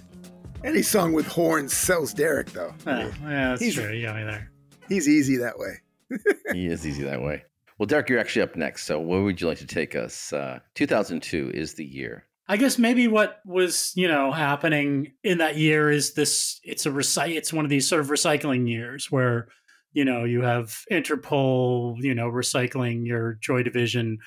Any 0.66 0.82
song 0.82 1.14
with 1.14 1.28
horns 1.28 1.74
sells 1.74 2.14
Derek, 2.14 2.52
though. 2.52 2.74
Oh, 2.88 2.98
yeah, 3.24 3.50
that's 3.50 3.62
He's- 3.62 3.76
true. 3.76 3.92
You 3.92 4.08
got 4.08 4.16
me 4.18 4.24
there. 4.24 4.52
He's 4.90 5.08
easy 5.08 5.38
that 5.38 5.58
way. 5.58 5.74
he 6.54 6.68
is 6.68 6.86
easy 6.86 7.04
that 7.04 7.22
way. 7.22 7.44
Well, 7.78 7.88
Derek, 7.88 8.10
you're 8.10 8.20
actually 8.20 8.44
up 8.44 8.56
next. 8.56 8.84
So, 8.86 9.00
where 9.00 9.22
would 9.22 9.42
you 9.42 9.48
like 9.48 9.58
to 9.60 9.68
take 9.68 9.96
us? 9.96 10.32
Uh, 10.34 10.60
2002 10.76 11.52
is 11.54 11.74
the 11.74 11.86
year. 11.86 12.26
I 12.48 12.58
guess 12.58 12.78
maybe 12.78 13.08
what 13.08 13.40
was 13.46 13.92
you 13.96 14.08
know 14.08 14.32
happening 14.32 15.14
in 15.24 15.40
that 15.40 15.58
year 15.58 15.90
is 15.90 16.14
this. 16.14 16.60
It's 16.64 16.86
a 16.86 16.90
recy- 16.92 17.36
It's 17.36 17.52
one 17.52 17.66
of 17.66 17.70
these 17.70 17.88
sort 17.88 18.02
of 18.02 18.08
recycling 18.08 18.70
years 18.70 19.12
where 19.12 19.48
you 19.94 20.06
know 20.06 20.24
you 20.26 20.42
have 20.44 20.78
Interpol, 20.92 21.96
you 22.00 22.14
know, 22.14 22.30
recycling 22.30 23.06
your 23.06 23.34
Joy 23.42 23.64
Division. 23.64 24.20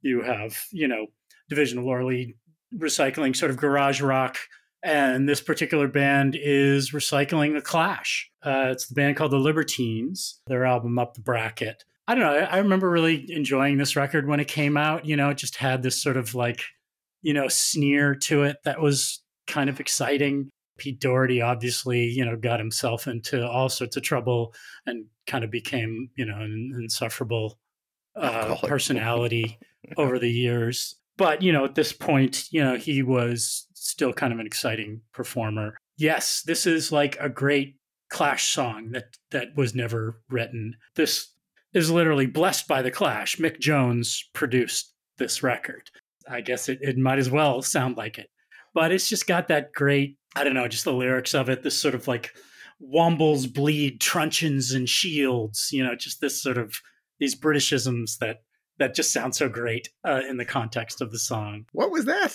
You 0.00 0.22
have 0.22 0.58
you 0.72 0.88
know 0.88 1.06
Division 1.50 1.78
of 1.78 1.84
Laura 1.84 2.06
Lee 2.06 2.34
recycling 2.76 3.36
sort 3.36 3.50
of 3.50 3.56
garage 3.58 4.00
rock. 4.00 4.38
And 4.82 5.28
this 5.28 5.40
particular 5.40 5.88
band 5.88 6.36
is 6.40 6.92
recycling 6.92 7.54
the 7.54 7.60
Clash. 7.60 8.30
Uh, 8.42 8.68
it's 8.70 8.86
the 8.86 8.94
band 8.94 9.16
called 9.16 9.32
the 9.32 9.38
Libertines. 9.38 10.40
Their 10.46 10.64
album 10.64 10.98
Up 10.98 11.14
the 11.14 11.20
Bracket. 11.20 11.84
I 12.06 12.14
don't 12.14 12.24
know. 12.24 12.38
I, 12.38 12.56
I 12.56 12.58
remember 12.58 12.88
really 12.88 13.26
enjoying 13.32 13.76
this 13.76 13.96
record 13.96 14.28
when 14.28 14.40
it 14.40 14.48
came 14.48 14.76
out. 14.76 15.04
You 15.04 15.16
know, 15.16 15.30
it 15.30 15.38
just 15.38 15.56
had 15.56 15.82
this 15.82 16.00
sort 16.00 16.16
of 16.16 16.34
like 16.34 16.62
you 17.22 17.34
know, 17.34 17.48
sneer 17.48 18.14
to 18.14 18.44
it 18.44 18.58
that 18.64 18.80
was 18.80 19.22
kind 19.46 19.68
of 19.68 19.80
exciting. 19.80 20.50
Pete 20.78 21.00
Doherty 21.00 21.42
obviously, 21.42 22.04
you 22.04 22.24
know, 22.24 22.36
got 22.36 22.60
himself 22.60 23.08
into 23.08 23.46
all 23.46 23.68
sorts 23.68 23.96
of 23.96 24.02
trouble 24.02 24.54
and 24.86 25.06
kind 25.26 25.42
of 25.42 25.50
became, 25.50 26.10
you 26.16 26.24
know, 26.24 26.36
an 26.36 26.72
insufferable 26.80 27.58
uh, 28.16 28.56
personality 28.62 29.58
over 29.96 30.18
the 30.18 30.30
years. 30.30 30.96
But, 31.16 31.42
you 31.42 31.52
know, 31.52 31.64
at 31.64 31.74
this 31.74 31.92
point, 31.92 32.44
you 32.52 32.62
know, 32.62 32.76
he 32.76 33.02
was 33.02 33.66
still 33.88 34.12
kind 34.12 34.32
of 34.32 34.38
an 34.38 34.46
exciting 34.46 35.00
performer. 35.12 35.76
Yes, 35.96 36.42
this 36.42 36.66
is 36.66 36.92
like 36.92 37.16
a 37.20 37.28
great 37.28 37.76
Clash 38.10 38.52
song 38.52 38.92
that 38.92 39.16
that 39.30 39.48
was 39.56 39.74
never 39.74 40.20
written. 40.30 40.76
This 40.94 41.28
is 41.74 41.90
literally 41.90 42.26
blessed 42.26 42.66
by 42.66 42.82
the 42.82 42.90
Clash. 42.90 43.36
Mick 43.36 43.60
Jones 43.60 44.28
produced 44.32 44.94
this 45.18 45.42
record. 45.42 45.90
I 46.28 46.40
guess 46.40 46.68
it, 46.68 46.78
it 46.80 46.96
might 46.96 47.18
as 47.18 47.30
well 47.30 47.62
sound 47.62 47.96
like 47.96 48.18
it. 48.18 48.30
But 48.74 48.92
it's 48.92 49.08
just 49.08 49.26
got 49.26 49.48
that 49.48 49.72
great, 49.72 50.16
I 50.36 50.44
don't 50.44 50.54
know, 50.54 50.68
just 50.68 50.84
the 50.84 50.92
lyrics 50.92 51.34
of 51.34 51.48
it, 51.48 51.62
this 51.62 51.78
sort 51.78 51.94
of 51.94 52.08
like 52.08 52.32
wombles 52.80 53.52
bleed 53.52 54.00
truncheons 54.00 54.72
and 54.72 54.88
shields, 54.88 55.70
you 55.72 55.82
know, 55.82 55.94
just 55.94 56.20
this 56.20 56.40
sort 56.42 56.58
of 56.58 56.80
these 57.18 57.38
Britishisms 57.38 58.18
that 58.18 58.42
that 58.78 58.94
just 58.94 59.12
sound 59.12 59.34
so 59.34 59.48
great 59.48 59.88
uh, 60.06 60.20
in 60.28 60.36
the 60.36 60.44
context 60.44 61.00
of 61.00 61.10
the 61.10 61.18
song. 61.18 61.66
What 61.72 61.90
was 61.90 62.04
that? 62.04 62.34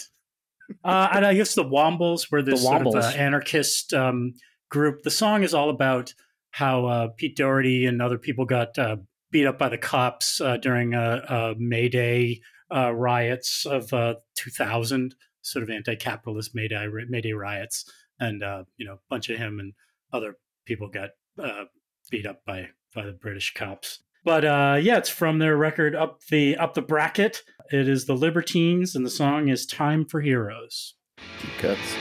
Uh, 0.84 1.10
and 1.14 1.26
I 1.26 1.34
guess 1.34 1.56
the 1.56 1.64
Wombles 1.64 2.32
were 2.32 2.42
this 2.42 2.62
The 2.62 2.68
sort 2.68 2.88
of 2.88 2.96
uh, 2.96 3.12
anarchist 3.16 3.94
um, 3.94 4.34
group. 4.70 5.04
The 5.04 5.12
song 5.12 5.44
is 5.44 5.54
all 5.54 5.70
about 5.70 6.14
how 6.52 6.86
uh, 6.86 7.08
Pete 7.18 7.36
Doherty 7.36 7.86
and 7.86 8.02
other 8.02 8.18
people 8.18 8.46
got 8.46 8.78
uh, 8.78 8.98
beat 9.32 9.48
up 9.48 9.58
by 9.58 9.70
the 9.70 9.78
cops 9.78 10.40
uh, 10.40 10.58
during 10.58 10.94
a, 10.94 11.24
a 11.28 11.56
May 11.58 11.90
Day 11.90 12.42
uh, 12.74 12.92
riots 12.94 13.66
of 13.66 13.92
uh, 13.94 14.16
2000, 14.36 15.16
sort 15.42 15.64
of 15.64 15.70
anti-capitalist 15.70 16.56
May 16.56 16.68
Day, 16.68 16.88
May 17.10 17.22
Day 17.22 17.34
riots, 17.34 17.86
and 18.20 18.44
uh, 18.44 18.64
you 18.78 18.86
know, 18.86 18.94
a 18.94 19.00
bunch 19.10 19.30
of 19.30 19.38
him 19.38 19.60
and 19.60 19.74
other 20.14 20.38
people 20.66 20.88
got 20.88 21.10
uh, 21.42 21.66
beat 22.10 22.26
up 22.26 22.46
by 22.46 22.70
by 22.96 23.06
the 23.06 23.12
British 23.12 23.54
cops. 23.54 24.04
But 24.24 24.46
uh, 24.46 24.80
yeah, 24.82 24.98
it's 24.98 25.10
from 25.10 25.40
their 25.40 25.58
record 25.58 25.96
up 25.96 26.22
the 26.30 26.56
up 26.58 26.74
the 26.74 26.82
bracket. 26.82 27.42
It 27.72 27.88
is 27.88 28.06
the 28.06 28.16
Libertines, 28.16 28.96
and 28.96 29.06
the 29.06 29.10
song 29.10 29.48
is 29.48 29.66
"Time 29.66 30.06
for 30.06 30.22
Heroes." 30.22 30.96
Deep 31.42 31.58
cuts. 31.60 31.96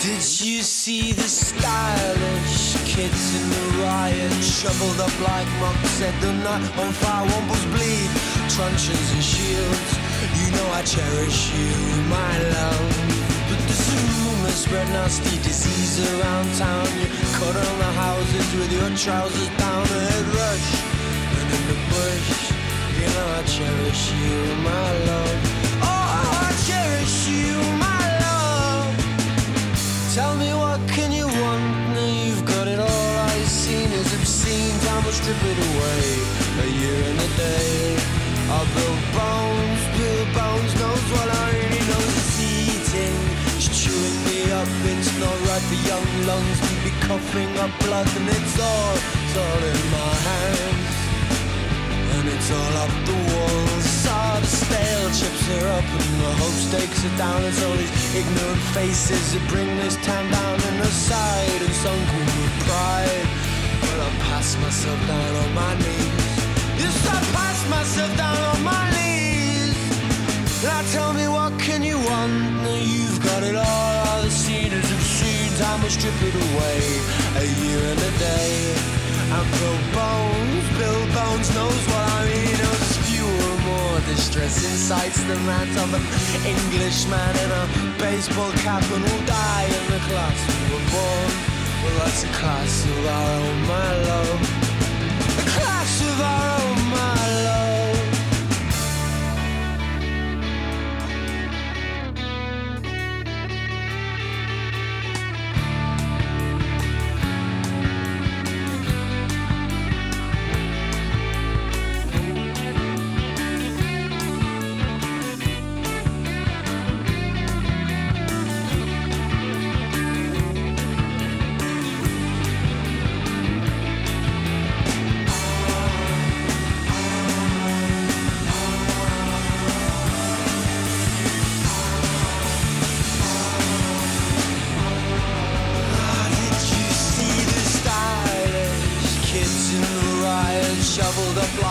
Did 0.00 0.22
you 0.40 0.62
see 0.62 1.12
the 1.12 1.28
stylish 1.28 2.74
kids 2.86 3.34
in 3.34 3.50
the 3.50 3.82
riot? 3.82 4.32
Shoveled 4.42 5.00
up 5.00 5.12
like 5.20 5.48
monks, 5.60 5.90
set 5.98 6.14
the 6.20 6.32
night 6.32 6.78
on 6.78 6.92
fire, 6.92 7.26
wombles 7.26 7.66
bleed, 7.74 8.10
truncheons 8.48 9.10
and 9.12 9.22
shields. 9.22 9.90
You 10.38 10.50
know 10.56 10.68
I 10.72 10.82
cherish 10.82 11.52
you, 11.52 11.74
my 12.08 12.32
love. 12.54 12.90
But 13.50 13.58
there's 13.66 13.88
a 13.92 14.00
rumor 14.08 14.50
spread 14.50 14.88
nasty 14.88 15.36
disease 15.42 15.98
around 16.14 16.46
town. 16.56 16.86
You 16.98 17.06
cut 17.38 17.54
on 17.54 17.78
the 17.78 17.92
houses 17.92 18.48
with 18.56 18.72
your 18.72 18.90
trousers 18.96 19.50
down, 19.58 19.82
a 19.82 20.00
head 20.10 20.26
rush. 20.32 20.68
And 21.38 21.48
in 21.54 21.62
the 21.70 21.78
bush, 21.90 22.57
I 23.06 23.42
cherish 23.46 24.12
you, 24.12 24.38
my 24.62 24.88
love. 25.10 25.38
Oh, 25.82 26.44
I 26.44 26.50
cherish 26.66 27.28
you, 27.28 27.54
my 27.78 28.04
love. 28.24 28.90
Tell 30.14 30.34
me 30.36 30.50
what 30.54 30.80
can 30.88 31.12
you 31.12 31.26
want? 31.26 31.64
Now 31.94 32.10
you've 32.24 32.44
got 32.44 32.66
it 32.66 32.78
all. 32.78 33.28
You've 33.38 33.48
seen 33.48 33.92
is 33.92 34.12
obscene. 34.18 34.74
Time 34.86 35.04
will 35.04 35.12
strip 35.12 35.42
it 35.52 35.58
away. 35.70 36.02
A 36.64 36.68
year 36.80 36.98
and 37.10 37.18
a 37.18 37.30
day. 37.36 37.96
I 38.50 38.60
build 38.74 39.00
bones, 39.14 39.82
Bill 39.96 40.24
Bones 40.34 40.72
knows 40.80 41.04
what 41.14 41.28
I 41.28 41.46
really 41.60 41.84
know. 41.90 42.04
It's 42.16 42.40
eating, 42.40 43.16
it's 43.54 43.68
chewing 43.68 44.18
me 44.26 44.50
up. 44.50 44.68
It's 44.92 45.12
not 45.20 45.36
right 45.48 45.64
for 45.68 45.78
young 45.86 46.08
lungs 46.26 46.58
to 46.66 46.74
be 46.82 46.92
coughing 47.06 47.52
up 47.58 47.70
blood, 47.84 48.08
and 48.16 48.28
it's 48.28 48.56
all, 48.58 48.94
it's 49.22 49.36
all 49.36 49.62
in 49.72 49.80
my 49.92 50.14
hands. 50.28 50.77
It's 52.34 52.50
all 52.50 52.76
up 52.84 52.92
the 53.06 53.16
walls. 53.32 53.88
The 54.40 54.46
stale 54.46 55.10
chips 55.18 55.44
are 55.50 55.68
up 55.78 55.84
and 55.84 56.14
the 56.22 56.32
hope 56.40 56.58
stakes 56.68 57.04
are 57.04 57.16
down. 57.18 57.44
It's 57.44 57.62
all 57.64 57.76
these 57.76 58.14
ignorant 58.14 58.62
faces 58.76 59.34
that 59.34 59.44
bring 59.48 59.68
this 59.76 59.96
town 59.96 60.30
down 60.30 60.54
in 60.60 60.74
and 60.74 60.80
aside 60.80 61.60
and 61.60 61.74
sunken 61.74 62.24
with 62.38 62.54
pride. 62.64 63.26
But 63.80 63.98
I 64.06 64.10
pass 64.30 64.56
myself 64.62 65.00
down 65.06 65.32
on 65.42 65.50
my 65.54 65.74
knees. 65.74 66.28
Yes, 66.78 66.96
I 67.08 67.18
pass 67.34 67.58
myself 67.68 68.16
down 68.16 68.40
on 68.52 68.62
my 68.62 68.84
knees. 68.94 69.76
Now 70.62 70.82
tell 70.92 71.12
me 71.12 71.26
what 71.28 71.58
can 71.58 71.82
you 71.82 71.98
want? 71.98 72.32
Now 72.62 72.78
you've 72.78 73.20
got 73.22 73.42
it 73.42 73.56
all. 73.56 73.94
All 74.06 74.22
the 74.22 74.30
seen 74.30 74.72
is 74.72 74.88
obscene. 74.96 75.52
Time 75.58 75.82
will 75.82 75.90
strip 75.90 76.18
it 76.22 76.36
away. 76.46 76.80
A 77.42 77.44
year 77.64 77.80
and 77.92 78.00
a 78.00 78.12
day. 78.18 78.97
And 79.30 79.44
Bill 79.60 79.80
Bones, 79.92 80.66
Bill 80.80 81.04
Bones 81.12 81.48
knows 81.54 81.82
what 81.92 82.04
I 82.16 82.24
mean. 82.32 82.56
There's 82.56 82.96
fewer, 83.12 83.54
more 83.68 84.00
distressing 84.08 84.72
sights 84.72 85.20
than 85.28 85.44
that 85.44 85.68
of 85.84 85.92
an 85.92 86.04
Englishman 86.48 87.36
in 87.44 87.50
a 87.52 87.64
baseball 88.00 88.50
cap 88.64 88.80
and 88.88 89.04
will 89.04 89.24
die 89.28 89.68
in 89.68 89.84
the 89.92 90.00
class 90.08 90.38
we 90.48 90.72
were 90.72 90.86
born. 90.88 91.28
Well, 91.84 91.94
that's 92.00 92.24
a 92.24 92.32
class 92.40 92.72
of 92.88 93.04
our 93.04 93.28
own, 93.36 93.56
my 93.68 93.90
love. 94.08 94.40
A 95.44 95.46
class 95.52 95.92
of 96.08 96.16
our 96.24 96.46
own, 96.64 96.87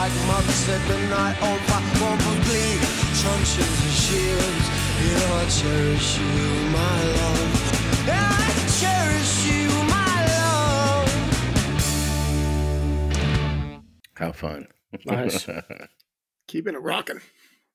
like 0.07 0.27
mugs. 0.27 0.53
Set 0.53 0.81
the 0.87 0.97
night 1.07 1.41
on 1.41 1.57
fire. 1.59 1.83
Wombles 1.99 2.41
bleed, 2.45 2.79
truncheons 3.19 3.79
and 3.83 3.93
shields. 3.93 4.67
Yeah, 5.03 5.33
I 5.33 5.45
cherish 5.49 6.19
you, 6.19 6.25
my 6.71 7.03
love. 7.19 7.51
Yeah, 8.07 8.29
I 8.31 8.49
cherish 8.79 9.33
you, 9.47 9.63
my 9.95 10.15
love. 10.35 11.09
How 14.15 14.31
fun. 14.31 14.67
Nice. 15.05 15.47
Keeping 16.47 16.75
it 16.75 16.81
rocking. 16.81 17.21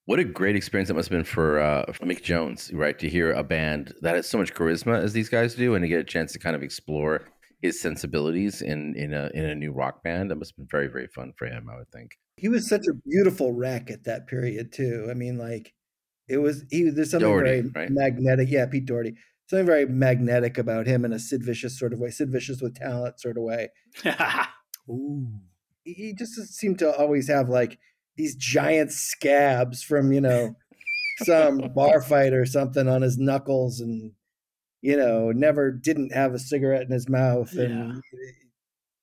What 0.06 0.18
a 0.18 0.24
great 0.24 0.56
experience 0.56 0.88
that 0.88 0.94
must 0.94 1.10
have 1.10 1.16
been 1.16 1.24
for, 1.24 1.60
uh, 1.60 1.92
for 1.92 2.06
Mick 2.06 2.22
Jones, 2.22 2.72
right? 2.72 2.98
To 2.98 3.08
hear 3.08 3.30
a 3.32 3.44
band 3.44 3.94
that 4.00 4.16
has 4.16 4.28
so 4.28 4.36
much 4.38 4.52
charisma 4.52 5.00
as 5.00 5.12
these 5.12 5.28
guys 5.28 5.54
do, 5.54 5.74
and 5.74 5.82
to 5.84 5.88
get 5.88 6.00
a 6.00 6.04
chance 6.04 6.32
to 6.32 6.40
kind 6.40 6.56
of 6.56 6.62
explore 6.62 7.28
his 7.60 7.80
sensibilities 7.80 8.60
in 8.60 8.94
in 8.96 9.14
a 9.14 9.30
in 9.32 9.44
a 9.44 9.54
new 9.54 9.72
rock 9.72 10.02
band. 10.02 10.30
That 10.30 10.36
must 10.36 10.50
have 10.50 10.56
been 10.56 10.66
very 10.68 10.88
very 10.88 11.06
fun 11.06 11.32
for 11.36 11.46
him, 11.46 11.68
I 11.72 11.76
would 11.76 11.90
think. 11.90 12.18
He 12.36 12.48
was 12.48 12.68
such 12.68 12.86
a 12.88 12.94
beautiful 13.08 13.52
wreck 13.52 13.90
at 13.90 14.04
that 14.04 14.26
period 14.26 14.72
too. 14.72 15.08
I 15.10 15.14
mean, 15.14 15.38
like 15.38 15.74
it 16.28 16.38
was 16.38 16.64
he. 16.70 16.90
There's 16.90 17.10
something 17.10 17.28
Doherty, 17.28 17.60
very 17.62 17.70
right? 17.86 17.90
magnetic. 17.90 18.48
Yeah, 18.50 18.66
Pete 18.66 18.86
Doherty. 18.86 19.14
Something 19.48 19.66
very 19.66 19.86
magnetic 19.86 20.56
about 20.56 20.86
him 20.86 21.04
in 21.04 21.12
a 21.12 21.18
Sid 21.18 21.44
Vicious 21.44 21.78
sort 21.78 21.92
of 21.92 21.98
way. 21.98 22.10
Sid 22.10 22.30
Vicious 22.32 22.62
with 22.62 22.74
talent 22.76 23.20
sort 23.20 23.36
of 23.36 23.42
way. 23.42 23.68
Ooh. 24.88 25.26
He- 25.84 25.92
He 25.94 26.14
just 26.14 26.34
seemed 26.54 26.78
to 26.78 26.90
always 26.96 27.28
have 27.28 27.48
like 27.48 27.78
these 28.16 28.34
giant 28.36 28.92
scabs 28.92 29.82
from 29.82 30.12
you 30.12 30.20
know 30.20 30.54
some 31.24 31.58
bar 31.74 32.00
fight 32.08 32.32
or 32.32 32.46
something 32.46 32.88
on 32.88 33.02
his 33.02 33.18
knuckles, 33.18 33.80
and 33.80 34.12
you 34.80 34.96
know 34.96 35.32
never 35.32 35.70
didn't 35.70 36.12
have 36.14 36.32
a 36.34 36.38
cigarette 36.38 36.82
in 36.82 36.90
his 36.92 37.08
mouth, 37.08 37.52
and 37.54 38.00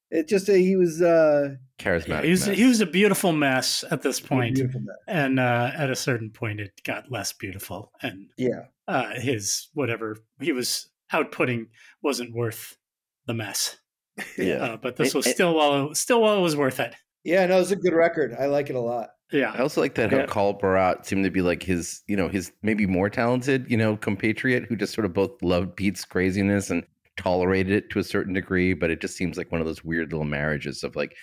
it 0.09 0.27
just 0.27 0.47
he 0.47 0.75
was 0.75 1.01
uh, 1.01 1.55
Charismatic. 1.79 2.23
he 2.25 2.29
was 2.31 2.47
mess. 2.47 2.57
he 2.57 2.65
was 2.65 2.81
a 2.81 2.85
beautiful 2.85 3.31
mess 3.31 3.83
at 3.89 4.01
this 4.01 4.19
point, 4.19 4.55
beautiful 4.55 4.81
and 5.07 5.39
uh, 5.39 5.71
at 5.75 5.89
a 5.89 5.95
certain 5.95 6.29
point, 6.29 6.59
it 6.59 6.71
got 6.83 7.09
less 7.11 7.33
beautiful, 7.33 7.91
and 8.01 8.27
Yeah. 8.37 8.65
uh, 8.87 9.13
his 9.19 9.69
whatever 9.73 10.17
he 10.39 10.51
was 10.51 10.89
outputting 11.13 11.67
wasn't 12.03 12.33
worth 12.35 12.77
the 13.25 13.33
mess. 13.33 13.77
yeah. 14.37 14.55
Uh, 14.55 14.77
but 14.77 14.95
this 14.97 15.09
And- 15.09 15.15
was 15.15 15.25
and- 15.25 15.35
still 15.35 15.55
while 15.55 15.93
still 15.95 16.21
while 16.21 16.37
it 16.37 16.41
was 16.41 16.55
worth 16.55 16.79
it. 16.79 16.93
Yeah, 17.23 17.45
no, 17.47 17.59
it's 17.59 17.71
a 17.71 17.75
good 17.75 17.93
record. 17.93 18.35
I 18.39 18.45
like 18.45 18.69
it 18.69 18.75
a 18.75 18.79
lot. 18.79 19.09
Yeah, 19.31 19.51
I 19.53 19.59
also 19.59 19.81
like 19.81 19.95
that 19.95 20.09
how 20.11 20.17
Yeah. 20.19 20.25
Carl 20.25 20.53
Barat 20.53 21.05
seemed 21.05 21.23
to 21.23 21.29
be 21.29 21.41
like 21.41 21.61
his, 21.63 22.01
you 22.07 22.15
know, 22.17 22.29
his 22.29 22.51
maybe 22.63 22.85
more 22.87 23.09
talented, 23.09 23.69
you 23.69 23.77
know, 23.77 23.95
compatriot 23.97 24.63
who 24.65 24.75
just 24.75 24.93
sort 24.93 25.05
of 25.05 25.13
both 25.13 25.41
loved 25.43 25.75
Pete's 25.75 26.03
craziness 26.05 26.69
and 26.71 26.83
tolerated 27.17 27.73
it 27.73 27.89
to 27.91 27.99
a 27.99 28.03
certain 28.03 28.33
degree. 28.33 28.73
But 28.73 28.89
it 28.89 29.01
just 29.01 29.15
seems 29.17 29.37
like 29.37 29.51
one 29.51 29.61
of 29.61 29.67
those 29.67 29.83
weird 29.83 30.11
little 30.11 30.25
marriages 30.25 30.83
of 30.83 30.95
like 30.95 31.15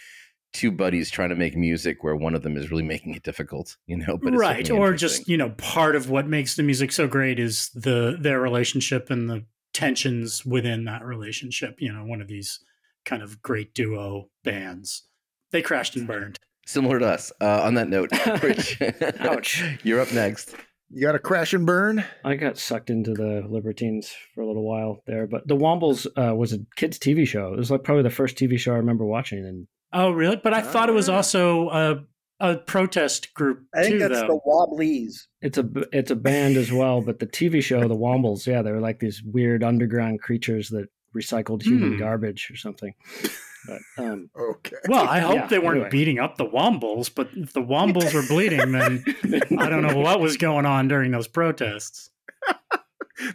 two 0.52 0.70
buddies 0.70 1.11
trying 1.11 1.28
to 1.28 1.35
make 1.37 1.56
music 1.56 2.02
where 2.02 2.16
one 2.16 2.35
of 2.35 2.42
them 2.42 2.56
is 2.56 2.70
really 2.70 2.82
making 2.94 3.14
it 3.14 3.22
difficult, 3.22 3.76
you 3.87 3.96
know. 3.96 4.18
But 4.20 4.35
it's 4.35 4.40
right. 4.40 4.70
Or 4.70 4.92
just 4.94 5.28
you 5.28 5.37
know, 5.37 5.50
part 5.50 5.96
of 5.96 6.11
what 6.11 6.26
makes 6.26 6.56
the 6.56 6.62
music 6.62 6.92
so 6.92 7.06
great 7.06 7.38
is 7.38 7.70
the 7.74 8.16
their 8.20 8.40
relationship 8.40 9.11
and 9.11 9.28
the 9.28 9.44
tensions 9.72 10.44
within 10.46 10.85
that 10.85 11.04
relationship. 11.04 11.76
You 11.80 11.92
know, 11.92 12.04
one 12.04 12.20
of 12.20 12.28
these 12.28 12.61
kind 13.04 13.22
of 13.22 13.40
great 13.42 13.72
duo 13.74 14.28
bands. 14.44 15.04
They 15.52 15.62
crashed 15.62 15.96
and 15.96 16.06
burned. 16.06 16.38
similar 16.66 16.98
to 16.98 17.06
us. 17.06 17.32
Uh, 17.40 17.62
on 17.62 17.74
that 17.74 17.88
note, 17.88 18.11
Rich, 18.42 18.82
Ouch. 19.20 19.62
you're 19.84 20.01
up 20.01 20.12
next. 20.12 20.55
You 20.90 21.03
got 21.03 21.12
to 21.12 21.18
crash 21.18 21.53
and 21.53 21.66
burn. 21.66 22.05
I 22.24 22.34
got 22.34 22.59
sucked 22.59 22.90
into 22.90 23.12
the 23.12 23.44
Libertines 23.49 24.14
for 24.34 24.42
a 24.42 24.47
little 24.47 24.64
while 24.64 25.03
there, 25.07 25.26
but 25.26 25.47
the 25.47 25.57
Wombles 25.57 26.07
uh, 26.16 26.34
was 26.34 26.53
a 26.53 26.59
kids' 26.76 26.99
TV 26.99 27.26
show. 27.26 27.53
It 27.53 27.57
was 27.57 27.70
like 27.70 27.82
probably 27.82 28.05
the 28.05 28.11
first 28.11 28.36
TV 28.36 28.59
show 28.59 28.72
I 28.72 28.76
remember 28.76 29.05
watching, 29.05 29.44
and 29.44 29.66
Oh, 29.99 30.11
really? 30.11 30.36
But 30.36 30.53
I 30.55 30.61
thought 30.62 30.88
it 30.88 30.92
was 30.92 31.09
also 31.09 31.68
a 31.70 32.05
a 32.38 32.57
protest 32.59 33.32
group 33.32 33.64
I 33.74 33.82
think 33.82 33.92
too, 33.94 33.99
that's 34.01 34.20
though. 34.20 34.26
the 34.26 34.40
Wobblies. 34.44 35.26
it's 35.40 35.57
a 35.57 35.62
b- 35.62 35.86
it's 35.92 36.11
a 36.11 36.16
band 36.16 36.57
as 36.59 36.70
well. 36.70 37.01
But 37.01 37.18
the 37.18 37.26
TV 37.26 37.62
show, 37.62 37.88
the 37.88 37.97
Wombles, 37.97 38.47
yeah, 38.47 38.61
they 38.62 38.72
were 38.72 38.80
like 38.80 38.99
these 39.01 39.22
weird 39.22 39.64
underground 39.64 40.20
creatures 40.20 40.68
that 40.70 40.88
recycled 41.16 41.62
human 41.62 41.92
Hmm. 41.94 41.99
garbage 41.99 42.51
or 42.51 42.57
something. 42.57 42.92
But 43.66 43.80
um, 44.05 44.28
Okay. 44.38 44.76
Well, 44.86 45.09
I 45.09 45.18
hope 45.20 45.34
Yeah, 45.36 45.47
they 45.47 45.59
weren't 45.59 45.76
anyway. 45.76 45.88
beating 45.90 46.18
up 46.18 46.36
the 46.36 46.44
Wombles, 46.44 47.09
but 47.12 47.30
if 47.34 47.55
the 47.55 47.62
Wombles 47.62 48.12
were 48.12 48.22
bleeding, 48.28 48.70
then 48.72 49.03
I 49.59 49.68
don't 49.70 49.82
know 49.82 49.97
what 49.97 50.20
was 50.20 50.36
going 50.36 50.66
on 50.66 50.88
during 50.88 51.11
those 51.12 51.26
protests. 51.28 52.11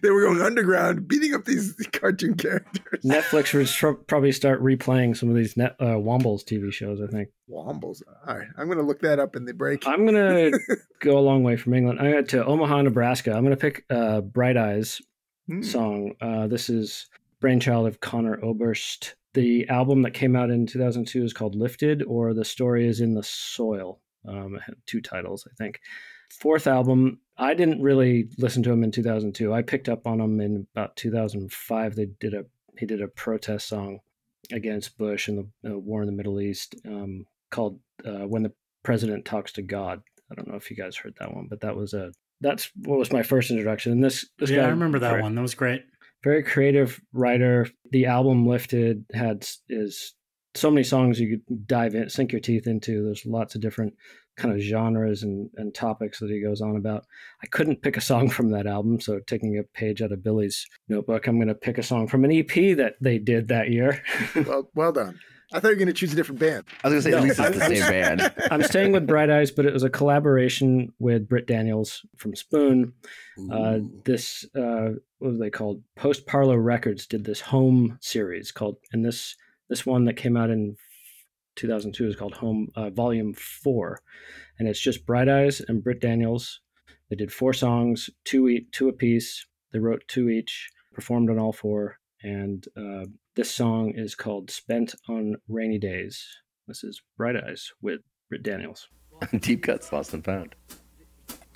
They 0.01 0.09
were 0.11 0.21
going 0.21 0.41
underground, 0.41 1.07
beating 1.07 1.33
up 1.33 1.45
these 1.45 1.73
cartoon 1.91 2.35
characters. 2.35 3.03
Netflix 3.03 3.53
would 3.53 3.67
tr- 3.67 3.91
probably 4.05 4.31
start 4.31 4.61
replaying 4.61 5.17
some 5.17 5.29
of 5.29 5.35
these 5.35 5.57
net, 5.57 5.75
uh, 5.79 5.95
Wombles 5.97 6.43
TV 6.43 6.71
shows. 6.71 7.01
I 7.01 7.07
think. 7.07 7.29
Wombles. 7.49 8.01
All 8.27 8.37
right. 8.37 8.47
I'm 8.57 8.67
going 8.67 8.77
to 8.77 8.83
look 8.83 9.01
that 9.01 9.19
up 9.19 9.35
in 9.35 9.45
the 9.45 9.53
break. 9.53 9.87
I'm 9.87 10.05
gonna 10.05 10.51
go 11.01 11.17
a 11.17 11.21
long 11.21 11.43
way 11.43 11.55
from 11.57 11.73
England. 11.73 11.99
I 11.99 12.11
got 12.11 12.29
to 12.29 12.45
Omaha, 12.45 12.83
Nebraska. 12.83 13.33
I'm 13.33 13.43
gonna 13.43 13.57
pick 13.57 13.83
uh, 13.89 14.21
"Bright 14.21 14.57
Eyes" 14.57 15.01
Hmm. 15.47 15.61
song. 15.63 16.13
Uh, 16.21 16.47
this 16.47 16.69
is 16.69 17.07
brainchild 17.39 17.87
of 17.87 17.99
Conor 17.99 18.39
Oberst. 18.43 19.15
The 19.33 19.67
album 19.69 20.03
that 20.03 20.13
came 20.13 20.35
out 20.35 20.51
in 20.51 20.67
2002 20.67 21.23
is 21.23 21.33
called 21.33 21.55
"Lifted," 21.55 22.03
or 22.03 22.33
"The 22.33 22.45
Story 22.45 22.87
Is 22.87 23.01
in 23.01 23.15
the 23.15 23.23
Soil." 23.23 23.99
Um, 24.27 24.59
two 24.85 25.01
titles, 25.01 25.47
I 25.49 25.53
think. 25.57 25.79
Fourth 26.39 26.67
album. 26.67 27.19
I 27.37 27.53
didn't 27.53 27.81
really 27.81 28.29
listen 28.37 28.63
to 28.63 28.71
him 28.71 28.83
in 28.83 28.91
2002. 28.91 29.53
I 29.53 29.61
picked 29.61 29.89
up 29.89 30.05
on 30.07 30.19
him 30.21 30.39
in 30.39 30.67
about 30.75 30.95
2005. 30.95 31.95
They 31.95 32.07
did 32.19 32.33
a 32.33 32.45
he 32.77 32.85
did 32.85 33.01
a 33.01 33.07
protest 33.07 33.67
song 33.67 33.99
against 34.51 34.97
Bush 34.97 35.27
and 35.27 35.47
the 35.63 35.73
uh, 35.73 35.77
war 35.77 36.01
in 36.01 36.07
the 36.07 36.13
Middle 36.13 36.39
East 36.39 36.75
um, 36.87 37.25
called 37.49 37.79
uh, 38.05 38.27
"When 38.27 38.43
the 38.43 38.53
President 38.83 39.25
Talks 39.25 39.51
to 39.53 39.61
God." 39.61 40.01
I 40.31 40.35
don't 40.35 40.47
know 40.47 40.55
if 40.55 40.71
you 40.71 40.77
guys 40.77 40.95
heard 40.95 41.15
that 41.19 41.33
one, 41.35 41.47
but 41.49 41.61
that 41.61 41.75
was 41.75 41.93
a 41.93 42.11
that's 42.39 42.71
what 42.75 42.97
was 42.97 43.11
my 43.11 43.23
first 43.23 43.51
introduction. 43.51 43.91
And 43.91 44.03
this 44.03 44.29
this 44.39 44.49
yeah, 44.49 44.57
guy 44.61 44.67
I 44.67 44.69
remember 44.69 44.99
that 44.99 45.09
very- 45.11 45.21
one. 45.21 45.35
That 45.35 45.41
was 45.41 45.55
great. 45.55 45.81
very 46.23 46.43
creative 46.43 47.01
writer. 47.13 47.67
The 47.91 48.05
album 48.05 48.47
Lifted 48.47 49.05
had 49.13 49.45
is 49.69 50.13
so 50.53 50.69
many 50.69 50.83
songs 50.83 51.19
you 51.19 51.39
could 51.47 51.67
dive 51.67 51.95
in, 51.95 52.09
sink 52.09 52.31
your 52.31 52.41
teeth 52.41 52.67
into. 52.67 53.03
There's 53.03 53.25
lots 53.25 53.55
of 53.55 53.61
different 53.61 53.93
kind 54.37 54.53
of 54.53 54.61
genres 54.61 55.23
and, 55.23 55.49
and 55.57 55.73
topics 55.73 56.19
that 56.19 56.29
he 56.29 56.41
goes 56.41 56.61
on 56.61 56.75
about. 56.75 57.05
I 57.43 57.47
couldn't 57.47 57.81
pick 57.81 57.97
a 57.97 58.01
song 58.01 58.29
from 58.29 58.49
that 58.51 58.67
album, 58.67 58.99
so 58.99 59.19
taking 59.19 59.57
a 59.57 59.63
page 59.63 60.01
out 60.01 60.11
of 60.11 60.23
Billy's 60.23 60.65
notebook, 60.87 61.27
I'm 61.27 61.37
going 61.37 61.47
to 61.47 61.55
pick 61.55 61.77
a 61.77 61.83
song 61.83 62.07
from 62.07 62.23
an 62.25 62.31
EP 62.31 62.77
that 62.77 62.95
they 63.01 63.17
did 63.17 63.49
that 63.49 63.69
year. 63.69 64.03
well, 64.35 64.69
well 64.73 64.91
done. 64.91 65.19
I 65.53 65.59
thought 65.59 65.69
you 65.69 65.73
were 65.73 65.79
going 65.79 65.87
to 65.87 65.93
choose 65.93 66.13
a 66.13 66.15
different 66.15 66.39
band. 66.39 66.63
I 66.83 66.87
was 66.87 67.03
gonna 67.05 67.13
say 67.13 67.17
at 67.17 67.23
least 67.23 67.39
it's 67.39 67.57
the 67.57 67.75
same 67.75 67.91
band. 67.91 68.33
I'm 68.51 68.63
staying 68.63 68.93
with 68.93 69.05
Bright 69.05 69.29
Eyes, 69.29 69.51
but 69.51 69.65
it 69.65 69.73
was 69.73 69.83
a 69.83 69.89
collaboration 69.89 70.93
with 70.99 71.27
Britt 71.27 71.45
Daniels 71.45 72.05
from 72.15 72.35
Spoon. 72.35 72.93
Uh, 73.51 73.79
this 74.05 74.45
uh, 74.55 74.91
what 75.19 75.31
was 75.31 75.39
they 75.39 75.49
called? 75.49 75.83
Post-Parlo 75.97 76.63
Records 76.63 77.05
did 77.05 77.25
this 77.25 77.41
home 77.41 77.97
series 77.99 78.51
called, 78.51 78.77
and 78.93 79.03
this 79.03 79.35
this 79.69 79.85
one 79.85 80.05
that 80.05 80.15
came 80.15 80.37
out 80.37 80.49
in 80.49 80.77
2002 81.55 82.07
is 82.07 82.15
called 82.15 82.35
Home 82.35 82.69
uh, 82.75 82.89
Volume 82.89 83.33
Four, 83.33 84.01
and 84.57 84.67
it's 84.67 84.79
just 84.79 85.05
Bright 85.05 85.29
Eyes 85.29 85.61
and 85.67 85.83
Britt 85.83 86.01
Daniels. 86.01 86.61
They 87.09 87.15
did 87.15 87.31
four 87.31 87.53
songs, 87.53 88.09
two 88.23 88.47
e- 88.47 88.67
two 88.71 88.87
apiece. 88.87 89.45
They 89.71 89.79
wrote 89.79 90.03
two 90.07 90.29
each, 90.29 90.69
performed 90.93 91.29
on 91.29 91.39
all 91.39 91.53
four, 91.53 91.99
and 92.23 92.65
uh, 92.77 93.05
this 93.35 93.51
song 93.51 93.93
is 93.95 94.15
called 94.15 94.49
"Spent 94.49 94.95
on 95.07 95.35
Rainy 95.47 95.79
Days." 95.79 96.25
This 96.67 96.83
is 96.83 97.01
Bright 97.17 97.35
Eyes 97.35 97.71
with 97.81 98.01
Britt 98.29 98.43
Daniels. 98.43 98.87
Deep 99.39 99.63
cuts, 99.63 99.91
lost 99.91 100.13
and 100.13 100.23
found. 100.23 100.55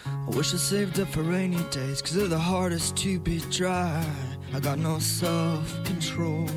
I 0.06 0.30
wish 0.30 0.54
I 0.54 0.58
saved 0.58 1.00
up 1.00 1.08
for 1.08 1.24
rainy 1.24 1.64
days, 1.72 2.02
cause 2.02 2.14
they're 2.14 2.28
the 2.28 2.38
hardest 2.38 2.96
to 2.98 3.20
be 3.20 3.40
dry. 3.50 4.06
I 4.54 4.60
got 4.60 4.78
no 4.78 5.00
self 5.00 5.84
control. 5.84 6.48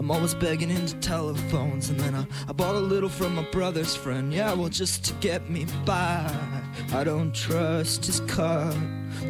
I'm 0.00 0.10
always 0.10 0.32
begging 0.32 0.70
into 0.70 0.96
telephones, 1.00 1.90
and 1.90 2.00
then 2.00 2.14
I, 2.14 2.26
I 2.48 2.52
bought 2.52 2.74
a 2.74 2.80
little 2.80 3.10
from 3.10 3.34
my 3.34 3.42
brother's 3.52 3.94
friend. 3.94 4.32
Yeah, 4.32 4.54
well, 4.54 4.70
just 4.70 5.04
to 5.04 5.12
get 5.20 5.50
me 5.50 5.66
by. 5.84 6.34
I 6.94 7.04
don't 7.04 7.34
trust 7.34 8.06
his 8.06 8.20
cut. 8.20 8.74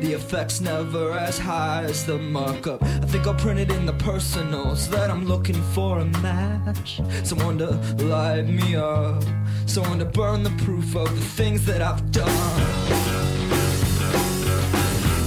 The 0.00 0.12
effect's 0.12 0.60
never 0.60 1.10
as 1.18 1.40
high 1.40 1.82
as 1.82 2.06
the 2.06 2.18
markup. 2.18 2.84
I 2.84 3.00
think 3.06 3.26
I'll 3.26 3.34
print 3.34 3.58
it 3.58 3.72
in 3.72 3.84
the 3.84 3.94
personals 3.94 4.88
that 4.90 5.10
I'm 5.10 5.24
looking 5.24 5.60
for 5.74 5.98
a 5.98 6.04
match. 6.04 7.00
Someone 7.24 7.58
to 7.58 7.70
light 8.04 8.46
me 8.46 8.76
up, 8.76 9.24
someone 9.66 9.98
to 9.98 10.04
burn 10.04 10.44
the 10.44 10.54
proof 10.64 10.94
of 10.94 11.12
the 11.12 11.26
things 11.34 11.66
that 11.66 11.82
I've 11.82 12.12
done. 12.12 12.60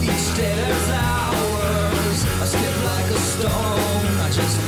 Each 0.02 0.38
day 0.38 0.56
there's 0.56 0.90
hours. 0.90 2.26
I 2.40 2.46
skip 2.46 2.86
like 2.86 3.06
a 3.08 3.20
stone. 3.20 4.20
I 4.22 4.30
just 4.32 4.63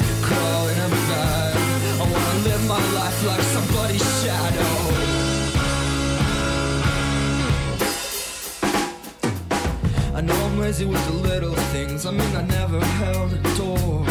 I'm 10.82 10.90
with 10.90 11.06
the 11.08 11.14
little 11.30 11.56
things. 11.72 12.06
I 12.06 12.12
mean, 12.12 12.36
I 12.36 12.42
never 12.42 12.84
held 12.84 13.32
a 13.32 13.42
door, 13.56 14.04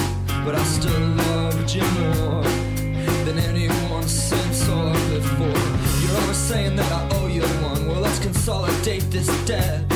but 0.47 0.55
I 0.55 0.63
still 0.65 0.99
loved 0.99 1.75
you 1.75 1.83
more. 1.83 2.43
than 3.27 3.39
anyone 3.39 4.05
since 4.05 4.69
all 4.71 4.89
I've 4.89 5.11
lived 5.11 5.27
for. 5.37 5.53
You're 6.01 6.21
always 6.23 6.39
saying 6.39 6.77
that 6.77 6.91
I 6.91 7.17
owe 7.17 7.27
you 7.27 7.43
one. 7.43 7.87
Well, 7.87 8.01
let's 8.01 8.19
consolidate 8.19 9.11
this 9.11 9.29
debt. 9.45 9.87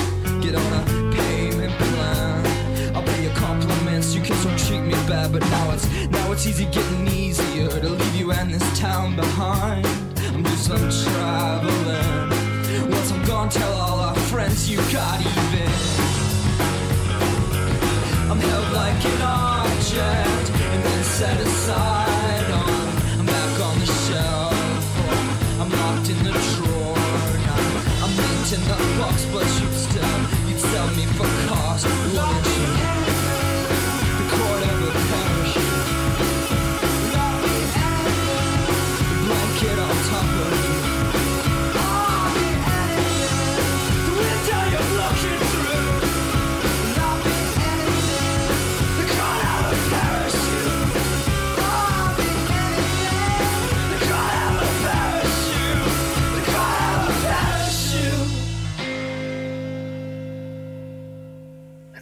Get 0.43 0.57
on 0.57 0.73
a 0.81 0.85
payment 1.17 1.73
plan. 1.73 2.95
I'll 2.95 3.03
pay 3.03 3.23
you 3.23 3.31
compliments. 3.31 4.15
You 4.15 4.21
can 4.21 4.37
still 4.37 4.57
treat 4.59 4.83
me 4.83 4.95
bad, 5.09 5.33
but 5.33 5.43
now 5.49 5.71
it's 5.71 5.87
now 6.11 6.33
it's 6.33 6.47
easy 6.47 6.67
getting 6.67 7.09
easier 7.09 7.69
to 7.69 7.89
leave 7.89 8.15
you 8.15 8.33
and 8.33 8.53
this 8.53 8.79
town 8.79 9.17
behind. 9.17 9.87
I'm 10.35 10.43
doing 10.43 10.57
some 10.57 10.91
traveling. 11.05 12.91
Once 12.91 13.11
I'm 13.11 13.25
gone, 13.25 13.49
tell 13.49 13.73
all 13.73 14.01
our 14.01 14.17
friends 14.31 14.71
you 14.71 14.77
got 14.93 15.21
even. 15.21 15.98
I'm 18.31 18.39
held 18.39 18.73
like 18.73 19.05
an 19.07 19.23
object 19.23 20.51
and 20.73 20.85
then 20.85 21.05
set 21.05 21.41
aside 21.41 22.51
on. 22.51 23.19
I'm 23.19 23.27
back 23.27 23.61
on 23.61 23.79
the 23.79 23.87
shelf. 23.87 25.61
I'm 25.61 25.71
locked 25.71 26.11
in 26.11 26.19
the 26.25 26.33
drawer 26.33 26.97
now. 27.49 28.05
I'm 28.05 28.15
linked 28.17 28.53
in 28.53 28.63
the 28.69 28.79
box, 28.99 29.25
but 29.33 29.47
you'd 29.61 29.73
still 29.73 30.21
you'd 30.47 30.61
sell 30.61 30.89
me 30.89 31.07
for 31.17 31.29
cost, 31.49 31.87
wouldn't 31.87 32.83
you? 32.83 32.88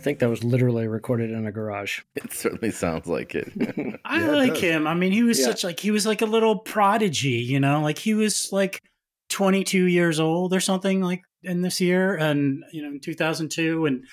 Think 0.07 0.21
that 0.21 0.31
was 0.31 0.45
literally 0.45 0.87
recorded 0.87 1.31
in 1.33 1.47
a 1.47 1.53
garage. 1.53 2.01
It 2.15 2.33
certainly 2.33 2.71
sounds 2.71 3.07
like 3.09 3.35
it. 3.35 3.53
I 4.05 4.21
Yeah, 4.21 4.33
it 4.33 4.37
like 4.37 4.53
does. 4.55 4.63
him. 4.63 4.87
I 4.87 4.95
mean, 4.95 5.11
he 5.13 5.23
was 5.25 5.39
Yeah. 5.39 5.47
such 5.47 5.65
like 5.65 5.81
he 5.81 5.91
was 5.91 6.07
like 6.07 6.23
a 6.23 6.27
little 6.27 6.59
prodigy, 6.61 7.41
you 7.53 7.59
know, 7.61 7.83
like 7.83 7.99
he 7.99 8.15
was 8.15 8.51
like 8.53 8.83
22 9.31 9.85
years 9.87 10.21
old 10.21 10.55
or 10.55 10.61
something 10.61 11.01
like 11.03 11.23
in 11.43 11.61
this 11.63 11.81
year 11.81 12.15
and 12.17 12.63
you 12.73 12.83
know 12.83 12.89
in 12.89 13.01
2002 13.01 13.87
and 13.87 14.05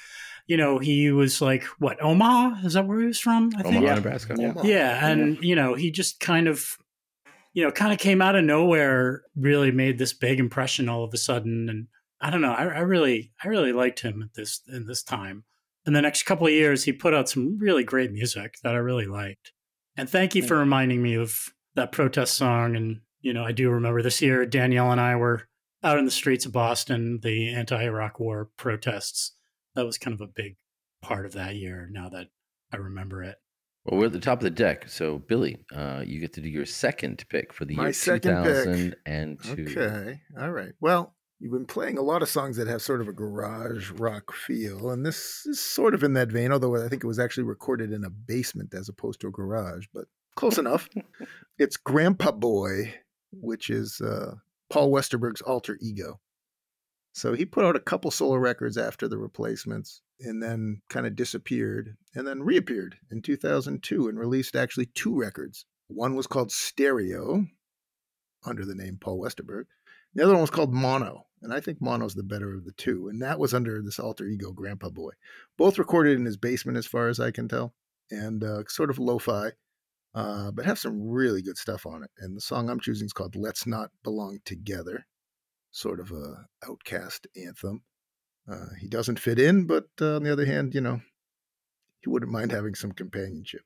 you 0.48 0.58
know 0.58 0.80
he 0.80 1.12
was 1.12 1.42
like 1.42 1.64
what 1.80 2.02
Omaha 2.04 2.66
is 2.66 2.74
that 2.74 2.88
where 2.88 3.00
he 3.00 3.06
was 3.06 3.20
from 3.20 3.52
I 3.58 3.62
think 3.64 3.78
Omaha, 3.78 3.96
Nebraska. 3.96 4.36
Yeah. 4.38 4.54
yeah 4.64 5.08
and 5.08 5.38
you 5.44 5.56
know 5.56 5.76
he 5.76 5.92
just 5.92 6.20
kind 6.20 6.48
of 6.48 6.78
you 7.54 7.64
know 7.64 7.72
kind 7.72 7.94
of 7.94 8.00
came 8.00 8.22
out 8.22 8.36
of 8.36 8.44
nowhere 8.44 9.22
really 9.36 9.72
made 9.72 9.98
this 10.00 10.14
big 10.14 10.40
impression 10.40 10.90
all 10.90 11.04
of 11.04 11.14
a 11.14 11.18
sudden 11.18 11.70
and 11.70 11.88
i 12.20 12.30
don't 12.32 12.42
know 12.42 12.52
i, 12.54 12.64
I 12.64 12.80
really 12.80 13.32
i 13.44 13.48
really 13.48 13.72
liked 13.74 14.00
him 14.02 14.22
at 14.24 14.34
this 14.34 14.62
in 14.68 14.86
this 14.88 15.04
time 15.04 15.44
in 15.86 15.94
the 15.94 16.02
next 16.02 16.24
couple 16.24 16.48
of 16.48 16.54
years 16.54 16.84
he 16.84 16.92
put 16.94 17.14
out 17.14 17.30
some 17.30 17.58
really 17.60 17.84
great 17.84 18.12
music 18.12 18.56
that 18.64 18.74
i 18.74 18.78
really 18.78 19.06
liked 19.08 19.52
and 19.98 20.10
thank 20.10 20.36
you 20.36 20.42
for 20.42 20.58
reminding 20.58 21.02
me 21.02 21.16
of 21.16 21.50
that 21.76 21.92
protest 21.92 22.36
song 22.36 22.76
and 22.76 23.02
you 23.22 23.34
know 23.34 23.44
i 23.44 23.52
do 23.52 23.70
remember 23.70 24.02
this 24.02 24.22
year 24.22 24.46
danielle 24.46 24.92
and 24.92 25.02
i 25.02 25.16
were 25.16 25.48
out 25.84 25.98
in 26.00 26.06
the 26.06 26.12
streets 26.12 26.46
of 26.46 26.52
boston 26.52 27.20
the 27.24 27.54
anti-iraq 27.54 28.20
war 28.20 28.50
protests 28.58 29.34
that 29.76 29.86
was 29.86 29.98
kind 29.98 30.14
of 30.14 30.22
a 30.22 30.28
big 30.34 30.56
part 31.02 31.26
of 31.26 31.34
that 31.34 31.56
year 31.56 31.88
now 31.92 32.08
that 32.10 32.28
i 32.72 32.78
remember 32.78 33.22
it 33.24 33.38
Well, 33.86 34.00
we're 34.00 34.06
at 34.06 34.14
the 34.14 34.20
top 34.20 34.40
of 34.40 34.44
the 34.46 34.50
deck. 34.50 34.88
So, 34.88 35.18
Billy, 35.20 35.58
uh, 35.76 36.04
you 36.06 36.22
get 36.22 36.32
to 36.34 36.42
do 36.42 36.48
your 36.48 36.66
second 36.66 37.26
pick 37.28 37.52
for 37.52 37.66
the 37.66 37.76
My 37.76 37.84
year 37.88 37.94
second 37.94 38.44
pick. 38.46 38.64
2002. 38.64 39.64
Okay. 39.78 40.22
All 40.40 40.52
right. 40.52 40.72
Well, 40.80 41.16
you've 41.44 41.52
been 41.52 41.66
playing 41.66 41.98
a 41.98 42.02
lot 42.02 42.22
of 42.22 42.30
songs 42.30 42.56
that 42.56 42.70
have 42.70 42.82
sort 42.82 43.02
of 43.02 43.10
a 43.10 43.14
garage 43.14 43.92
rock 43.92 44.34
feel, 44.34 44.90
and 44.90 45.06
this 45.06 45.46
is 45.46 45.60
sort 45.60 45.94
of 45.94 46.02
in 46.02 46.14
that 46.14 46.32
vein, 46.32 46.54
although 46.54 46.82
I 46.82 46.88
think 46.88 47.04
it 47.04 47.08
was 47.08 47.20
actually 47.20 47.44
recorded 47.44 47.92
in 47.92 48.06
a 48.06 48.10
basement 48.10 48.74
as 48.74 48.88
opposed 48.88 49.20
to 49.22 49.28
a 49.28 49.32
garage, 49.32 49.88
but 49.94 50.06
close 50.36 50.58
enough. 50.58 50.88
It's 51.60 51.78
Grandpaboy, 51.78 52.94
which 53.32 53.70
is 53.70 54.02
uh, 54.02 54.36
Paul 54.72 54.92
Westerberg's 54.92 55.42
alter 55.42 55.78
ego. 55.80 56.20
So 57.14 57.34
he 57.34 57.46
put 57.46 57.64
out 57.64 57.76
a 57.76 57.80
couple 57.80 58.10
solo 58.10 58.38
records 58.38 58.76
after 58.76 59.08
the 59.08 59.20
replacements 59.20 60.02
and 60.20 60.42
then 60.42 60.82
kind 60.90 61.06
of 61.06 61.16
disappeared 61.16 61.96
and 62.16 62.26
then 62.26 62.42
reappeared 62.42 62.96
in 63.12 63.22
2002 63.22 64.08
and 64.08 64.18
released 64.18 64.56
actually 64.56 64.88
two 64.96 65.16
records. 65.16 65.66
One 65.90 66.16
was 66.16 66.26
called 66.26 66.52
Stereo 66.52 67.46
under 68.44 68.66
the 68.66 68.76
name 68.76 68.98
Paul 69.00 69.22
Westerberg. 69.22 69.66
The 70.16 70.24
other 70.24 70.34
one 70.34 70.42
was 70.42 70.52
called 70.52 70.74
Mono, 70.74 71.26
and 71.42 71.54
I 71.54 71.60
think 71.60 71.82
Mono's 71.82 72.14
the 72.14 72.24
better 72.24 72.54
of 72.54 72.66
the 72.66 72.72
two. 72.74 73.08
And 73.08 73.22
that 73.22 73.40
was 73.40 73.54
under 73.54 73.82
this 73.82 74.00
alter 74.00 74.26
ego, 74.26 74.52
Grandpaboy. 74.52 75.12
Both 75.58 75.80
recorded 75.80 76.18
in 76.18 76.26
his 76.26 76.38
basement, 76.38 76.78
as 76.78 76.86
far 76.86 77.08
as 77.08 77.20
I 77.20 77.32
can 77.32 77.48
tell, 77.48 77.74
and 78.12 78.44
uh, 78.44 78.64
sort 78.68 78.90
of 78.90 79.00
lo 79.00 79.18
fi, 79.18 79.52
uh, 80.14 80.52
but 80.52 80.66
have 80.66 80.80
some 80.80 81.10
really 81.10 81.42
good 81.42 81.58
stuff 81.58 81.86
on 81.86 82.04
it. 82.04 82.12
And 82.20 82.38
the 82.38 82.42
song 82.42 82.70
I'm 82.70 82.80
choosing 82.80 83.06
is 83.06 83.14
called 83.14 83.36
Let's 83.36 83.66
Not 83.66 83.90
Belong 84.04 84.40
Together, 84.46 85.06
sort 85.72 86.00
of 86.00 86.12
a 86.12 86.46
outcast 86.68 87.28
anthem. 87.36 87.84
Uh, 88.50 88.68
he 88.80 88.88
doesn't 88.88 89.20
fit 89.20 89.40
in, 89.40 89.66
but 89.66 89.86
uh, 90.02 90.18
on 90.18 90.24
the 90.24 90.32
other 90.32 90.46
hand, 90.46 90.76
you 90.76 90.82
know, 90.82 91.02
he 92.02 92.10
wouldn't 92.10 92.32
mind 92.32 92.52
having 92.52 92.76
some 92.76 92.92
companionship. 92.92 93.64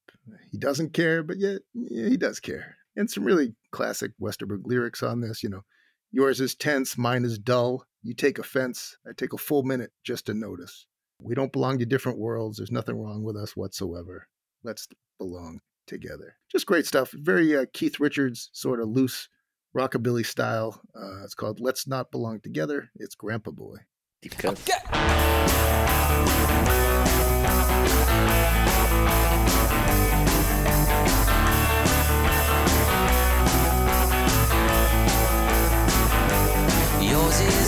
He 0.52 0.58
doesn't 0.58 0.94
care, 0.94 1.24
but 1.24 1.38
yet 1.38 1.62
yeah, 1.74 2.08
he 2.08 2.18
does 2.18 2.40
care. 2.40 2.78
And 2.96 3.10
some 3.10 3.24
really 3.24 3.56
classic 3.72 4.12
Westerberg 4.22 4.62
lyrics 4.64 5.04
on 5.04 5.22
this, 5.22 5.44
you 5.44 5.50
know. 5.50 5.64
Yours 6.12 6.40
is 6.40 6.56
tense, 6.56 6.98
mine 6.98 7.26
is 7.26 7.38
dull. 7.38 7.86
You 8.04 8.14
take 8.14 8.40
offense, 8.40 8.98
I 9.08 9.12
take 9.16 9.34
a 9.34 9.38
full 9.38 9.64
minute 9.64 9.92
just 10.04 10.28
to 10.28 10.34
notice. 10.34 10.86
We 11.22 11.36
don't 11.36 11.52
belong 11.52 11.80
to 11.80 11.86
different 11.86 12.20
worlds. 12.20 12.58
There's 12.58 12.72
nothing 12.72 12.96
wrong 12.96 13.24
with 13.24 13.36
us 13.36 13.56
whatsoever. 13.56 14.28
Let's 14.64 14.88
belong 15.18 15.62
together. 15.88 16.36
Just 16.52 16.66
great 16.66 16.86
stuff. 16.86 17.12
Very 17.12 17.58
uh, 17.58 17.66
Keith 17.74 18.00
Richards 18.00 18.50
sort 18.54 18.80
of 18.80 18.90
loose 18.90 19.30
rockabilly 19.76 20.26
style. 20.26 20.82
Uh, 20.96 21.24
it's 21.24 21.34
called 21.34 21.60
Let's 21.60 21.88
Not 21.88 22.12
Belong 22.12 22.40
Together. 22.40 22.90
It's 22.96 23.16
Grandpaboy. 23.16 23.78
Deep 24.22 24.38
cuts. 24.38 24.68
Yours 24.68 24.78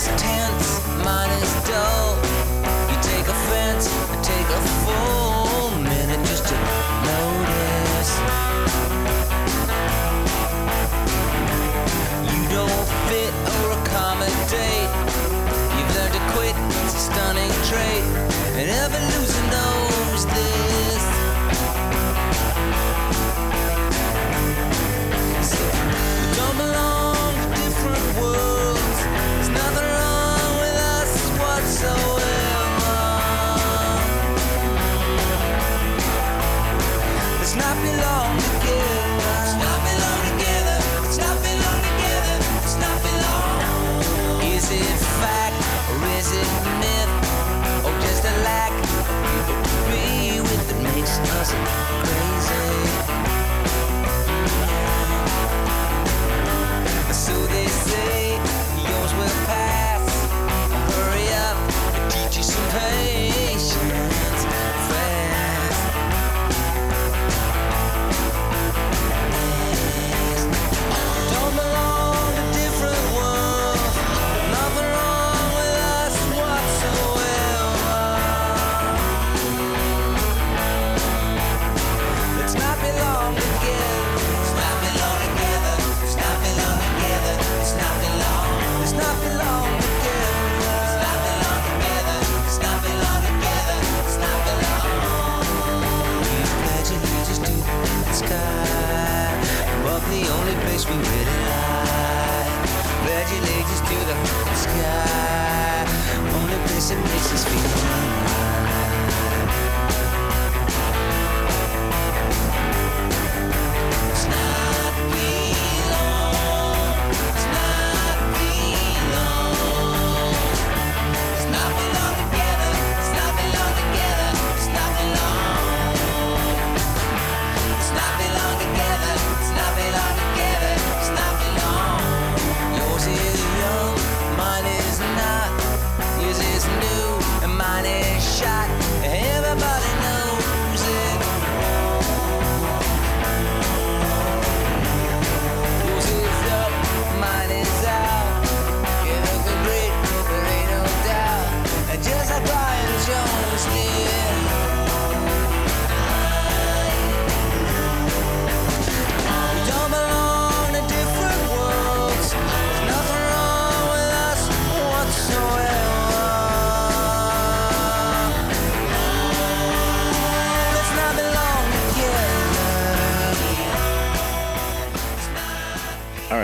is 0.00 0.06
tense, 0.16 0.80
mine 1.04 1.30
is 1.42 1.68
dull. 1.68 1.89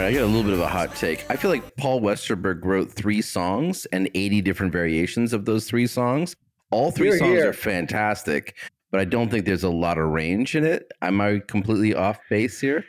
I 0.06 0.12
got 0.12 0.22
a 0.22 0.26
little 0.26 0.44
bit 0.44 0.52
of 0.52 0.60
a 0.60 0.68
hot 0.68 0.94
take. 0.94 1.28
I 1.28 1.34
feel 1.34 1.50
like 1.50 1.76
Paul 1.76 2.00
Westerberg 2.00 2.64
wrote 2.64 2.92
three 2.92 3.20
songs 3.20 3.86
and 3.86 4.08
80 4.14 4.40
different 4.40 4.72
variations 4.72 5.32
of 5.32 5.46
those 5.46 5.66
three 5.66 5.88
songs. 5.88 6.36
All 6.70 6.92
three 6.92 7.08
Hear, 7.08 7.18
songs 7.18 7.30
hear. 7.32 7.48
are 7.48 7.52
fantastic, 7.52 8.56
but 8.92 9.00
I 9.00 9.04
don't 9.04 9.30
think 9.30 9.46
there's 9.46 9.64
a 9.64 9.68
lot 9.68 9.98
of 9.98 10.08
range 10.10 10.54
in 10.54 10.64
it. 10.64 10.92
Am 11.02 11.20
I 11.20 11.40
completely 11.48 11.92
off 11.92 12.20
base 12.30 12.60
here? 12.60 12.84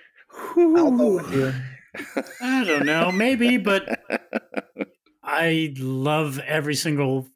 I'll 0.57 0.91
go 0.91 1.15
with 1.15 1.33
you. 1.33 1.53
I 2.39 2.63
don't 2.63 2.85
know, 2.85 3.11
maybe, 3.11 3.57
but 3.57 3.99
I 5.23 5.73
love 5.79 6.37
every 6.45 6.75
single 6.75 7.27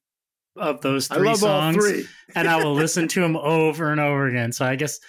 of 0.57 0.81
those 0.81 1.09
I 1.09 1.15
three 1.15 1.27
love 1.27 1.37
songs, 1.37 1.75
all 1.77 1.81
three. 1.81 2.05
and 2.35 2.47
I 2.47 2.63
will 2.63 2.75
listen 2.75 3.07
to 3.07 3.21
them 3.21 3.35
over 3.35 3.91
and 3.91 3.99
over 3.99 4.27
again. 4.27 4.51
So 4.51 4.63
I 4.63 4.75
guess 4.75 4.99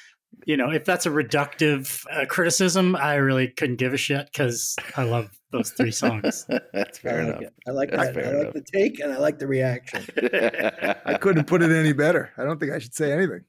you 0.46 0.56
know 0.56 0.70
if 0.70 0.84
that's 0.84 1.06
a 1.06 1.10
reductive 1.10 2.04
uh, 2.10 2.26
criticism, 2.26 2.96
I 2.96 3.14
really 3.16 3.48
couldn't 3.48 3.76
give 3.76 3.92
a 3.92 3.96
shit 3.96 4.26
because 4.26 4.76
I 4.96 5.04
love 5.04 5.30
those 5.50 5.70
three 5.70 5.90
songs. 5.90 6.46
That's 6.72 6.98
I 6.98 7.02
fair 7.02 7.24
like 7.24 7.28
enough. 7.28 7.42
it. 7.42 7.54
I 7.68 7.70
like 7.70 7.90
That's 7.90 8.04
that. 8.06 8.14
fair 8.14 8.36
I 8.36 8.42
like 8.44 8.52
the 8.54 8.62
take 8.62 9.00
and 9.00 9.12
I 9.12 9.18
like 9.18 9.38
the 9.38 9.46
reaction. 9.46 10.02
I 11.04 11.14
couldn't 11.18 11.46
put 11.46 11.62
it 11.62 11.70
any 11.70 11.92
better. 11.92 12.32
I 12.38 12.44
don't 12.44 12.58
think 12.58 12.72
I 12.72 12.78
should 12.78 12.94
say 12.94 13.12
anything. 13.12 13.44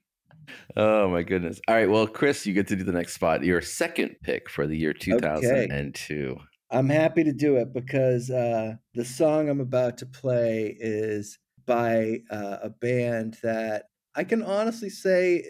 oh 0.75 1.09
my 1.09 1.23
goodness. 1.23 1.61
All 1.67 1.75
right, 1.75 1.89
well, 1.89 2.05
Chris, 2.05 2.45
you 2.45 2.53
get 2.53 2.67
to 2.67 2.75
do 2.75 2.83
the 2.83 2.91
next 2.91 3.13
spot. 3.13 3.43
Your 3.43 3.61
second 3.61 4.17
pick 4.21 4.49
for 4.49 4.67
the 4.67 4.77
year 4.77 4.91
2002. 4.93 6.37
I'm 6.69 6.89
happy 6.89 7.23
to 7.23 7.31
do 7.31 7.57
it 7.57 7.71
because 7.73 8.29
uh, 8.29 8.73
the 8.95 9.05
song 9.05 9.47
I'm 9.47 9.61
about 9.61 9.97
to 9.99 10.05
play 10.05 10.75
is 10.79 11.37
by 11.65 12.19
uh, 12.29 12.57
a 12.63 12.69
band 12.69 13.37
that 13.43 13.85
I 14.15 14.23
can 14.23 14.43
honestly 14.43 14.89
say 14.89 15.43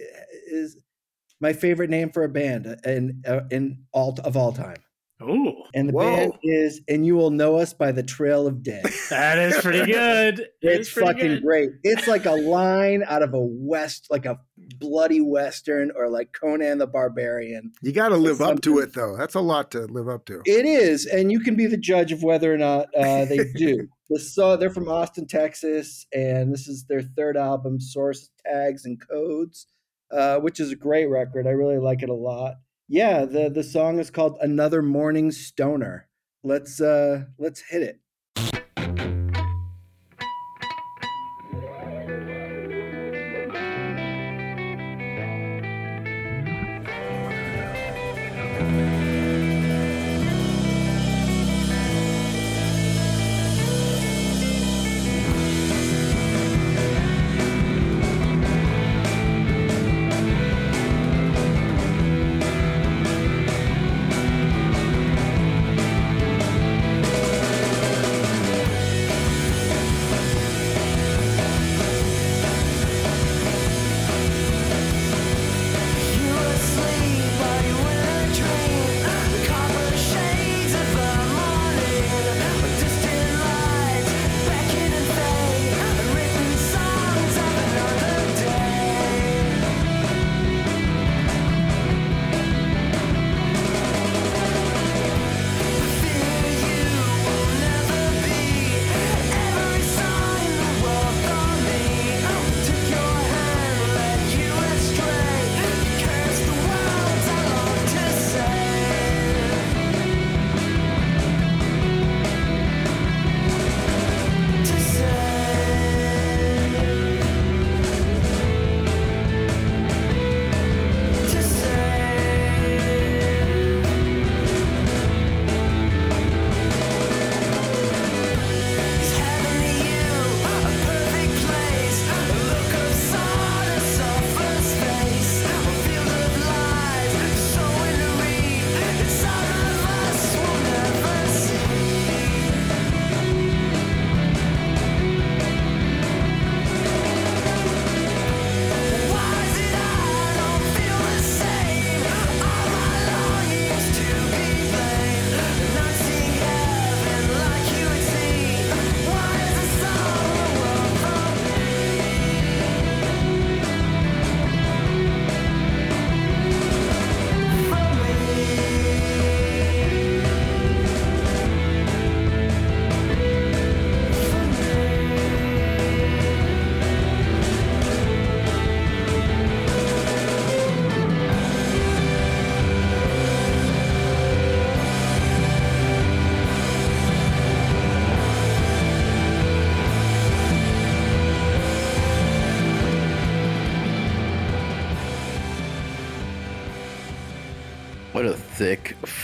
is 0.47 0.77
my 1.43 1.53
favorite 1.53 1.89
name 1.91 2.09
for 2.09 2.23
a 2.23 2.29
band 2.29 2.65
in 2.85 3.21
uh, 3.27 3.41
in 3.51 3.83
all 3.91 4.17
of 4.23 4.35
all 4.35 4.51
time. 4.53 4.77
Ooh, 5.21 5.53
And 5.73 5.87
the 5.87 5.93
Whoa. 5.93 6.03
band 6.15 6.33
is 6.43 6.81
"And 6.89 7.05
You 7.05 7.15
Will 7.15 7.29
Know 7.29 7.55
Us" 7.57 7.73
by 7.73 7.93
the 7.93 8.03
Trail 8.03 8.45
of 8.45 8.61
Dead. 8.61 8.83
that 9.09 9.37
is 9.37 9.55
pretty 9.61 9.89
good. 9.91 10.47
It's 10.61 10.91
pretty 10.91 11.07
fucking 11.13 11.27
good. 11.35 11.43
great. 11.43 11.69
It's 11.83 12.07
like 12.07 12.25
a 12.25 12.31
line 12.33 13.03
out 13.07 13.21
of 13.23 13.33
a 13.33 13.39
west, 13.39 14.07
like 14.09 14.25
a 14.25 14.39
bloody 14.79 15.21
western, 15.21 15.91
or 15.95 16.09
like 16.09 16.33
Conan 16.33 16.79
the 16.79 16.87
Barbarian. 16.87 17.71
You 17.81 17.93
got 17.93 18.09
to 18.09 18.17
live 18.17 18.41
up 18.41 18.61
to 18.63 18.79
it, 18.79 18.93
though. 18.95 19.15
That's 19.15 19.35
a 19.35 19.39
lot 19.39 19.71
to 19.71 19.81
live 19.85 20.09
up 20.09 20.25
to. 20.25 20.41
It 20.45 20.65
is, 20.65 21.05
and 21.05 21.31
you 21.31 21.39
can 21.39 21.55
be 21.55 21.67
the 21.67 21.77
judge 21.77 22.11
of 22.11 22.21
whether 22.23 22.53
or 22.53 22.57
not 22.57 22.87
uh, 22.93 23.23
they 23.25 23.45
do. 23.55 23.87
the 24.09 24.19
so 24.19 24.57
they're 24.57 24.69
from 24.71 24.89
Austin, 24.89 25.25
Texas, 25.27 26.05
and 26.11 26.51
this 26.51 26.67
is 26.67 26.85
their 26.89 27.01
third 27.01 27.37
album, 27.37 27.79
Source 27.79 28.29
Tags 28.45 28.83
and 28.83 28.99
Codes, 29.09 29.67
uh, 30.14 30.39
which 30.39 30.59
is 30.59 30.72
a 30.72 30.76
great 30.76 31.05
record. 31.05 31.47
I 31.47 31.51
really 31.51 31.80
like 31.80 32.03
it 32.03 32.09
a 32.09 32.14
lot. 32.14 32.55
Yeah, 32.88 33.26
the 33.26 33.49
the 33.49 33.64
song 33.64 33.99
is 33.99 34.09
called 34.09 34.38
"Another 34.41 34.82
Morning 34.82 35.32
Stoner." 35.32 36.07
Let's 36.43 36.80
uh, 36.80 37.26
let's 37.38 37.61
hit 37.61 37.82
it. 37.82 38.62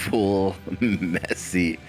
Full, 0.10 0.56
messy, 0.82 1.80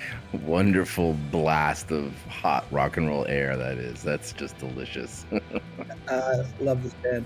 wonderful 0.45 1.15
blast 1.31 1.91
of 1.91 2.13
hot 2.27 2.65
rock 2.71 2.97
and 2.97 3.09
roll 3.09 3.27
air 3.27 3.57
that 3.57 3.79
is. 3.79 4.03
That's 4.03 4.33
just 4.33 4.59
delicious. 4.59 5.25
Uh, 6.09 6.45
love 6.61 6.83
this 6.83 6.93
band. 6.95 7.25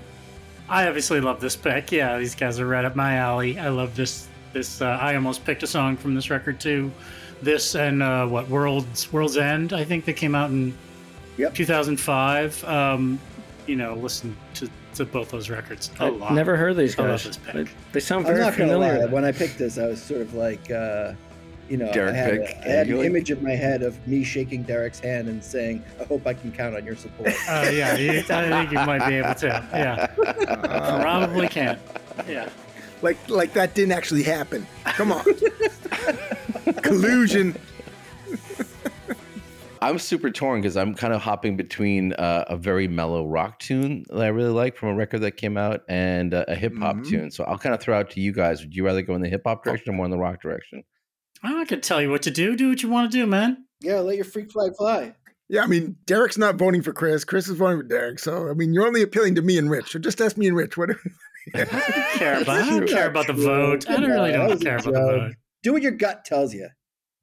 I 0.69 0.87
obviously 0.87 1.19
love 1.21 1.41
this 1.41 1.57
pick. 1.57 1.91
Yeah, 1.91 2.19
these 2.19 2.35
guys 2.35 2.61
are 2.61 2.67
right 2.67 2.85
up 2.85 2.95
my 2.95 3.17
alley. 3.17 3.59
I 3.59 3.69
love 3.69 3.97
this. 3.97 4.29
This 4.53 4.83
uh, 4.83 4.99
I 5.01 5.15
almost 5.15 5.45
picked 5.45 5.63
a 5.63 5.67
song 5.67 5.97
from 5.97 6.15
this 6.15 6.29
record 6.29 6.61
too. 6.61 6.93
This 7.41 7.75
and 7.77 8.03
uh, 8.03 8.27
what 8.27 8.47
World's 8.51 9.11
World's 9.11 9.39
End. 9.39 9.73
I 9.73 9.85
think 9.85 10.05
they 10.05 10.13
came 10.13 10.35
out 10.35 10.51
in 10.51 10.75
Yep. 11.39 11.55
2005. 11.55 12.63
Um, 12.65 13.19
you 13.67 13.77
know, 13.77 13.95
listen 13.95 14.37
to, 14.55 14.69
to 14.95 15.05
both 15.05 15.31
those 15.31 15.49
records 15.51 15.91
a 16.01 16.05
I've 16.05 16.17
lot. 16.17 16.33
never 16.35 16.57
heard 16.57 16.77
these 16.77 16.99
I 16.99 17.03
love 17.03 17.11
guys. 17.13 17.25
this 17.25 17.37
pick. 17.37 17.55
They, 17.67 17.71
they 17.93 18.01
sound 18.01 18.27
I'm 18.27 18.33
very 18.35 18.45
not 18.45 18.57
gonna 18.57 18.73
familiar. 18.73 18.99
lie. 19.07 19.13
When 19.13 19.25
I 19.25 19.33
picked 19.33 19.59
this, 19.59 19.79
I 19.79 19.87
was 19.87 20.03
sort 20.03 20.21
of 20.21 20.35
like, 20.35 20.71
uh, 20.71 21.13
you 21.69 21.77
know, 21.79 21.91
Derek 21.93 22.15
I 22.15 22.17
had, 22.19 22.31
pick, 22.31 22.41
a, 22.41 22.65
I 22.65 22.69
had 22.69 22.87
an 22.89 22.97
like- 22.99 23.07
image 23.07 23.31
in 23.31 23.43
my 23.43 23.53
head 23.53 23.83
of 23.83 24.07
me 24.07 24.23
shaking 24.25 24.63
Derek's 24.65 25.01
hand 25.01 25.29
and 25.29 25.43
saying, 25.43 25.83
"I 26.01 26.05
hope 26.05 26.27
I 26.27 26.35
can 26.35 26.53
count 26.53 26.77
on 26.77 26.85
your 26.85 26.97
support." 26.97 27.33
Uh, 27.49 27.71
yeah, 27.73 27.97
you, 27.97 28.11
I 28.19 28.23
think 28.23 28.71
you 28.71 28.77
might 28.87 29.07
be 29.09 29.15
able 29.15 29.35
to. 29.35 29.47
Yeah, 29.73 30.07
Uh, 30.27 31.01
probably 31.03 31.49
can't. 31.49 31.79
Yeah. 32.29 32.49
like 33.03 33.17
like 33.31 33.53
that 33.55 33.75
didn't 33.75 33.93
actually 33.93 34.23
happen. 34.25 34.67
Come 34.85 35.11
on. 35.13 35.25
Collusion. 36.83 37.57
I'm 39.89 39.99
super 39.99 40.31
torn 40.31 40.61
because 40.61 40.77
I'm 40.77 40.95
kind 40.95 41.13
of 41.13 41.21
hopping 41.23 41.57
between 41.57 42.13
uh, 42.15 42.45
a 42.49 42.57
very 42.57 42.89
mellow 42.89 43.27
rock 43.27 43.59
tune 43.59 44.05
that 44.09 44.21
I 44.23 44.29
really 44.29 44.51
like 44.53 44.77
from 44.77 44.91
a 44.91 44.95
record 44.95 45.21
that 45.21 45.33
came 45.33 45.57
out 45.57 45.83
and 45.89 46.33
uh, 46.35 46.45
a 46.49 46.55
hip 46.55 46.77
hop 46.79 46.97
Mhm. 46.97 47.09
tune. 47.09 47.31
So 47.31 47.45
I'll 47.45 47.59
kind 47.59 47.75
of 47.75 47.81
throw 47.81 47.99
out 47.99 48.11
to 48.11 48.21
you 48.21 48.33
guys. 48.33 48.61
Would 48.63 48.75
you 48.75 48.85
rather 48.85 49.03
go 49.03 49.15
in 49.15 49.21
the 49.23 49.29
hip 49.29 49.43
hop 49.47 49.65
direction 49.65 49.93
or 49.93 49.97
more 49.97 50.05
in 50.07 50.11
the 50.11 50.19
rock 50.19 50.41
direction? 50.41 50.83
I 51.43 51.65
can 51.67 51.81
tell 51.81 52.01
you 52.01 52.11
what 52.11 52.23
to 52.23 52.31
do. 52.31 52.57
Do 52.57 52.71
what 52.71 52.83
you 52.83 52.89
want 52.89 53.11
to 53.13 53.19
do, 53.19 53.27
man. 53.27 53.67
yeah, 53.81 53.99
let 54.01 54.17
your 54.17 54.25
freak 54.25 54.51
flag 54.51 54.73
fly. 54.79 55.15
Yeah, 55.51 55.63
I 55.63 55.67
mean, 55.67 55.97
Derek's 56.07 56.39
not 56.39 56.55
voting 56.57 56.81
for 56.81 56.95
Chris. 56.95 57.23
Chris 57.23 57.49
is 57.49 57.57
voting 57.59 57.81
for 57.81 57.83
Derek. 57.87 58.19
So, 58.19 58.49
I 58.49 58.55
mean, 58.55 58.73
you're 58.73 58.87
only 58.87 59.03
appealing 59.03 59.35
to 59.35 59.43
me 59.43 59.59
and 59.59 59.69
Rich. 59.71 59.91
So 59.93 59.99
just 59.99 60.19
ask 60.23 60.39
me 60.39 60.47
and 60.49 60.57
Rich. 60.57 60.79
What? 60.79 60.91
I 61.55 61.65
don't 61.65 61.69
care 62.15 62.41
about. 62.41 62.63
I 62.63 62.71
don't 62.71 62.89
care 62.89 63.09
about 63.09 63.27
the 63.27 63.35
vote. 63.35 63.91
I 63.91 63.97
don't 64.01 64.09
really 64.09 64.33
don't 64.33 64.59
care 64.59 64.77
about 64.79 64.85
the 64.85 64.91
vote. 64.93 65.33
Do 65.63 65.75
what 65.75 65.83
your 65.83 65.93
gut 65.93 66.25
tells 66.25 66.55
you. 66.55 66.69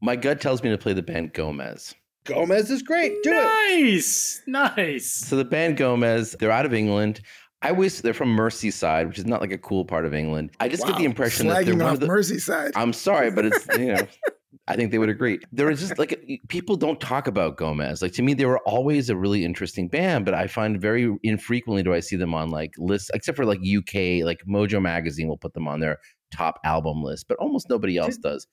My 0.02 0.16
gut 0.16 0.40
tells 0.40 0.62
me 0.62 0.70
to 0.70 0.78
play 0.78 0.94
the 0.94 1.02
band 1.02 1.34
Gomez. 1.34 1.96
Gomez 2.26 2.70
is 2.70 2.82
great. 2.84 3.14
Do 3.24 3.32
it. 3.34 3.44
nice, 3.80 4.42
nice. 4.48 5.08
So 5.12 5.36
the 5.36 5.46
band 5.46 5.78
Gomez, 5.78 6.36
they're 6.40 6.52
out 6.52 6.66
of 6.66 6.74
England. 6.74 7.22
I 7.64 7.72
wish 7.72 8.00
they're 8.02 8.14
from 8.14 8.36
Merseyside, 8.36 9.08
which 9.08 9.20
is 9.20 9.26
not 9.26 9.40
like 9.42 9.52
a 9.52 9.58
cool 9.58 9.86
part 9.86 10.06
of 10.06 10.14
England. 10.14 10.52
I 10.60 10.68
just 10.68 10.84
get 10.86 10.96
the 10.98 11.04
Wow, 11.04 11.10
impression 11.10 11.48
that 11.48 11.66
they're 11.66 11.76
slagging 11.76 11.80
one 11.80 11.88
off 11.88 11.94
of 11.96 12.00
the, 12.02 12.08
Merseyside. 12.08 12.72
I'm 12.76 12.94
sorry, 12.94 13.30
but 13.32 13.46
it's 13.46 13.68
you 13.78 13.94
know, 13.94 14.08
I 14.68 14.76
think 14.76 14.92
they 14.92 14.98
would 14.98 15.10
agree. 15.10 15.40
There 15.52 15.70
is 15.70 15.80
just 15.80 15.98
like 16.00 16.20
people 16.48 16.76
don't 16.76 17.00
talk 17.00 17.28
about 17.28 17.58
Gomez. 17.58 18.02
Like 18.02 18.14
to 18.14 18.24
me, 18.24 18.34
they 18.34 18.46
were 18.46 18.60
always 18.60 19.10
a 19.10 19.16
really 19.16 19.46
interesting 19.46 19.88
band, 19.88 20.26
but 20.26 20.34
I 20.34 20.48
find 20.48 20.82
very 20.82 21.16
infrequently 21.24 21.84
do 21.84 21.94
I 21.94 22.00
see 22.00 22.16
them 22.16 22.34
on 22.34 22.50
like 22.50 22.72
lists, 22.78 23.12
except 23.14 23.36
for 23.36 23.46
like 23.46 23.60
UK, 23.60 24.24
like 24.26 24.40
Mojo 24.48 24.82
Magazine 24.82 25.28
will 25.28 25.38
put 25.38 25.54
them 25.54 25.68
on 25.68 25.80
their 25.80 25.98
top 26.32 26.60
album 26.64 27.04
list, 27.04 27.28
but 27.28 27.38
almost 27.38 27.70
nobody 27.70 27.98
else 27.98 28.18
does. 28.18 28.48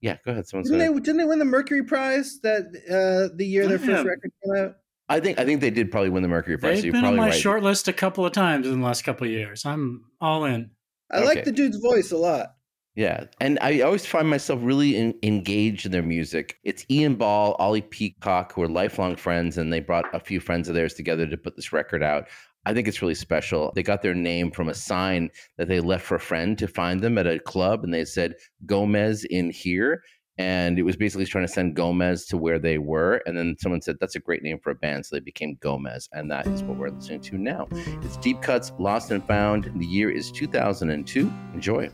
Yeah, 0.00 0.16
go 0.24 0.32
ahead. 0.32 0.46
Someone 0.46 0.64
Didn't 0.64 0.78
they? 0.94 1.00
Didn't 1.00 1.16
they 1.18 1.24
win 1.24 1.38
the 1.38 1.44
Mercury 1.44 1.82
Prize 1.82 2.40
that 2.42 2.64
uh, 2.90 3.34
the 3.36 3.46
year 3.46 3.66
their 3.66 3.78
Yeah. 3.78 3.86
first 3.86 4.06
record 4.06 4.30
came 4.44 4.64
out? 4.64 4.76
I 5.08 5.20
think 5.20 5.38
I 5.38 5.44
think 5.44 5.60
they 5.60 5.70
did 5.70 5.90
probably 5.90 6.10
win 6.10 6.22
the 6.22 6.28
Mercury 6.28 6.58
Prize. 6.58 6.70
so 6.70 6.74
They've 6.76 6.84
you're 6.86 6.92
been 6.92 7.04
on 7.04 7.14
probably 7.14 7.20
my 7.20 7.26
right. 7.30 7.34
short 7.40 7.62
list 7.62 7.88
a 7.88 7.92
couple 7.92 8.24
of 8.24 8.32
times 8.32 8.66
in 8.66 8.80
the 8.80 8.86
last 8.86 9.02
couple 9.02 9.26
of 9.26 9.30
years. 9.30 9.64
I'm 9.64 10.04
all 10.20 10.44
in. 10.44 10.70
I 11.10 11.20
like 11.20 11.44
the 11.44 11.52
dude's 11.52 11.76
voice 11.78 12.10
a 12.12 12.16
lot. 12.16 12.54
Yeah, 12.96 13.24
and 13.40 13.58
I 13.60 13.80
always 13.80 14.06
find 14.06 14.28
myself 14.30 14.60
really 14.62 14.96
in, 14.96 15.14
engaged 15.24 15.84
in 15.84 15.90
their 15.92 16.02
music. 16.02 16.58
It's 16.62 16.86
Ian 16.88 17.16
Ball, 17.16 17.56
Olly 17.58 17.82
Peacock, 17.82 18.52
who 18.52 18.62
are 18.62 18.68
lifelong 18.68 19.16
friends, 19.16 19.58
and 19.58 19.72
they 19.72 19.80
brought 19.80 20.04
a 20.14 20.20
few 20.20 20.38
friends 20.38 20.68
of 20.68 20.76
theirs 20.76 20.94
together 20.94 21.26
to 21.26 21.36
put 21.36 21.56
this 21.56 21.72
record 21.72 22.04
out. 22.04 22.28
I 22.66 22.72
think 22.72 22.88
it's 22.88 23.02
really 23.02 23.14
special. 23.14 23.72
They 23.74 23.82
got 23.82 24.02
their 24.02 24.14
name 24.14 24.50
from 24.50 24.68
a 24.68 24.74
sign 24.74 25.30
that 25.58 25.68
they 25.68 25.80
left 25.80 26.04
for 26.04 26.14
a 26.14 26.20
friend 26.20 26.58
to 26.58 26.66
find 26.66 27.00
them 27.00 27.18
at 27.18 27.26
a 27.26 27.38
club, 27.38 27.84
and 27.84 27.92
they 27.92 28.04
said 28.04 28.34
Gomez 28.66 29.24
in 29.24 29.50
here. 29.50 30.02
And 30.36 30.80
it 30.80 30.82
was 30.82 30.96
basically 30.96 31.26
trying 31.26 31.46
to 31.46 31.52
send 31.52 31.76
Gomez 31.76 32.26
to 32.26 32.36
where 32.36 32.58
they 32.58 32.78
were. 32.78 33.22
And 33.24 33.38
then 33.38 33.54
someone 33.60 33.80
said, 33.80 33.98
that's 34.00 34.16
a 34.16 34.20
great 34.20 34.42
name 34.42 34.58
for 34.58 34.70
a 34.70 34.74
band. 34.74 35.06
So 35.06 35.14
they 35.14 35.20
became 35.20 35.56
Gomez. 35.60 36.08
And 36.12 36.28
that 36.28 36.48
is 36.48 36.64
what 36.64 36.76
we're 36.76 36.90
listening 36.90 37.20
to 37.20 37.38
now. 37.38 37.68
It's 38.02 38.16
Deep 38.16 38.42
Cuts, 38.42 38.72
Lost 38.80 39.12
and 39.12 39.24
Found. 39.28 39.70
The 39.76 39.86
year 39.86 40.10
is 40.10 40.32
2002. 40.32 41.32
Enjoy. 41.54 41.88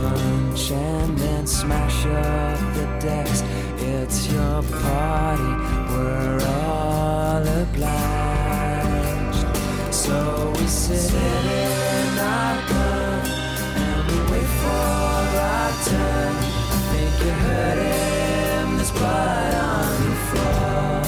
punch 0.00 0.70
and 0.72 1.16
then 1.18 1.46
smash 1.46 2.06
up 2.06 2.58
the 2.74 2.86
decks. 3.00 3.42
It's 3.78 4.26
your 4.32 4.62
party, 4.62 5.52
we're 5.92 6.40
all 6.46 7.46
obliged. 7.62 9.46
So 9.94 10.52
we 10.56 10.66
sit 10.66 11.12
in 11.14 12.18
our 12.18 12.56
gun 12.68 13.26
and 13.84 14.10
we 14.10 14.18
wait 14.32 14.50
for 14.60 14.86
our 15.48 15.72
turn. 15.84 16.34
Think 16.90 17.14
you 17.24 17.32
heard 17.46 17.78
him, 17.78 18.76
there's 18.76 18.92
blood 18.92 19.54
on 19.54 19.92
the 20.08 20.16
floor. 20.28 21.04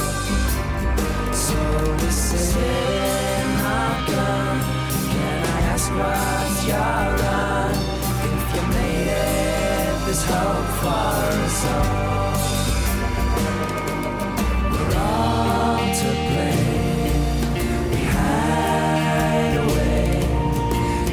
So 1.33 1.59
we 2.01 2.11
sit 2.11 2.57
in 2.57 3.61
our 3.61 3.95
gun. 4.07 4.57
Can 5.13 5.39
I 5.45 5.61
ask 5.73 5.87
what's 5.91 6.67
your 6.67 6.77
run? 6.77 7.88
Hope 10.25 10.71
for 10.81 11.33
us 11.45 11.65
all. 11.75 12.33
We're 14.73 14.95
all 14.97 15.79
to 16.01 16.09
blame. 16.29 17.91
We 17.91 18.01
hide 18.17 19.57
away. 19.65 20.11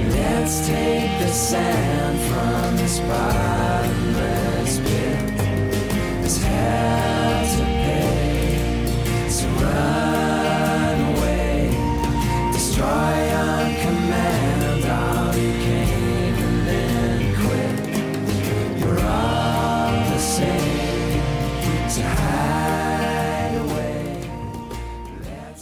Let's 0.10 0.68
take 0.68 1.12
the 1.20 1.32
sand 1.32 2.18
from 2.30 2.78
this 2.78 3.00
bottomless 3.00 4.80
pit. 4.80 5.20
There's 6.22 6.38
hell 6.44 7.58
to 7.58 7.75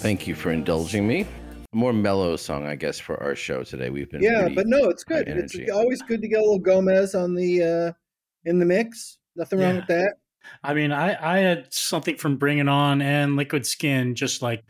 Thank 0.04 0.28
you 0.28 0.36
for 0.36 0.52
indulging 0.52 1.08
me. 1.08 1.22
A 1.72 1.76
more 1.78 1.94
mellow 1.94 2.36
song, 2.36 2.66
I 2.66 2.76
guess, 2.76 3.00
for 3.00 3.24
our 3.24 3.36
show 3.36 3.64
today. 3.64 3.90
We've 3.90 4.12
been 4.12 4.22
Yeah, 4.22 4.50
but 4.54 4.68
no, 4.68 4.90
it's 4.90 5.06
good. 5.06 5.30
It's 5.30 5.56
always 5.72 6.02
good 6.02 6.22
to 6.22 6.28
get 6.28 6.40
a 6.40 6.42
little 6.42 6.60
Gomez 6.60 7.16
on 7.16 7.34
the 7.36 7.64
uh 7.64 7.94
in 8.44 8.60
the 8.60 8.66
mix. 8.66 9.18
Nothing 9.38 9.60
wrong 9.60 9.70
Yeah. 9.76 9.80
with 9.80 9.88
that. 9.88 10.14
I 10.62 10.74
mean, 10.74 10.92
I, 10.92 11.36
I 11.36 11.40
had 11.40 11.74
something 11.74 12.18
from 12.18 12.36
Bring 12.36 12.58
It 12.58 12.68
On 12.68 13.02
and 13.02 13.38
Liquid 13.38 13.66
Skin, 13.66 14.14
just 14.14 14.42
like, 14.42 14.62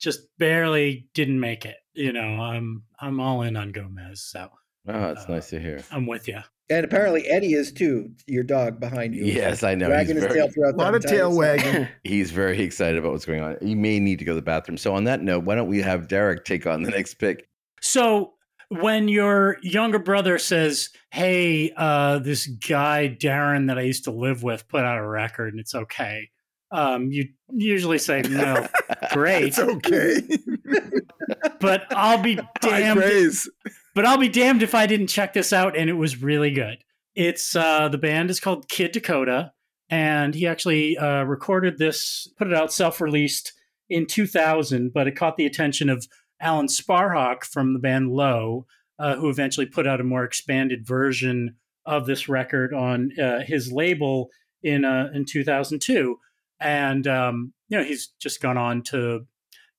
just 0.00 0.20
barely 0.38 1.08
didn't 1.12 1.40
make 1.40 1.64
it. 1.64 1.78
You 1.94 2.12
know, 2.12 2.20
I'm 2.40 2.84
I'm 3.00 3.18
all 3.18 3.42
in 3.42 3.56
on 3.56 3.72
Gomez, 3.72 4.22
so 4.22 4.48
Oh, 4.86 5.10
it's 5.10 5.24
Uh, 5.24 5.32
nice 5.32 5.50
to 5.50 5.58
hear. 5.58 5.82
I'm 5.90 6.06
with 6.06 6.28
you. 6.28 6.38
And 6.70 6.84
apparently 6.84 7.26
Eddie 7.26 7.54
is 7.54 7.72
too, 7.72 8.10
your 8.26 8.42
dog 8.42 8.78
behind 8.78 9.14
you. 9.14 9.24
Yes, 9.24 9.62
I 9.62 9.74
know. 9.74 9.88
Wagging 9.88 10.16
He's 10.16 10.24
his 10.24 10.32
very, 10.32 10.40
tail 10.40 10.50
throughout 10.50 10.74
A 10.74 10.76
lot 10.76 10.92
that 10.92 11.04
of 11.04 11.10
tail 11.10 11.34
wagging. 11.34 11.88
he's 12.04 12.30
very 12.30 12.60
excited 12.60 12.98
about 12.98 13.12
what's 13.12 13.24
going 13.24 13.40
on. 13.40 13.56
He 13.62 13.74
may 13.74 13.98
need 13.98 14.18
to 14.18 14.24
go 14.24 14.32
to 14.32 14.36
the 14.36 14.42
bathroom. 14.42 14.76
So, 14.76 14.94
on 14.94 15.04
that 15.04 15.22
note, 15.22 15.44
why 15.44 15.54
don't 15.54 15.68
we 15.68 15.80
have 15.80 16.08
Derek 16.08 16.44
take 16.44 16.66
on 16.66 16.82
the 16.82 16.90
next 16.90 17.14
pick? 17.14 17.48
So 17.80 18.34
when 18.68 19.08
your 19.08 19.56
younger 19.62 19.98
brother 19.98 20.38
says, 20.38 20.90
"Hey, 21.10 21.72
uh, 21.76 22.18
this 22.18 22.46
guy 22.46 23.16
Darren 23.18 23.68
that 23.68 23.78
I 23.78 23.82
used 23.82 24.04
to 24.04 24.10
live 24.10 24.42
with 24.42 24.68
put 24.68 24.84
out 24.84 24.98
a 24.98 25.06
record 25.06 25.52
and 25.52 25.60
it's 25.60 25.74
okay," 25.74 26.30
um, 26.70 27.10
you 27.10 27.28
usually 27.50 27.98
say, 27.98 28.22
"No, 28.22 28.66
great," 29.12 29.48
It's 29.48 29.58
okay. 29.58 30.20
but 31.60 31.86
I'll 31.90 32.22
be 32.22 32.38
damned. 32.60 33.00
praise. 33.00 33.48
But 33.94 34.06
I'll 34.06 34.18
be 34.18 34.28
damned 34.28 34.62
if 34.62 34.74
I 34.74 34.86
didn't 34.86 35.08
check 35.08 35.32
this 35.32 35.52
out 35.52 35.76
and 35.76 35.90
it 35.90 35.94
was 35.94 36.22
really 36.22 36.50
good. 36.50 36.78
It's 37.14 37.56
uh, 37.56 37.88
the 37.88 37.98
band 37.98 38.30
is 38.30 38.38
called 38.38 38.68
Kid 38.68 38.92
Dakota, 38.92 39.52
and 39.90 40.34
he 40.34 40.46
actually 40.46 40.96
uh, 40.96 41.24
recorded 41.24 41.78
this, 41.78 42.28
put 42.38 42.46
it 42.46 42.54
out 42.54 42.72
self-released 42.72 43.52
in 43.90 44.06
2000, 44.06 44.92
but 44.92 45.08
it 45.08 45.16
caught 45.16 45.36
the 45.36 45.46
attention 45.46 45.88
of 45.88 46.06
Alan 46.40 46.66
Sparhawk 46.66 47.44
from 47.44 47.72
the 47.72 47.78
band 47.78 48.12
Low, 48.12 48.66
uh, 48.98 49.16
who 49.16 49.30
eventually 49.30 49.66
put 49.66 49.86
out 49.86 50.00
a 50.00 50.04
more 50.04 50.24
expanded 50.24 50.86
version 50.86 51.56
of 51.86 52.06
this 52.06 52.28
record 52.28 52.74
on 52.74 53.10
uh, 53.20 53.40
his 53.40 53.72
label 53.72 54.28
in 54.62 54.84
uh, 54.84 55.10
in 55.14 55.24
2002. 55.24 56.18
And 56.60 57.06
um, 57.06 57.52
you 57.68 57.78
know, 57.78 57.84
he's 57.84 58.08
just 58.20 58.40
gone 58.40 58.56
on 58.56 58.82
to 58.84 59.26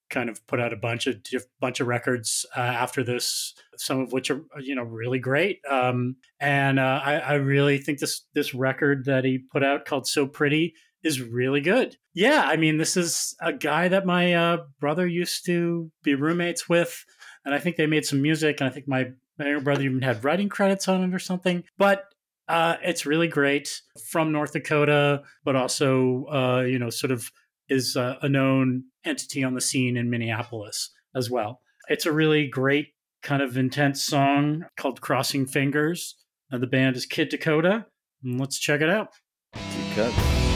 kind 0.10 0.30
of 0.30 0.46
put 0.48 0.60
out 0.60 0.74
a 0.74 0.78
bunch 0.78 1.08
of 1.08 1.22
diff- 1.24 1.46
bunch 1.60 1.80
of 1.80 1.88
records 1.88 2.46
uh, 2.58 2.62
after 2.62 3.04
this, 3.04 3.54
some 3.78 4.00
of 4.00 4.12
which 4.12 4.32
are 4.32 4.42
you 4.60 4.76
know 4.76 4.84
really 4.84 5.20
great. 5.20 5.60
Um, 5.70 6.16
and 6.40 6.80
uh, 6.80 7.02
I, 7.04 7.16
I 7.16 7.34
really 7.36 7.78
think 7.78 8.00
this 8.00 8.26
this 8.34 8.54
record 8.54 9.06
that 9.06 9.24
he 9.24 9.38
put 9.38 9.64
out 9.64 9.86
called 9.86 10.08
"So 10.08 10.26
Pretty" 10.28 10.74
is 11.04 11.22
really 11.22 11.62
good. 11.62 11.98
Yeah, 12.14 12.44
I 12.46 12.58
mean, 12.58 12.78
this 12.78 12.98
is 12.98 13.36
a 13.42 13.54
guy 13.54 13.88
that 13.88 14.06
my 14.06 14.34
uh, 14.34 14.58
brother 14.80 15.08
used 15.08 15.46
to 15.46 15.92
be 16.04 16.16
roommates 16.16 16.68
with, 16.68 17.06
and 17.46 17.54
I 17.54 17.60
think 17.60 17.76
they 17.76 17.88
made 17.88 18.06
some 18.06 18.22
music, 18.22 18.60
and 18.60 18.70
I 18.70 18.74
think 18.74 18.88
my 18.88 19.12
my 19.38 19.60
brother 19.60 19.84
even 19.84 20.02
had 20.02 20.24
writing 20.24 20.50
credits 20.50 20.88
on 20.88 21.04
it 21.04 21.16
or 21.16 21.20
something. 21.20 21.64
But 21.78 22.06
uh, 22.50 22.76
it's 22.84 23.06
really 23.06 23.28
great 23.28 23.82
from 24.10 24.32
North 24.32 24.54
Dakota, 24.54 25.22
but 25.46 25.56
also 25.56 26.26
uh, 26.26 26.62
you 26.62 26.80
know 26.80 26.90
sort 26.90 27.12
of 27.12 27.32
is 27.70 27.96
uh, 27.96 28.16
a 28.22 28.28
known 28.28 28.86
entity 29.06 29.44
on 29.44 29.54
the 29.54 29.62
scene 29.62 29.96
in 29.96 30.10
Minneapolis 30.10 30.90
as 31.16 31.30
well. 31.30 31.62
It's 31.88 32.06
a 32.06 32.12
really 32.12 32.48
great 32.48 32.88
kind 33.22 33.42
of 33.42 33.58
intense 33.58 34.04
song 34.04 34.66
called 34.78 35.02
Crossing 35.02 35.46
Fingers. 35.46 36.16
Uh, 36.52 36.58
the 36.58 36.68
band 36.68 36.96
is 36.96 37.06
Kid 37.06 37.30
Dakota. 37.30 37.86
And 38.24 38.40
let's 38.40 38.60
check 38.60 38.82
it 38.82 38.90
out. 38.90 39.10
Deep 39.54 40.49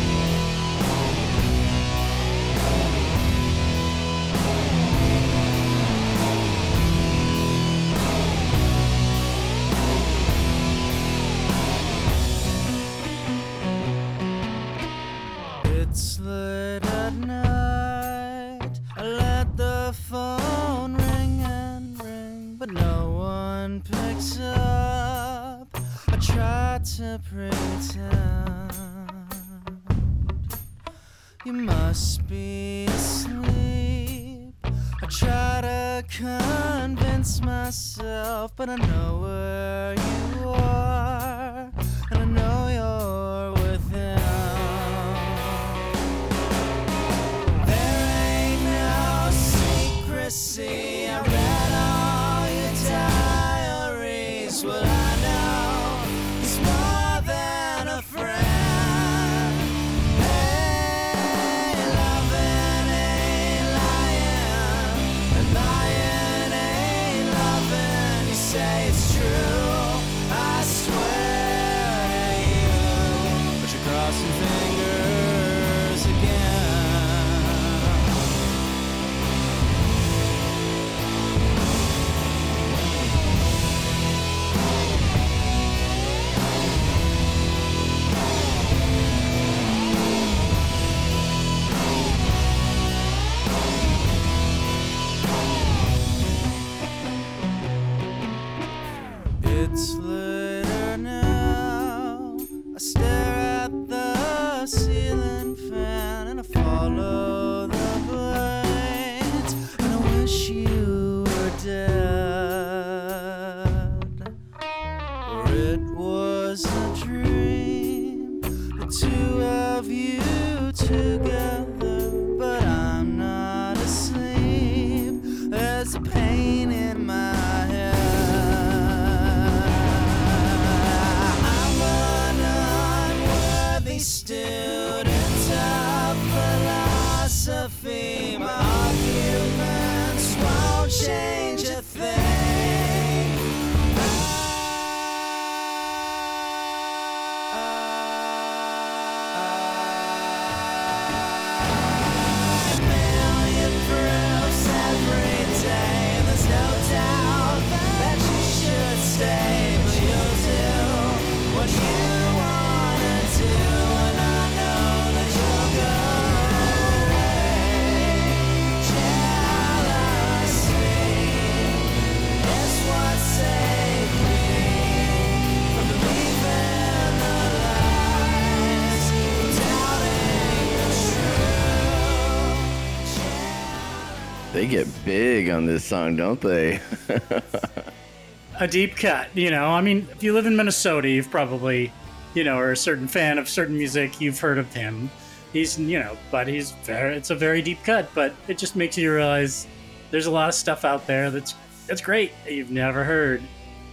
big 185.06 185.50
on 185.50 185.66
this 185.66 185.84
song, 185.86 186.16
don't 186.16 186.40
they? 186.42 186.80
a 188.60 188.68
deep 188.68 188.96
cut. 188.96 189.28
You 189.36 189.52
know, 189.52 189.66
I 189.66 189.82
mean, 189.82 190.08
if 190.12 190.24
you 190.24 190.34
live 190.34 190.46
in 190.46 190.56
Minnesota, 190.56 191.10
you've 191.10 191.30
probably, 191.32 191.92
you 192.34 192.44
know, 192.44 192.56
are 192.58 192.72
a 192.72 192.78
certain 192.78 193.08
fan 193.08 193.38
of 193.38 193.50
certain 193.50 193.78
music. 193.78 194.20
You've 194.22 194.40
heard 194.40 194.58
of 194.58 194.74
him. 194.74 195.10
He's, 195.52 195.78
you 195.80 196.00
know, 196.00 196.18
but 196.32 196.48
he's 196.48 196.72
very. 196.84 197.16
It's 197.16 197.30
a 197.30 197.36
very 197.36 197.62
deep 197.62 197.84
cut, 197.84 198.10
but 198.16 198.34
it 198.48 198.58
just 198.58 198.76
makes 198.76 198.98
you 198.98 199.14
realize 199.14 199.68
there's 200.12 200.26
a 200.26 200.32
lot 200.32 200.50
of 200.50 200.56
stuff 200.56 200.84
out 200.86 201.06
there 201.08 201.30
that's 201.30 201.54
that's 201.88 202.02
great 202.02 202.32
that 202.46 202.54
you've 202.54 202.72
never 202.72 203.04
heard, 203.04 203.44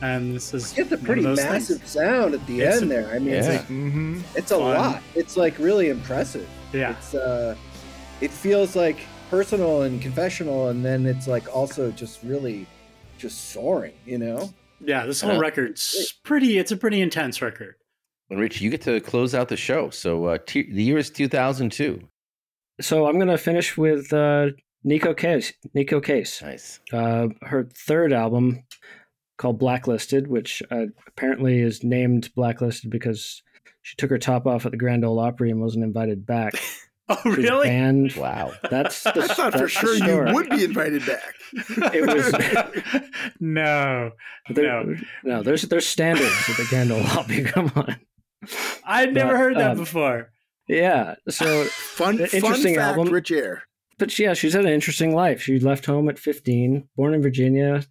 and 0.00 0.34
this 0.34 0.54
is 0.54 0.76
It's 0.78 0.92
a 0.92 0.96
pretty 0.96 1.22
massive 1.22 1.78
things. 1.80 1.90
sound 1.90 2.32
at 2.34 2.46
the 2.46 2.60
It's 2.62 2.80
end 2.80 2.90
a- 2.90 2.94
there. 2.94 3.14
I 3.14 3.18
mean, 3.18 3.34
it's 3.34 3.48
like 3.48 3.60
Mm-hmm. 3.68 4.20
it's 4.36 4.50
a 4.52 4.56
Fun. 4.56 4.74
lot. 4.76 5.02
It's 5.14 5.36
like 5.36 5.58
really 5.58 5.90
impressive. 5.90 6.48
Yeah, 6.72 6.92
It's 6.92 7.14
uh, 7.14 7.54
it 8.22 8.30
feels 8.30 8.74
like 8.76 9.00
personal 9.30 9.82
and 9.82 10.02
confessional, 10.02 10.68
and 10.68 10.84
then 10.84 11.06
it's 11.06 11.26
like 11.28 11.54
also 11.54 11.90
just 11.92 12.22
really 12.22 12.66
just 13.18 13.50
soaring. 13.50 13.94
You 14.04 14.18
know? 14.18 14.50
yeah. 14.80 15.06
This 15.06 15.20
whole 15.20 15.36
Uh, 15.36 15.40
record's 15.40 16.14
pretty. 16.24 16.58
It's 16.58 16.72
a 16.72 16.76
pretty 16.76 17.00
intense 17.00 17.40
record. 17.40 17.76
And 18.28 18.38
Rich, 18.38 18.60
you 18.60 18.70
get 18.70 18.82
to 18.82 19.00
close 19.00 19.34
out 19.34 19.48
the 19.48 19.56
show. 19.56 19.90
So 19.90 20.26
uh, 20.26 20.38
t- 20.46 20.70
the 20.72 20.82
year 20.82 20.98
is 20.98 21.10
2002. 21.10 22.00
So 22.80 23.06
I'm 23.06 23.18
gonna 23.18 23.38
finish 23.38 23.76
with 23.76 24.12
uh, 24.12 24.48
Neko 24.86 25.16
Case. 25.16 25.52
Neko 25.76 26.02
Case. 26.02 26.40
Nice. 26.42 26.80
Uh, 26.92 27.28
her 27.42 27.68
third 27.76 28.12
album 28.12 28.62
called 29.36 29.58
Blacklisted, 29.58 30.26
which 30.28 30.62
uh, 30.70 30.86
apparently 31.06 31.60
is 31.60 31.82
named 31.84 32.30
Blacklisted 32.34 32.90
because 32.90 33.42
she 33.82 33.96
took 33.96 34.10
her 34.10 34.18
top 34.18 34.46
off 34.46 34.64
at 34.66 34.70
the 34.72 34.76
Grand 34.78 35.04
Ole 35.04 35.18
Opry 35.18 35.50
and 35.50 35.60
wasn't 35.60 35.84
invited 35.84 36.24
back. 36.26 36.52
Oh, 37.10 37.20
really? 37.24 37.66
banned. 37.68 38.14
Wow. 38.14 38.52
That's 38.70 39.02
the, 39.02 39.10
I 39.22 39.26
thought 39.26 39.52
for 39.52 39.58
that's 39.58 39.62
the 39.62 39.68
sure 39.68 39.94
you 39.96 40.34
would 40.34 40.48
be 40.50 40.64
invited 40.64 41.04
back. 41.04 41.34
It 41.94 42.06
was 42.06 43.02
no, 43.40 44.12
There, 44.48 44.84
no. 44.84 44.94
no. 45.24 45.42
There's 45.42 45.62
there's 45.62 45.86
standards 45.86 46.48
at 46.48 46.56
the 46.56 46.66
Grand 46.68 46.92
Ole 46.92 47.04
Opry. 47.06 47.42
Come 47.44 47.72
on. 47.74 47.96
I'd 48.84 49.12
never 49.12 49.32
But, 49.32 49.38
heard 49.38 49.56
that 49.56 49.72
um, 49.72 49.76
before. 49.78 50.30
Yeah. 50.68 51.16
So 51.28 51.64
Fun, 51.96 52.16
The 52.18 52.28
fun 52.28 52.36
interesting 52.38 52.74
fact, 52.76 52.98
album. 52.98 53.12
Rich 53.12 53.32
Air. 53.32 53.64
but 53.98 54.16
yeah, 54.18 54.34
she's 54.34 54.52
had 54.52 54.64
an 54.64 54.72
interesting 54.72 55.14
life. 55.14 55.42
She 55.42 55.58
left 55.58 55.86
home 55.86 56.08
at 56.08 56.18
15, 56.18 56.88
born 56.96 57.14
in 57.14 57.22
Virginia. 57.22 57.84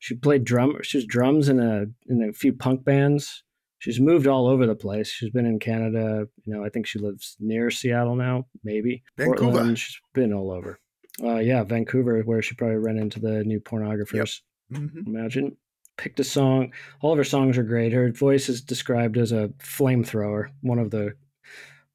She 0.00 0.14
played 0.14 0.44
drum. 0.44 0.76
She 0.82 0.98
was 0.98 1.06
drums 1.06 1.48
in 1.48 1.58
a 1.60 1.86
in 2.08 2.22
a 2.28 2.32
few 2.32 2.52
punk 2.52 2.84
bands. 2.84 3.42
She's 3.86 4.00
moved 4.00 4.26
all 4.26 4.48
over 4.48 4.66
the 4.66 4.74
place. 4.74 5.08
She's 5.08 5.30
been 5.30 5.46
in 5.46 5.60
Canada. 5.60 6.26
You 6.44 6.54
know, 6.54 6.64
I 6.64 6.70
think 6.70 6.88
she 6.88 6.98
lives 6.98 7.36
near 7.38 7.70
Seattle 7.70 8.16
now, 8.16 8.48
maybe 8.64 9.04
Vancouver. 9.16 9.52
Portland. 9.52 9.78
She's 9.78 10.00
been 10.12 10.32
all 10.32 10.50
over. 10.50 10.80
Uh, 11.22 11.36
yeah, 11.36 11.62
Vancouver, 11.62 12.20
where 12.22 12.42
she 12.42 12.56
probably 12.56 12.78
ran 12.78 12.98
into 12.98 13.20
the 13.20 13.44
new 13.44 13.60
pornographers. 13.60 14.40
Mhm. 14.72 15.06
Imagine. 15.06 15.56
Picked 15.98 16.18
a 16.18 16.24
song. 16.24 16.72
All 17.00 17.12
of 17.12 17.18
her 17.18 17.22
songs 17.22 17.56
are 17.56 17.62
great. 17.62 17.92
Her 17.92 18.10
voice 18.10 18.48
is 18.48 18.60
described 18.60 19.16
as 19.18 19.30
a 19.30 19.50
flamethrower. 19.60 20.48
One 20.62 20.80
of 20.80 20.90
the 20.90 21.14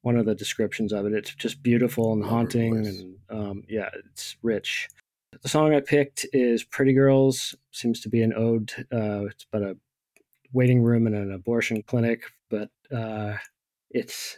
one 0.00 0.16
of 0.16 0.24
the 0.24 0.34
descriptions 0.34 0.94
of 0.94 1.04
it. 1.04 1.12
It's 1.12 1.34
just 1.34 1.62
beautiful 1.62 2.14
and 2.14 2.22
Love 2.22 2.30
haunting, 2.30 2.86
and 2.86 3.16
um, 3.28 3.64
yeah, 3.68 3.90
it's 4.10 4.36
rich. 4.42 4.88
The 5.42 5.48
song 5.50 5.74
I 5.74 5.80
picked 5.80 6.24
is 6.32 6.64
"Pretty 6.64 6.94
Girls." 6.94 7.54
Seems 7.70 8.00
to 8.00 8.08
be 8.08 8.22
an 8.22 8.32
ode. 8.34 8.72
Uh, 8.90 9.26
it's 9.26 9.44
about 9.52 9.68
a 9.68 9.76
waiting 10.52 10.82
room 10.82 11.06
in 11.06 11.14
an 11.14 11.32
abortion 11.32 11.82
clinic, 11.82 12.24
but 12.50 12.68
uh, 12.94 13.36
it's 13.90 14.36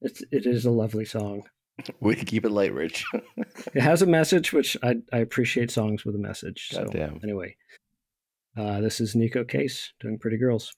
it's 0.00 0.22
it 0.30 0.46
is 0.46 0.64
a 0.64 0.70
lovely 0.70 1.04
song. 1.04 1.42
We 1.98 2.14
to 2.14 2.24
keep 2.24 2.44
it 2.44 2.50
light, 2.50 2.72
Rich. 2.72 3.04
It 3.74 3.80
has 3.80 4.00
a 4.00 4.06
message, 4.06 4.52
which 4.52 4.76
I 4.84 4.96
I 5.12 5.18
appreciate 5.18 5.72
songs 5.72 6.04
with 6.04 6.14
a 6.14 6.18
message. 6.18 6.68
So 6.70 6.84
Goddamn. 6.84 7.18
anyway, 7.24 7.56
uh, 8.56 8.80
this 8.80 9.00
is 9.00 9.16
Neko 9.16 9.48
Case 9.48 9.92
doing 9.98 10.18
"Pretty 10.18 10.36
Girls." 10.36 10.72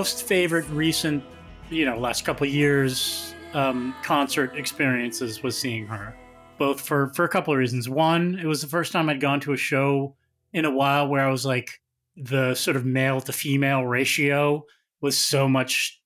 Most 0.00 0.22
favorite 0.22 0.66
recent, 0.70 1.22
you 1.68 1.84
know, 1.84 1.98
last 1.98 2.24
couple 2.24 2.46
years 2.46 3.34
um, 3.52 3.94
concert 4.02 4.56
experiences 4.56 5.42
was 5.42 5.58
seeing 5.58 5.86
her, 5.86 6.16
both 6.56 6.80
for 6.80 7.12
for 7.12 7.26
a 7.26 7.28
couple 7.28 7.52
of 7.52 7.58
reasons. 7.58 7.86
One, 7.86 8.38
it 8.38 8.46
was 8.46 8.62
the 8.62 8.66
first 8.66 8.92
time 8.92 9.10
I'd 9.10 9.20
gone 9.20 9.40
to 9.40 9.52
a 9.52 9.58
show 9.58 10.16
in 10.54 10.64
a 10.64 10.70
while 10.70 11.06
where 11.06 11.20
I 11.20 11.30
was 11.30 11.44
like, 11.44 11.82
the 12.16 12.54
sort 12.54 12.78
of 12.78 12.86
male 12.86 13.20
to 13.20 13.30
female 13.30 13.84
ratio 13.84 14.64
was 15.02 15.18
so 15.18 15.46
much, 15.46 16.00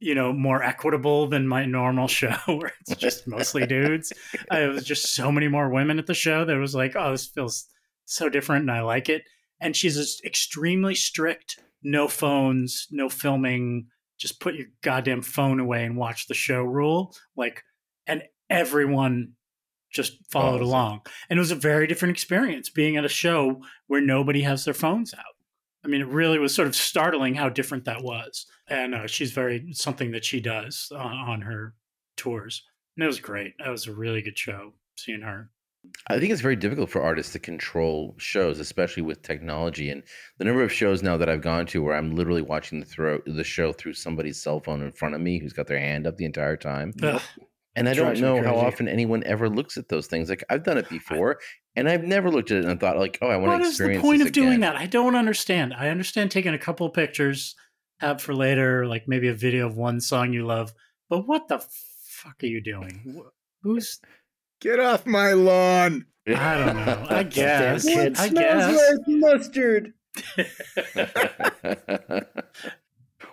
you 0.00 0.14
know, 0.14 0.34
more 0.34 0.62
equitable 0.62 1.26
than 1.26 1.48
my 1.48 1.64
normal 1.64 2.08
show 2.20 2.36
where 2.44 2.74
it's 2.82 2.94
just 3.00 3.26
mostly 3.26 3.66
dudes. 3.66 4.12
Uh, 4.52 4.58
it 4.58 4.68
was 4.68 4.84
just 4.84 5.14
so 5.14 5.32
many 5.32 5.48
more 5.48 5.70
women 5.70 5.98
at 5.98 6.06
the 6.06 6.12
show 6.12 6.44
that 6.44 6.58
was 6.58 6.74
like, 6.74 6.94
oh, 6.94 7.12
this 7.12 7.24
feels 7.24 7.68
so 8.04 8.28
different 8.28 8.64
and 8.64 8.70
I 8.70 8.82
like 8.82 9.08
it. 9.08 9.22
And 9.62 9.74
she's 9.74 10.20
extremely 10.26 10.94
strict 10.94 11.58
no 11.82 12.08
phones, 12.08 12.86
no 12.90 13.08
filming, 13.08 13.86
just 14.18 14.40
put 14.40 14.54
your 14.54 14.66
goddamn 14.82 15.22
phone 15.22 15.60
away 15.60 15.84
and 15.84 15.96
watch 15.96 16.26
the 16.26 16.34
show 16.34 16.62
rule. 16.62 17.14
Like, 17.36 17.62
and 18.06 18.22
everyone 18.48 19.32
just 19.90 20.18
followed 20.30 20.60
along. 20.60 21.00
And 21.28 21.38
it 21.38 21.40
was 21.40 21.50
a 21.50 21.56
very 21.56 21.86
different 21.86 22.12
experience 22.12 22.68
being 22.68 22.96
at 22.96 23.04
a 23.04 23.08
show 23.08 23.62
where 23.86 24.00
nobody 24.00 24.42
has 24.42 24.64
their 24.64 24.74
phones 24.74 25.14
out. 25.14 25.24
I 25.84 25.88
mean, 25.88 26.02
it 26.02 26.08
really 26.08 26.38
was 26.38 26.54
sort 26.54 26.68
of 26.68 26.76
startling 26.76 27.34
how 27.34 27.48
different 27.48 27.86
that 27.86 28.02
was. 28.02 28.46
And 28.68 28.94
uh, 28.94 29.06
she's 29.06 29.32
very 29.32 29.72
something 29.72 30.12
that 30.12 30.24
she 30.24 30.40
does 30.40 30.92
uh, 30.92 30.98
on 30.98 31.40
her 31.42 31.74
tours. 32.16 32.62
And 32.96 33.04
it 33.04 33.06
was 33.06 33.20
great. 33.20 33.54
That 33.58 33.70
was 33.70 33.86
a 33.86 33.92
really 33.92 34.22
good 34.22 34.38
show 34.38 34.74
seeing 34.96 35.22
her. 35.22 35.50
I 36.08 36.18
think 36.18 36.32
it's 36.32 36.42
very 36.42 36.56
difficult 36.56 36.90
for 36.90 37.02
artists 37.02 37.32
to 37.32 37.38
control 37.38 38.14
shows, 38.18 38.58
especially 38.58 39.02
with 39.02 39.22
technology 39.22 39.90
and 39.90 40.02
the 40.38 40.44
number 40.44 40.62
of 40.62 40.72
shows 40.72 41.02
now 41.02 41.16
that 41.16 41.28
I've 41.28 41.40
gone 41.40 41.66
to 41.66 41.82
where 41.82 41.96
I'm 41.96 42.14
literally 42.14 42.42
watching 42.42 42.80
the 42.80 42.86
throw 42.86 43.20
the 43.26 43.44
show 43.44 43.72
through 43.72 43.94
somebody's 43.94 44.42
cell 44.42 44.60
phone 44.60 44.82
in 44.82 44.92
front 44.92 45.14
of 45.14 45.20
me 45.20 45.38
who's 45.38 45.52
got 45.52 45.66
their 45.66 45.78
hand 45.78 46.06
up 46.06 46.16
the 46.16 46.24
entire 46.24 46.56
time. 46.56 46.92
Ugh. 47.02 47.22
And 47.76 47.88
I 47.88 47.94
don't 47.94 48.20
know 48.20 48.42
how 48.42 48.56
often 48.56 48.88
anyone 48.88 49.22
ever 49.24 49.48
looks 49.48 49.76
at 49.76 49.88
those 49.88 50.06
things. 50.06 50.28
Like 50.28 50.44
I've 50.50 50.64
done 50.64 50.76
it 50.76 50.88
before, 50.88 51.38
and 51.76 51.88
I've 51.88 52.02
never 52.02 52.30
looked 52.30 52.50
at 52.50 52.58
it 52.58 52.64
and 52.64 52.80
thought, 52.80 52.98
like, 52.98 53.18
oh, 53.22 53.28
I 53.28 53.36
want 53.36 53.52
What 53.52 53.58
to 53.58 53.64
is 53.64 53.78
the 53.78 54.00
point 54.00 54.22
of 54.22 54.32
doing 54.32 54.60
that? 54.60 54.76
I 54.76 54.86
don't 54.86 55.14
understand. 55.14 55.72
I 55.72 55.88
understand 55.88 56.30
taking 56.30 56.52
a 56.52 56.58
couple 56.58 56.86
of 56.86 56.92
pictures, 56.92 57.54
have 58.00 58.20
for 58.20 58.34
later, 58.34 58.86
like 58.86 59.04
maybe 59.06 59.28
a 59.28 59.34
video 59.34 59.66
of 59.66 59.76
one 59.76 60.00
song 60.00 60.32
you 60.32 60.44
love. 60.44 60.74
But 61.08 61.28
what 61.28 61.48
the 61.48 61.64
fuck 62.06 62.42
are 62.42 62.46
you 62.46 62.60
doing? 62.60 63.22
Who's? 63.62 64.00
Get 64.60 64.80
off 64.80 65.06
my 65.06 65.32
lawn. 65.32 66.06
I 66.28 66.58
don't 66.58 66.76
know. 66.76 67.06
I 67.08 67.22
guess. 67.24 67.84
Damn 67.84 67.94
kids. 67.94 68.20
I 68.20 68.28
Smells 68.28 68.76
guess. 68.76 68.92
like 68.92 69.08
mustard. 69.08 69.94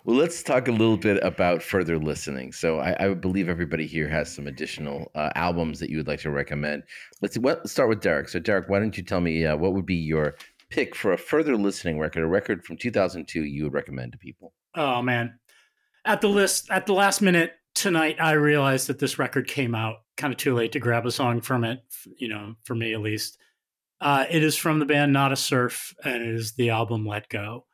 well, 0.05 0.15
let's 0.15 0.41
talk 0.41 0.67
a 0.67 0.71
little 0.71 0.97
bit 0.97 1.21
about 1.23 1.61
further 1.61 1.97
listening. 1.97 2.53
So, 2.53 2.79
I, 2.79 2.95
I 3.05 3.13
believe 3.13 3.49
everybody 3.49 3.85
here 3.87 4.07
has 4.07 4.33
some 4.33 4.47
additional 4.47 5.11
uh, 5.15 5.31
albums 5.35 5.79
that 5.79 5.89
you 5.89 5.97
would 5.97 6.07
like 6.07 6.21
to 6.21 6.31
recommend. 6.31 6.83
Let's 7.21 7.33
see. 7.33 7.39
What, 7.39 7.59
let's 7.59 7.71
start 7.71 7.89
with 7.89 8.01
Derek. 8.01 8.29
So, 8.29 8.39
Derek, 8.39 8.69
why 8.69 8.79
don't 8.79 8.97
you 8.97 9.03
tell 9.03 9.21
me 9.21 9.45
uh, 9.45 9.57
what 9.57 9.73
would 9.73 9.85
be 9.85 9.95
your 9.95 10.35
pick 10.69 10.95
for 10.95 11.13
a 11.13 11.17
further 11.17 11.55
listening 11.55 11.99
record, 11.99 12.23
a 12.23 12.27
record 12.27 12.63
from 12.63 12.77
2002 12.77 13.43
you 13.43 13.63
would 13.65 13.73
recommend 13.73 14.11
to 14.13 14.17
people? 14.17 14.53
Oh 14.75 15.01
man. 15.01 15.39
At 16.05 16.21
the 16.21 16.29
list 16.29 16.69
at 16.69 16.85
the 16.85 16.93
last 16.93 17.21
minute 17.21 17.53
tonight 17.77 18.17
I 18.19 18.31
realized 18.31 18.87
that 18.87 18.97
this 18.97 19.19
record 19.19 19.47
came 19.47 19.75
out 19.75 19.97
kind 20.17 20.33
of 20.33 20.37
too 20.37 20.55
late 20.55 20.71
to 20.71 20.79
grab 20.79 21.05
a 21.05 21.11
song 21.11 21.41
from 21.41 21.63
it, 21.63 21.79
you 22.17 22.27
know, 22.27 22.55
for 22.63 22.73
me 22.73 22.93
at 22.93 23.01
least. 23.01 23.37
Uh, 24.01 24.25
it 24.29 24.43
is 24.43 24.55
from 24.55 24.79
the 24.79 24.85
band 24.85 25.13
Nada 25.13 25.35
Surf 25.35 25.93
and 26.03 26.23
it 26.23 26.35
is 26.35 26.53
the 26.53 26.71
album 26.71 27.05
Let 27.05 27.29
Go. 27.29 27.65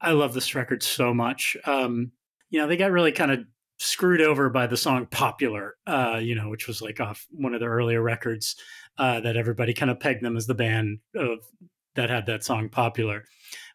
I 0.00 0.12
love 0.12 0.32
this 0.32 0.54
record 0.54 0.82
so 0.82 1.12
much. 1.12 1.58
Um, 1.66 2.12
you 2.48 2.58
know, 2.58 2.66
they 2.66 2.78
got 2.78 2.90
really 2.90 3.12
kind 3.12 3.30
of 3.30 3.40
screwed 3.78 4.22
over 4.22 4.48
by 4.48 4.66
the 4.66 4.78
song 4.78 5.06
Popular, 5.10 5.74
uh, 5.86 6.20
you 6.22 6.34
know, 6.34 6.48
which 6.48 6.66
was 6.66 6.80
like 6.80 6.98
off 7.00 7.26
one 7.30 7.52
of 7.52 7.60
the 7.60 7.66
earlier 7.66 8.00
records 8.00 8.56
uh, 8.96 9.20
that 9.20 9.36
everybody 9.36 9.74
kind 9.74 9.90
of 9.90 10.00
pegged 10.00 10.22
them 10.22 10.38
as 10.38 10.46
the 10.46 10.54
band 10.54 11.00
of, 11.14 11.38
that 11.96 12.08
had 12.08 12.26
that 12.26 12.44
song 12.44 12.70
Popular 12.70 13.24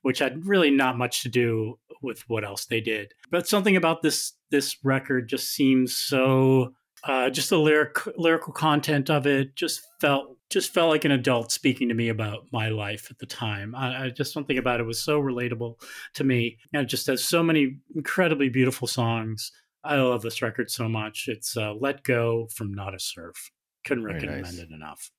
which 0.01 0.19
had 0.19 0.45
really 0.45 0.71
not 0.71 0.97
much 0.97 1.21
to 1.23 1.29
do 1.29 1.77
with 2.01 2.27
what 2.29 2.43
else 2.43 2.65
they 2.65 2.81
did. 2.81 3.13
But 3.31 3.47
something 3.47 3.75
about 3.75 4.01
this 4.01 4.33
this 4.51 4.77
record 4.83 5.29
just 5.29 5.53
seems 5.53 5.95
so 5.95 6.73
uh, 7.03 7.29
just 7.29 7.49
the 7.49 7.59
lyric 7.59 7.97
lyrical 8.17 8.53
content 8.53 9.09
of 9.09 9.25
it 9.25 9.55
just 9.55 9.81
felt 10.01 10.35
just 10.49 10.73
felt 10.73 10.89
like 10.89 11.05
an 11.05 11.11
adult 11.11 11.51
speaking 11.51 11.87
to 11.87 11.93
me 11.93 12.09
about 12.09 12.47
my 12.51 12.69
life 12.69 13.07
at 13.11 13.19
the 13.19 13.25
time. 13.25 13.75
I, 13.75 14.05
I 14.05 14.09
just 14.09 14.33
something 14.33 14.57
about 14.57 14.79
it 14.79 14.85
was 14.85 15.01
so 15.01 15.21
relatable 15.21 15.75
to 16.15 16.23
me, 16.23 16.57
and 16.73 16.83
it 16.83 16.87
just 16.87 17.07
has 17.07 17.23
so 17.23 17.43
many 17.43 17.77
incredibly 17.95 18.49
beautiful 18.49 18.87
songs. 18.87 19.51
I 19.83 19.95
love 19.95 20.21
this 20.21 20.41
record 20.41 20.69
so 20.69 20.89
much. 20.89 21.25
It's 21.27 21.55
uh, 21.55 21.73
"Let 21.73 22.03
Go" 22.03 22.47
from 22.53 22.73
Nada 22.73 22.99
Surf. 22.99 23.51
Couldn't 23.85 24.03
Very 24.03 24.15
recommend 24.15 24.43
nice. 24.43 24.57
it 24.57 24.69
enough. 24.71 25.11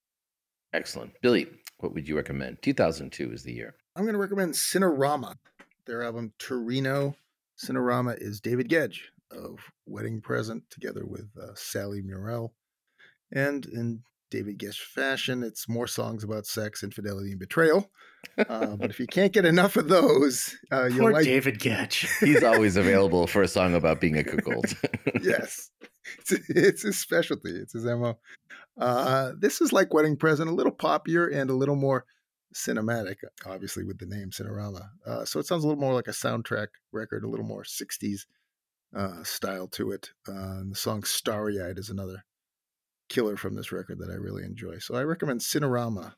Excellent. 0.73 1.13
Billy, 1.23 1.49
what 1.81 1.95
would 1.95 2.09
you 2.09 2.17
recommend? 2.17 2.63
2002 2.63 3.33
is 3.33 3.43
the 3.43 3.53
year. 3.53 3.75
I'm 3.97 4.05
going 4.05 4.15
to 4.15 4.21
recommend 4.21 4.55
Cinerama. 4.55 5.37
Their 5.87 6.03
album 6.03 6.33
Torino. 6.39 7.17
Cinerama 7.59 8.17
is 8.21 8.41
David 8.41 8.69
Gedge 8.69 9.13
of 9.31 9.59
Wedding 9.87 10.21
Present 10.21 10.65
together 10.71 11.05
with 11.05 11.31
uh, 11.41 11.55
Sally 11.55 12.03
Murrell. 12.03 12.53
And 13.33 13.67
in 13.67 14.03
David 14.31 14.59
Gedge 14.59 14.81
fashion, 14.81 15.43
it's 15.43 15.69
more 15.69 15.87
songs 15.87 16.25
about 16.25 16.47
sex, 16.47 16.83
infidelity, 16.83 17.31
and 17.31 17.39
betrayal. 17.39 17.91
Uh, 18.39 18.77
but 18.77 18.91
if 18.91 19.01
you 19.01 19.07
can't 19.11 19.33
get 19.33 19.45
enough 19.45 19.77
of 19.77 19.89
those, 19.89 20.57
uh, 20.73 20.85
you'll 20.85 21.01
Poor 21.01 21.13
like 21.13 21.25
David 21.25 21.59
Gedge. 21.59 22.09
He's 22.21 22.43
always 22.43 22.77
available 22.77 23.27
for 23.27 23.43
a 23.43 23.49
song 23.49 23.75
about 23.75 24.01
being 24.01 24.17
a 24.17 24.25
cuckold. 24.25 24.77
yes. 25.23 25.71
It's, 26.19 26.33
it's 26.49 26.83
his 26.83 26.99
specialty. 26.99 27.51
It's 27.51 27.73
his 27.73 27.85
MO. 27.85 28.19
Uh, 28.79 29.33
this 29.39 29.61
is 29.61 29.73
like 29.73 29.93
Wedding 29.93 30.17
Present, 30.17 30.49
a 30.49 30.55
little 30.55 30.73
poppier 30.73 31.35
and 31.35 31.51
a 31.51 31.55
little 31.55 31.77
more 31.77 32.05
cinematic, 32.55 33.17
obviously, 33.47 33.85
with 33.85 33.99
the 33.99 34.07
name 34.07 34.31
Cinerama. 34.31 34.89
Uh, 35.07 35.25
so 35.25 35.39
it 35.39 35.47
sounds 35.47 35.65
a 35.65 35.67
little 35.67 35.81
more 35.81 35.95
like 35.95 36.09
a 36.09 36.13
soundtrack 36.13 36.69
record, 36.93 37.25
a 37.25 37.29
little 37.29 37.45
more 37.45 37.63
60s 37.63 38.23
uh, 38.97 39.23
style 39.23 39.69
to 39.69 39.91
it. 39.93 40.11
Uh, 40.29 40.61
and 40.61 40.73
the 40.73 40.77
song 40.77 41.03
Starry 41.03 41.61
Eyed 41.61 41.79
is 41.79 41.91
another 41.91 42.25
killer 43.11 43.37
from 43.37 43.55
this 43.55 43.71
record 43.73 43.99
that 43.99 44.11
I 44.11 44.15
really 44.15 44.45
enjoy. 44.45 44.79
So 44.79 44.95
I 44.95 45.03
recommend 45.03 45.41
Cinerama. 45.41 46.15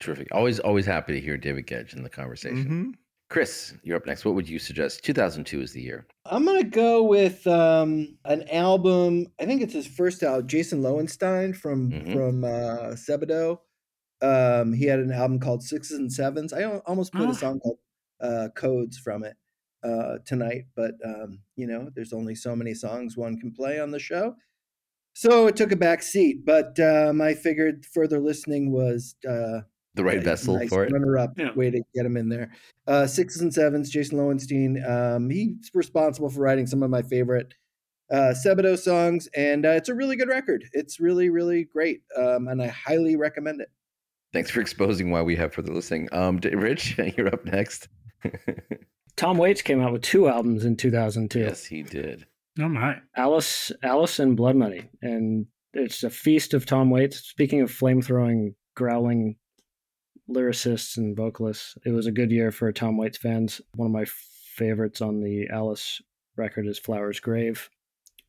Terrific. 0.00 0.28
Always, 0.32 0.58
always 0.60 0.86
happy 0.86 1.12
to 1.12 1.20
hear 1.20 1.36
David 1.36 1.66
Gedge 1.66 1.92
in 1.94 2.02
the 2.02 2.08
conversation. 2.08 2.94
Mhm. 2.94 2.98
Chris, 3.30 3.74
you're 3.82 3.96
up 3.98 4.06
next. 4.06 4.24
What 4.24 4.34
would 4.36 4.48
you 4.48 4.58
suggest? 4.58 5.04
2002 5.04 5.60
is 5.60 5.72
the 5.72 5.82
year. 5.82 6.06
I'm 6.24 6.46
gonna 6.46 6.64
go 6.64 7.02
with 7.02 7.46
um, 7.46 8.16
an 8.24 8.48
album. 8.48 9.26
I 9.38 9.44
think 9.44 9.60
it's 9.60 9.74
his 9.74 9.86
first 9.86 10.22
album, 10.22 10.46
Jason 10.46 10.80
Loewenstein 10.80 11.54
from 11.54 11.90
Mhm. 11.90 12.12
from 12.14 12.44
uh, 12.44 12.94
Sebadoh. 12.94 13.58
Um, 14.22 14.72
he 14.72 14.86
had 14.86 14.98
an 15.00 15.12
album 15.12 15.40
called 15.40 15.62
Sixes 15.62 15.98
and 15.98 16.10
Sevens. 16.12 16.52
I 16.54 16.64
almost 16.64 17.12
put 17.12 17.26
Ah. 17.28 17.32
a 17.32 17.34
song 17.34 17.60
called 17.60 17.78
uh, 18.20 18.48
Codes 18.56 18.98
from 18.98 19.22
it 19.24 19.36
uh, 19.84 20.18
tonight, 20.24 20.64
but 20.74 20.94
um, 21.04 21.40
you 21.54 21.66
know, 21.66 21.90
there's 21.94 22.12
only 22.12 22.34
so 22.34 22.56
many 22.56 22.72
songs 22.74 23.16
one 23.16 23.38
can 23.38 23.52
play 23.52 23.78
on 23.78 23.90
the 23.90 23.98
show, 24.00 24.34
so 25.20 25.46
it 25.48 25.56
took 25.56 25.72
a 25.72 25.76
back 25.76 26.02
seat. 26.02 26.44
But 26.44 26.78
um, 26.80 27.20
I 27.20 27.34
figured 27.34 27.84
further 27.86 28.20
listening 28.20 28.70
was 28.70 29.16
uh, 29.28 29.60
The 29.94 30.04
right 30.04 30.18
a 30.18 30.20
vessel 30.20 30.56
nice 30.58 30.68
for 30.68 30.84
it. 30.84 30.92
runner-up 30.92 31.38
Yeah. 31.38 31.52
way 31.54 31.70
to 31.70 31.80
get 31.94 32.06
him 32.06 32.16
in 32.16 32.28
there. 32.28 32.50
Uh, 32.86 33.06
sixes 33.06 33.42
and 33.42 33.52
sevens, 33.52 33.90
Jason 33.90 34.18
Loewenstein. 34.18 34.88
Um, 34.88 35.28
he's 35.30 35.70
responsible 35.74 36.30
for 36.30 36.40
writing 36.40 36.66
some 36.66 36.82
of 36.82 36.90
my 36.90 37.02
favorite 37.02 37.54
uh, 38.10 38.32
Sebadoh 38.44 38.78
songs, 38.78 39.28
and 39.36 39.66
uh, 39.66 39.70
it's 39.70 39.88
a 39.90 39.94
really 39.94 40.16
good 40.16 40.28
record. 40.28 40.64
It's 40.72 40.98
really, 41.00 41.28
really 41.28 41.64
great, 41.64 42.02
um, 42.16 42.48
and 42.48 42.62
I 42.62 42.68
highly 42.68 43.16
recommend 43.16 43.60
it. 43.60 43.68
Thanks 44.32 44.50
for 44.50 44.60
exposing 44.60 45.10
why 45.10 45.20
we 45.22 45.36
have 45.36 45.52
further 45.52 45.74
listening. 45.74 46.08
Um, 46.12 46.38
Rich, 46.38 46.96
you're 47.16 47.28
up 47.28 47.44
next. 47.44 47.88
Tom 49.16 49.36
Waits 49.36 49.62
came 49.62 49.80
out 49.82 49.92
with 49.92 50.02
two 50.02 50.28
albums 50.28 50.64
in 50.64 50.76
2002. 50.76 51.38
yes, 51.40 51.64
he 51.64 51.82
did. 51.82 52.26
Oh 52.60 52.68
my. 52.68 52.96
Alice, 53.16 53.70
Alice, 53.82 54.18
and 54.18 54.36
Blood 54.36 54.56
Money, 54.56 54.90
and 55.00 55.46
it's 55.72 56.02
a 56.02 56.10
feast 56.10 56.54
of 56.54 56.66
Tom 56.66 56.90
Waits. 56.90 57.20
Speaking 57.20 57.60
of 57.60 57.70
flame 57.70 58.02
throwing, 58.02 58.54
growling 58.74 59.36
lyricists 60.28 60.96
and 60.96 61.16
vocalists, 61.16 61.76
it 61.84 61.90
was 61.90 62.06
a 62.06 62.12
good 62.12 62.32
year 62.32 62.50
for 62.50 62.72
Tom 62.72 62.96
Waits 62.96 63.18
fans. 63.18 63.60
One 63.74 63.86
of 63.86 63.92
my 63.92 64.06
favorites 64.56 65.00
on 65.00 65.20
the 65.20 65.46
Alice 65.52 66.02
record 66.36 66.66
is 66.66 66.78
"Flowers 66.78 67.20
Grave." 67.20 67.70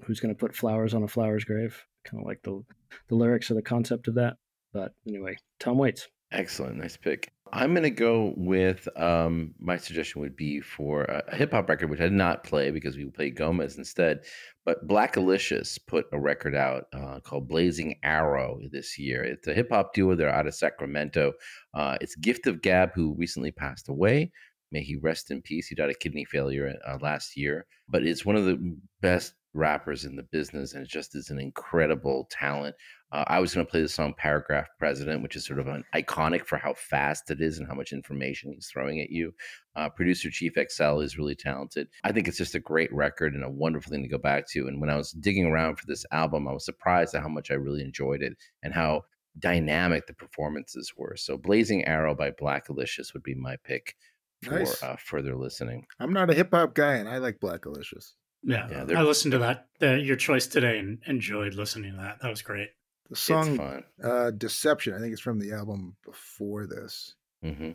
Who's 0.05 0.19
going 0.19 0.33
to 0.33 0.39
put 0.39 0.55
flowers 0.55 0.93
on 0.93 1.03
a 1.03 1.07
flower's 1.07 1.43
grave? 1.43 1.83
Kind 2.05 2.21
of 2.21 2.27
like 2.27 2.41
the 2.43 2.63
the 3.07 3.15
lyrics 3.15 3.49
or 3.49 3.55
the 3.55 3.61
concept 3.61 4.07
of 4.07 4.15
that. 4.15 4.37
But 4.71 4.93
anyway, 5.07 5.37
Tom 5.59 5.77
Waits. 5.77 6.07
Excellent, 6.31 6.77
nice 6.77 6.95
pick. 6.95 7.31
I'm 7.51 7.73
gonna 7.73 7.89
go 7.89 8.33
with 8.37 8.87
um, 8.97 9.53
my 9.59 9.77
suggestion 9.77 10.21
would 10.21 10.35
be 10.35 10.61
for 10.61 11.03
a, 11.03 11.23
a 11.29 11.35
hip 11.35 11.51
hop 11.51 11.69
record, 11.69 11.89
which 11.89 11.99
I 11.99 12.03
did 12.03 12.13
not 12.13 12.43
play 12.43 12.71
because 12.71 12.95
we 12.95 13.05
played 13.05 13.35
Gomez 13.35 13.77
instead. 13.77 14.21
But 14.65 14.87
Blackalicious 14.87 15.79
put 15.87 16.05
a 16.11 16.19
record 16.19 16.55
out 16.55 16.85
uh, 16.93 17.19
called 17.21 17.47
Blazing 17.47 17.99
Arrow 18.03 18.59
this 18.71 18.97
year. 18.99 19.23
It's 19.23 19.47
a 19.47 19.53
hip 19.53 19.69
hop 19.71 19.93
duo. 19.93 20.15
They're 20.15 20.29
out 20.29 20.47
of 20.47 20.55
Sacramento. 20.55 21.33
Uh, 21.73 21.97
it's 22.01 22.15
Gift 22.15 22.47
of 22.47 22.61
Gab, 22.61 22.91
who 22.93 23.15
recently 23.17 23.51
passed 23.51 23.89
away. 23.89 24.31
May 24.71 24.83
he 24.83 24.97
rest 24.97 25.31
in 25.31 25.41
peace. 25.41 25.67
He 25.67 25.75
died 25.75 25.89
of 25.89 25.99
kidney 25.99 26.25
failure 26.25 26.73
uh, 26.87 26.97
last 27.01 27.35
year, 27.35 27.65
but 27.87 28.03
it's 28.03 28.25
one 28.25 28.35
of 28.35 28.45
the 28.45 28.77
best 29.01 29.33
rappers 29.53 30.05
in 30.05 30.15
the 30.15 30.23
business 30.23 30.73
and 30.73 30.83
it 30.83 30.89
just 30.89 31.15
is 31.15 31.29
an 31.29 31.39
incredible 31.39 32.27
talent. 32.29 32.75
Uh, 33.11 33.23
I 33.27 33.39
was 33.39 33.53
going 33.55 33.65
to 33.65 33.69
play 33.69 33.81
the 33.81 33.89
song 33.89 34.13
Paragraph 34.17 34.67
President, 34.77 35.23
which 35.23 35.35
is 35.35 35.45
sort 35.45 35.59
of 35.59 35.67
an 35.67 35.83
iconic 35.95 36.45
for 36.45 36.57
how 36.57 36.73
fast 36.75 37.31
it 37.31 37.41
is 37.41 37.57
and 37.57 37.67
how 37.67 37.73
much 37.73 37.91
information 37.91 38.51
he's 38.53 38.67
throwing 38.67 38.99
at 38.99 39.09
you. 39.09 39.33
Uh, 39.75 39.89
Producer 39.89 40.29
Chief 40.29 40.53
Xcel 40.55 41.03
is 41.03 41.17
really 41.17 41.35
talented. 41.35 41.87
I 42.03 42.11
think 42.11 42.27
it's 42.27 42.37
just 42.37 42.55
a 42.55 42.59
great 42.59 42.93
record 42.93 43.33
and 43.33 43.43
a 43.43 43.49
wonderful 43.49 43.91
thing 43.91 44.03
to 44.03 44.09
go 44.09 44.19
back 44.19 44.47
to. 44.49 44.67
And 44.67 44.79
when 44.79 44.89
I 44.91 44.95
was 44.95 45.11
digging 45.11 45.45
around 45.45 45.77
for 45.77 45.87
this 45.87 46.05
album, 46.11 46.47
I 46.47 46.53
was 46.53 46.65
surprised 46.65 47.15
at 47.15 47.23
how 47.23 47.29
much 47.29 47.49
I 47.49 47.55
really 47.55 47.81
enjoyed 47.81 48.21
it 48.21 48.37
and 48.61 48.73
how 48.73 49.05
dynamic 49.39 50.05
the 50.05 50.13
performances 50.13 50.93
were. 50.95 51.15
So 51.15 51.37
Blazing 51.37 51.85
Arrow 51.85 52.13
by 52.13 52.31
Blackalicious 52.31 53.13
would 53.13 53.23
be 53.23 53.35
my 53.35 53.55
pick 53.63 53.95
for 54.43 54.59
Nice. 54.59 54.83
uh, 54.83 54.95
further 54.97 55.35
listening. 55.35 55.85
I'm 55.99 56.13
not 56.13 56.29
a 56.29 56.33
hip 56.33 56.49
hop 56.51 56.73
guy, 56.75 56.95
and 56.95 57.09
I 57.09 57.17
like 57.17 57.39
Blackalicious. 57.39 58.13
Yeah, 58.43 58.69
Yeah, 58.69 58.99
I 58.99 59.03
listened 59.03 59.33
to 59.33 59.39
that, 59.39 59.67
the, 59.79 59.99
your 59.99 60.15
choice 60.15 60.47
today, 60.47 60.77
and 60.79 60.99
enjoyed 61.07 61.55
listening 61.55 61.91
to 61.91 61.97
that. 61.97 62.19
That 62.21 62.29
was 62.29 62.41
great. 62.41 62.69
The 63.09 63.15
song 63.15 63.59
uh, 64.03 64.31
"Deception," 64.31 64.93
I 64.93 64.99
think 64.99 65.13
it's 65.13 65.21
from 65.21 65.39
the 65.39 65.51
album 65.51 65.95
before 66.05 66.67
this, 66.67 67.15
hmm 67.43 67.71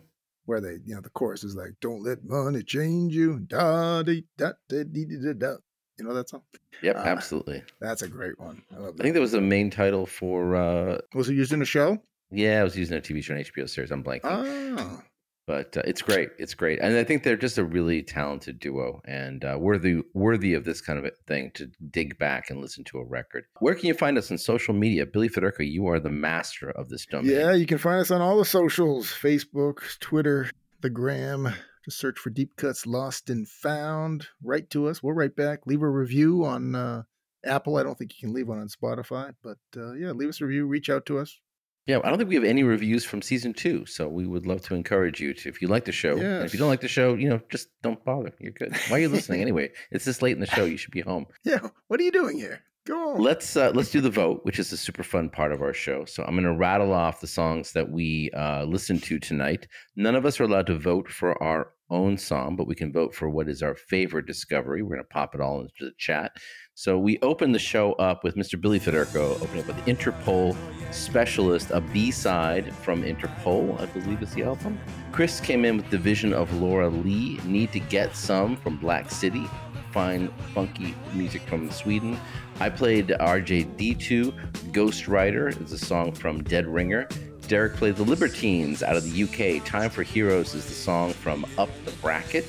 where 0.47 0.61
they, 0.61 0.77
you 0.85 0.95
know, 0.95 1.01
the 1.01 1.09
chorus 1.11 1.43
is 1.43 1.57
like, 1.57 1.71
"Don't 1.81 2.03
let 2.03 2.23
money 2.25 2.63
change 2.63 3.15
you." 3.15 3.39
Da 3.41 4.03
dee 4.03 4.25
da 4.37 4.53
da 4.69 4.85
dee 4.85 5.07
da 5.07 5.33
da. 5.33 5.57
You 5.99 6.05
know 6.05 6.13
that 6.15 6.29
song? 6.29 6.43
Yep, 6.83 6.97
Ah. 6.99 7.05
absolutely. 7.07 7.63
That's 7.81 8.03
a 8.03 8.09
great 8.09 8.39
one. 8.39 8.63
I 8.73 8.79
love 8.79 8.95
I 9.01 9.03
think 9.03 9.15
that 9.15 9.21
was 9.21 9.33
the 9.33 9.41
main 9.41 9.71
title 9.71 10.07
for. 10.07 10.55
uh 10.57 10.99
Was 11.15 11.29
it 11.29 11.35
used 11.35 11.53
in 11.53 11.63
a 11.63 11.65
show? 11.65 11.99
Yeah, 12.31 12.61
I 12.61 12.65
was 12.65 12.77
using 12.77 12.97
a 12.97 13.01
TV 13.01 13.23
show, 13.23 13.35
an 13.35 13.41
HBO 13.41 13.69
series. 13.69 13.91
I'm 13.91 14.03
blanking. 14.05 14.21
Oh, 14.25 15.03
but 15.47 15.77
uh, 15.77 15.83
it's 15.85 16.03
great. 16.03 16.31
It's 16.39 16.55
great, 16.55 16.79
and 16.81 16.97
I 16.97 17.05
think 17.05 17.23
they're 17.23 17.37
just 17.37 17.59
a 17.59 17.65
really 17.65 18.03
talented 18.03 18.59
duo 18.59 19.01
and 19.05 19.45
uh, 19.45 19.57
worthy 19.59 20.03
worthy 20.15 20.55
of 20.55 20.65
this 20.65 20.81
kind 20.81 20.99
of 20.99 21.11
thing 21.27 21.51
to 21.55 21.71
dig 21.91 22.19
back 22.19 22.51
and 22.51 22.61
listen 22.61 22.85
to 22.85 22.99
a 22.99 23.05
record. 23.05 23.45
Where 23.61 23.75
can 23.75 23.87
you 23.87 23.95
find 23.95 24.17
us 24.19 24.31
on 24.31 24.39
social 24.39 24.75
media, 24.75 25.07
Billy 25.07 25.29
Federico? 25.29 25.63
You 25.63 25.87
are 25.89 26.01
the 26.01 26.11
master 26.11 26.71
of 26.71 26.89
this 26.89 27.07
domain. 27.07 27.31
yeah. 27.31 27.53
You 27.53 27.67
can 27.67 27.79
find 27.79 28.01
us 28.01 28.11
on 28.11 28.21
all 28.21 28.39
the 28.39 28.45
socials: 28.45 29.07
Facebook, 29.07 29.99
Twitter, 30.01 30.51
the 30.81 30.91
Gram. 30.91 31.55
Just 31.85 31.99
search 31.99 32.19
for 32.19 32.31
Deep 32.31 32.57
Cuts 32.57 32.87
Lost 32.87 33.29
and 33.29 33.47
Found. 33.47 34.29
Write 34.43 34.71
to 34.71 34.89
us. 34.89 35.03
We'll 35.03 35.13
write 35.13 35.37
back. 35.37 35.67
Leave 35.67 35.83
a 35.83 35.89
review 35.89 36.45
on 36.45 36.75
uh, 36.75 37.03
Apple. 37.45 37.77
I 37.77 37.83
don't 37.83 37.99
think 37.99 38.15
you 38.15 38.27
can 38.27 38.35
leave 38.35 38.49
one 38.49 38.59
on 38.59 38.69
Spotify, 38.69 39.35
but 39.43 39.59
uh, 39.77 39.93
yeah, 39.93 40.13
leave 40.13 40.31
us 40.31 40.41
a 40.41 40.47
review. 40.47 40.67
Reach 40.67 40.89
out 40.89 41.05
to 41.07 41.19
us. 41.19 41.39
Yeah. 41.87 41.99
I 42.03 42.09
don't 42.09 42.19
think 42.19 42.29
we 42.29 42.35
have 42.37 42.45
any 42.45 42.63
reviews 42.63 43.05
from 43.05 43.23
season 43.23 43.53
two, 43.53 43.87
so 43.87 44.09
we 44.09 44.27
would 44.27 44.47
love 44.47 44.63
to 44.63 44.75
encourage 44.75 45.21
you 45.21 45.35
to, 45.35 45.49
if 45.49 45.61
you 45.63 45.69
like 45.69 45.85
the 45.85 45.93
show. 45.93 46.17
and 46.17 46.45
if 46.45 46.53
you 46.53 46.59
don't 46.59 46.69
like 46.69 46.81
the 46.81 46.89
show, 46.89 47.15
you 47.15 47.29
know, 47.29 47.41
just 47.51 47.69
don't 47.83 48.05
bother. 48.05 48.33
You're 48.41 48.53
good. 48.53 48.75
Why 48.89 48.97
are 48.99 49.01
you 49.01 49.09
listening 49.09 49.41
anyway? 49.41 49.71
It's 49.91 50.05
this 50.05 50.23
late 50.23 50.35
in 50.35 50.41
the 50.41 50.47
show. 50.47 50.65
You 50.65 50.77
should 50.77 50.93
be 50.93 51.01
home. 51.03 51.27
Yeah, 51.45 51.61
what 51.89 52.01
are 52.01 52.03
you 52.03 52.11
doing 52.13 52.39
here? 52.39 52.61
Go 52.87 53.15
on. 53.15 53.21
Let's 53.21 53.57
uh, 53.57 53.71
let's 53.75 53.91
do 53.91 54.01
the 54.03 54.11
vote, 54.11 54.41
which 54.45 54.59
is 54.59 54.71
a 54.73 54.77
super 54.77 55.03
fun 55.03 55.31
part 55.31 55.53
of 55.53 55.63
our 55.63 55.73
show. 55.73 56.05
So 56.05 56.23
I'm 56.23 56.35
going 56.35 56.45
to 56.45 56.53
rattle 56.55 56.93
off 56.93 57.21
the 57.21 57.27
songs 57.27 57.73
that 57.73 57.91
we 57.91 58.31
uh, 58.37 58.65
listened 58.65 59.03
to 59.05 59.19
tonight. 59.19 59.67
None 59.97 60.15
of 60.15 60.27
us 60.27 60.39
are 60.39 60.45
allowed 60.45 60.67
to 60.67 60.79
vote 60.79 61.09
for 61.11 61.43
our 61.43 61.71
own 61.91 62.19
song, 62.19 62.57
but 62.57 62.67
we 62.67 62.75
can 62.75 62.93
vote 62.93 63.15
for 63.15 63.31
what 63.31 63.49
is 63.49 63.63
our 63.63 63.75
favorite 63.75 64.27
discovery. 64.27 64.83
We're 64.83 64.97
going 64.97 65.03
to 65.03 65.09
pop 65.09 65.35
it 65.35 65.41
all 65.41 65.61
into 65.61 65.73
the 65.81 65.93
chat. 65.99 66.33
So 66.77 66.99
we 66.99 67.21
open 67.21 67.53
the 67.53 67.59
show 67.61 67.93
up 67.95 68.25
with 68.25 68.35
Mr. 68.35 68.61
Billy 68.61 68.81
Federico, 68.81 69.35
opening 69.35 69.61
up 69.61 69.69
with 69.69 69.77
Interpol 69.87 70.57
Specialist, 70.91 71.71
a 71.71 71.81
B 71.81 72.11
side 72.11 72.75
from 72.75 73.05
Interpol, 73.05 73.81
I 73.81 73.87
believe 73.87 74.21
is 74.23 74.35
the 74.35 74.43
album. 74.43 74.81
Chris 75.13 75.39
came 75.39 75.65
in 75.65 75.77
with 75.77 75.89
Division 75.89 76.33
of 76.33 76.53
Laura 76.61 76.89
Lee, 76.89 77.39
Need 77.45 77.71
to 77.75 77.79
Get 77.79 78.17
Some 78.17 78.57
from 78.57 78.77
Black 78.77 79.09
City, 79.09 79.49
fine, 79.93 80.27
funky 80.53 80.97
music 81.13 81.43
from 81.43 81.71
Sweden. 81.71 82.19
I 82.59 82.71
played 82.71 83.07
RJD2, 83.07 84.73
Ghost 84.73 85.07
Rider 85.07 85.51
is 85.51 85.71
a 85.71 85.79
song 85.79 86.11
from 86.11 86.43
Dead 86.43 86.67
Ringer. 86.67 87.07
Derek 87.47 87.75
played 87.75 87.95
The 87.95 88.03
Libertines 88.03 88.83
out 88.83 88.97
of 88.97 89.05
the 89.05 89.23
UK. 89.23 89.65
Time 89.65 89.91
for 89.91 90.03
Heroes 90.03 90.55
is 90.55 90.67
the 90.67 90.75
song 90.75 91.13
from 91.13 91.47
Up 91.57 91.69
the 91.85 91.93
Bracket. 91.93 92.47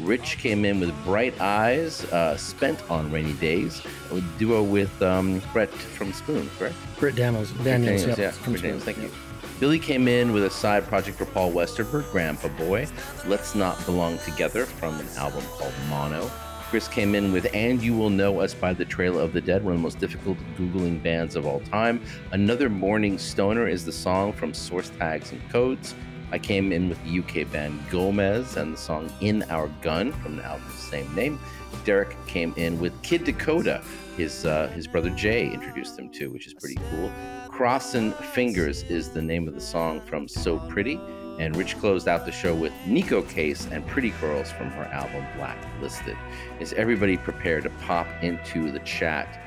Rich 0.00 0.38
came 0.38 0.64
in 0.64 0.78
with 0.78 0.92
Bright 1.04 1.40
Eyes, 1.40 2.04
uh, 2.12 2.36
Spent 2.36 2.90
on 2.90 3.10
Rainy 3.10 3.32
Days, 3.34 3.82
a 4.12 4.20
duo 4.38 4.62
with 4.62 5.00
um, 5.02 5.40
Brett 5.52 5.72
from 5.72 6.12
Spoon, 6.12 6.50
correct? 6.58 6.74
Britt 6.98 7.16
Daniels. 7.16 7.50
Daniels, 7.52 8.02
Daniels, 8.02 8.06
yep, 8.06 8.18
yeah, 8.18 8.30
from 8.30 8.52
Britt 8.52 8.62
Daniels, 8.62 8.84
thank 8.84 8.98
you. 8.98 9.10
Billy 9.58 9.78
came 9.78 10.06
in 10.06 10.32
with 10.32 10.44
a 10.44 10.50
side 10.50 10.86
project 10.86 11.16
for 11.16 11.24
Paul 11.24 11.50
Westerberg, 11.50 12.02
Grandpaboy. 12.12 12.90
Let's 13.26 13.54
Not 13.54 13.82
Belong 13.86 14.18
Together 14.18 14.66
from 14.66 15.00
an 15.00 15.08
album 15.16 15.42
called 15.52 15.72
Mono. 15.88 16.30
Chris 16.68 16.88
came 16.88 17.14
in 17.14 17.32
with 17.32 17.46
And 17.54 17.80
You 17.80 17.96
Will 17.96 18.10
Know 18.10 18.40
Us 18.40 18.52
by 18.52 18.74
the 18.74 18.84
Trail 18.84 19.18
of 19.18 19.32
the 19.32 19.40
Dead, 19.40 19.64
one 19.64 19.74
of 19.74 19.78
the 19.78 19.82
most 19.82 19.98
difficult 19.98 20.36
Googling 20.58 21.02
bands 21.02 21.36
of 21.36 21.46
all 21.46 21.60
time. 21.60 22.02
Another 22.32 22.68
Morning 22.68 23.18
Stoner 23.18 23.66
is 23.66 23.84
the 23.84 23.92
song 23.92 24.32
from 24.32 24.52
Source 24.52 24.90
Tags 24.98 25.32
and 25.32 25.40
Codes. 25.48 25.94
I 26.32 26.38
came 26.38 26.72
in 26.72 26.88
with 26.88 26.98
the 27.04 27.18
UK 27.20 27.50
band 27.50 27.80
Gomez 27.90 28.56
and 28.56 28.74
the 28.74 28.78
song 28.78 29.10
In 29.20 29.44
Our 29.44 29.68
Gun 29.82 30.12
from 30.12 30.36
the 30.36 30.44
album 30.44 30.66
of 30.66 30.72
the 30.72 30.82
same 30.82 31.14
name. 31.14 31.38
Derek 31.84 32.16
came 32.26 32.52
in 32.56 32.80
with 32.80 33.00
Kid 33.02 33.24
Dakota, 33.24 33.82
his 34.16 34.44
uh, 34.44 34.68
his 34.68 34.86
brother 34.86 35.10
Jay 35.10 35.52
introduced 35.52 35.96
them 35.96 36.08
to, 36.10 36.30
which 36.32 36.46
is 36.46 36.54
pretty 36.54 36.76
cool. 36.90 37.12
Crossin' 37.48 38.12
Fingers 38.12 38.82
is 38.84 39.10
the 39.10 39.22
name 39.22 39.46
of 39.46 39.54
the 39.54 39.60
song 39.60 40.00
from 40.00 40.26
So 40.28 40.58
Pretty. 40.68 41.00
And 41.38 41.54
Rich 41.54 41.78
closed 41.78 42.08
out 42.08 42.24
the 42.24 42.32
show 42.32 42.54
with 42.54 42.72
Neko 42.86 43.28
Case 43.28 43.68
and 43.70 43.86
Pretty 43.86 44.08
Girls 44.22 44.50
from 44.50 44.70
her 44.70 44.84
album 44.84 45.22
Blacklisted. 45.36 46.16
Is 46.60 46.72
everybody 46.72 47.18
prepared 47.18 47.64
to 47.64 47.70
pop 47.84 48.06
into 48.22 48.70
the 48.72 48.78
chat 48.80 49.38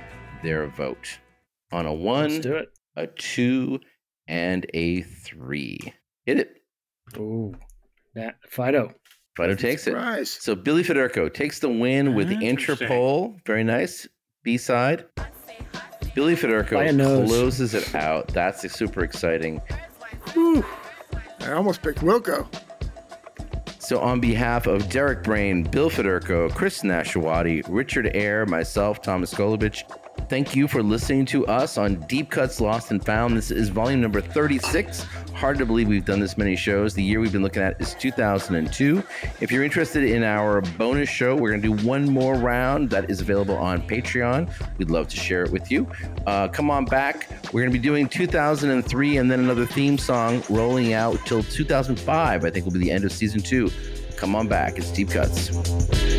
their 0.44 0.68
vote? 0.68 1.18
On 1.72 1.88
a 1.88 1.94
one, 1.94 2.30
Let's 2.30 2.40
do 2.40 2.56
it. 2.58 2.70
a 2.96 3.08
two, 3.08 3.80
and 4.28 4.68
a 4.76 5.02
three. 5.02 5.80
Hit 6.28 6.38
it. 6.40 6.59
Ooh, 7.18 7.54
that 8.16 8.36
Fido. 8.50 8.94
Fido 9.36 9.56
takes 9.56 9.84
it. 9.88 9.92
Surprise. 9.92 10.30
So 10.30 10.56
Billy 10.56 10.84
Federico 10.84 11.30
takes 11.30 11.60
the 11.60 11.70
win 11.70 12.14
with 12.16 12.28
the 12.30 12.36
Interpol. 12.36 13.38
Very 13.46 13.64
nice. 13.64 14.08
B 14.44 14.58
side. 14.58 15.06
Billy 16.16 16.36
Federico 16.36 16.76
By 16.78 16.86
a 16.86 16.92
nose. 16.94 17.28
closes 17.30 17.74
it 17.74 17.94
out. 17.96 18.28
That's 18.30 18.70
super 18.74 19.04
exciting. 19.04 19.62
Whew. 20.34 20.66
I 21.42 21.52
almost 21.54 21.82
picked 21.82 22.00
Wilco. 22.00 22.48
So, 23.80 24.00
on 24.00 24.20
behalf 24.20 24.68
of 24.68 24.88
Derek 24.90 25.24
Brain, 25.24 25.64
Bill 25.64 25.90
Federico, 25.90 26.50
Chris 26.50 26.82
Nashawati, 26.84 27.64
Richard 27.70 28.12
Eyre, 28.14 28.46
myself, 28.46 29.02
Thomas 29.02 29.34
Golovich, 29.34 29.82
thank 30.30 30.56
you 30.56 30.68
for 30.68 30.84
listening 30.84 31.26
to 31.26 31.46
us 31.48 31.78
on 31.78 31.96
Deep 32.02 32.30
Cuts 32.30 32.62
Lost 32.62 32.92
and 32.92 33.04
Found. 33.04 33.36
This 33.36 33.50
is 33.50 33.70
volume 33.70 34.00
number 34.00 34.22
36. 34.22 35.02
Hard 35.34 35.58
to 35.58 35.66
believe 35.66 35.88
we've 35.88 36.06
done 36.06 36.20
this 36.20 36.38
many 36.38 36.56
shows. 36.56 36.94
The 36.94 37.02
year 37.02 37.20
we've 37.20 37.32
been 37.32 37.42
looking 37.42 37.64
at 37.64 37.82
is 37.82 37.96
2002. 37.96 39.04
If 39.42 39.52
you're 39.52 39.64
interested 39.64 40.04
in 40.04 40.24
our 40.24 40.62
bonus 40.78 41.10
show, 41.10 41.36
we're 41.36 41.50
going 41.50 41.62
to 41.64 41.76
do 41.76 41.88
one 41.88 42.06
more 42.06 42.36
round 42.36 42.92
that 42.92 43.10
is 43.10 43.22
available 43.22 43.58
on 43.58 43.82
Patreon. 43.82 44.52
We'd 44.78 44.92
love 44.92 45.08
to 45.08 45.18
share 45.18 45.44
it 45.44 45.52
with 45.52 45.72
you. 45.72 45.88
Uh, 46.28 46.48
come 46.48 46.70
on 46.70 46.86
back. 46.86 47.28
We're 47.52 47.62
going 47.62 47.74
to 47.74 47.78
be 47.78 47.84
doing 47.84 48.08
2003 48.08 49.18
and 49.18 49.32
then 49.32 49.40
another 49.40 49.66
theme 49.66 49.98
song 49.98 50.44
rolling 50.48 50.94
out 50.94 51.18
till 51.26 51.42
2005. 51.42 52.46
I 52.46 52.50
think 52.52 52.66
will 52.66 52.74
be 52.74 52.80
the 52.80 52.92
end 52.92 53.04
of 53.04 53.12
season 53.12 53.42
two. 53.42 53.72
Come 54.16 54.36
on 54.36 54.48
back. 54.48 54.78
It's 54.78 54.92
Deep 54.92 55.10
Cuts. 55.10 56.19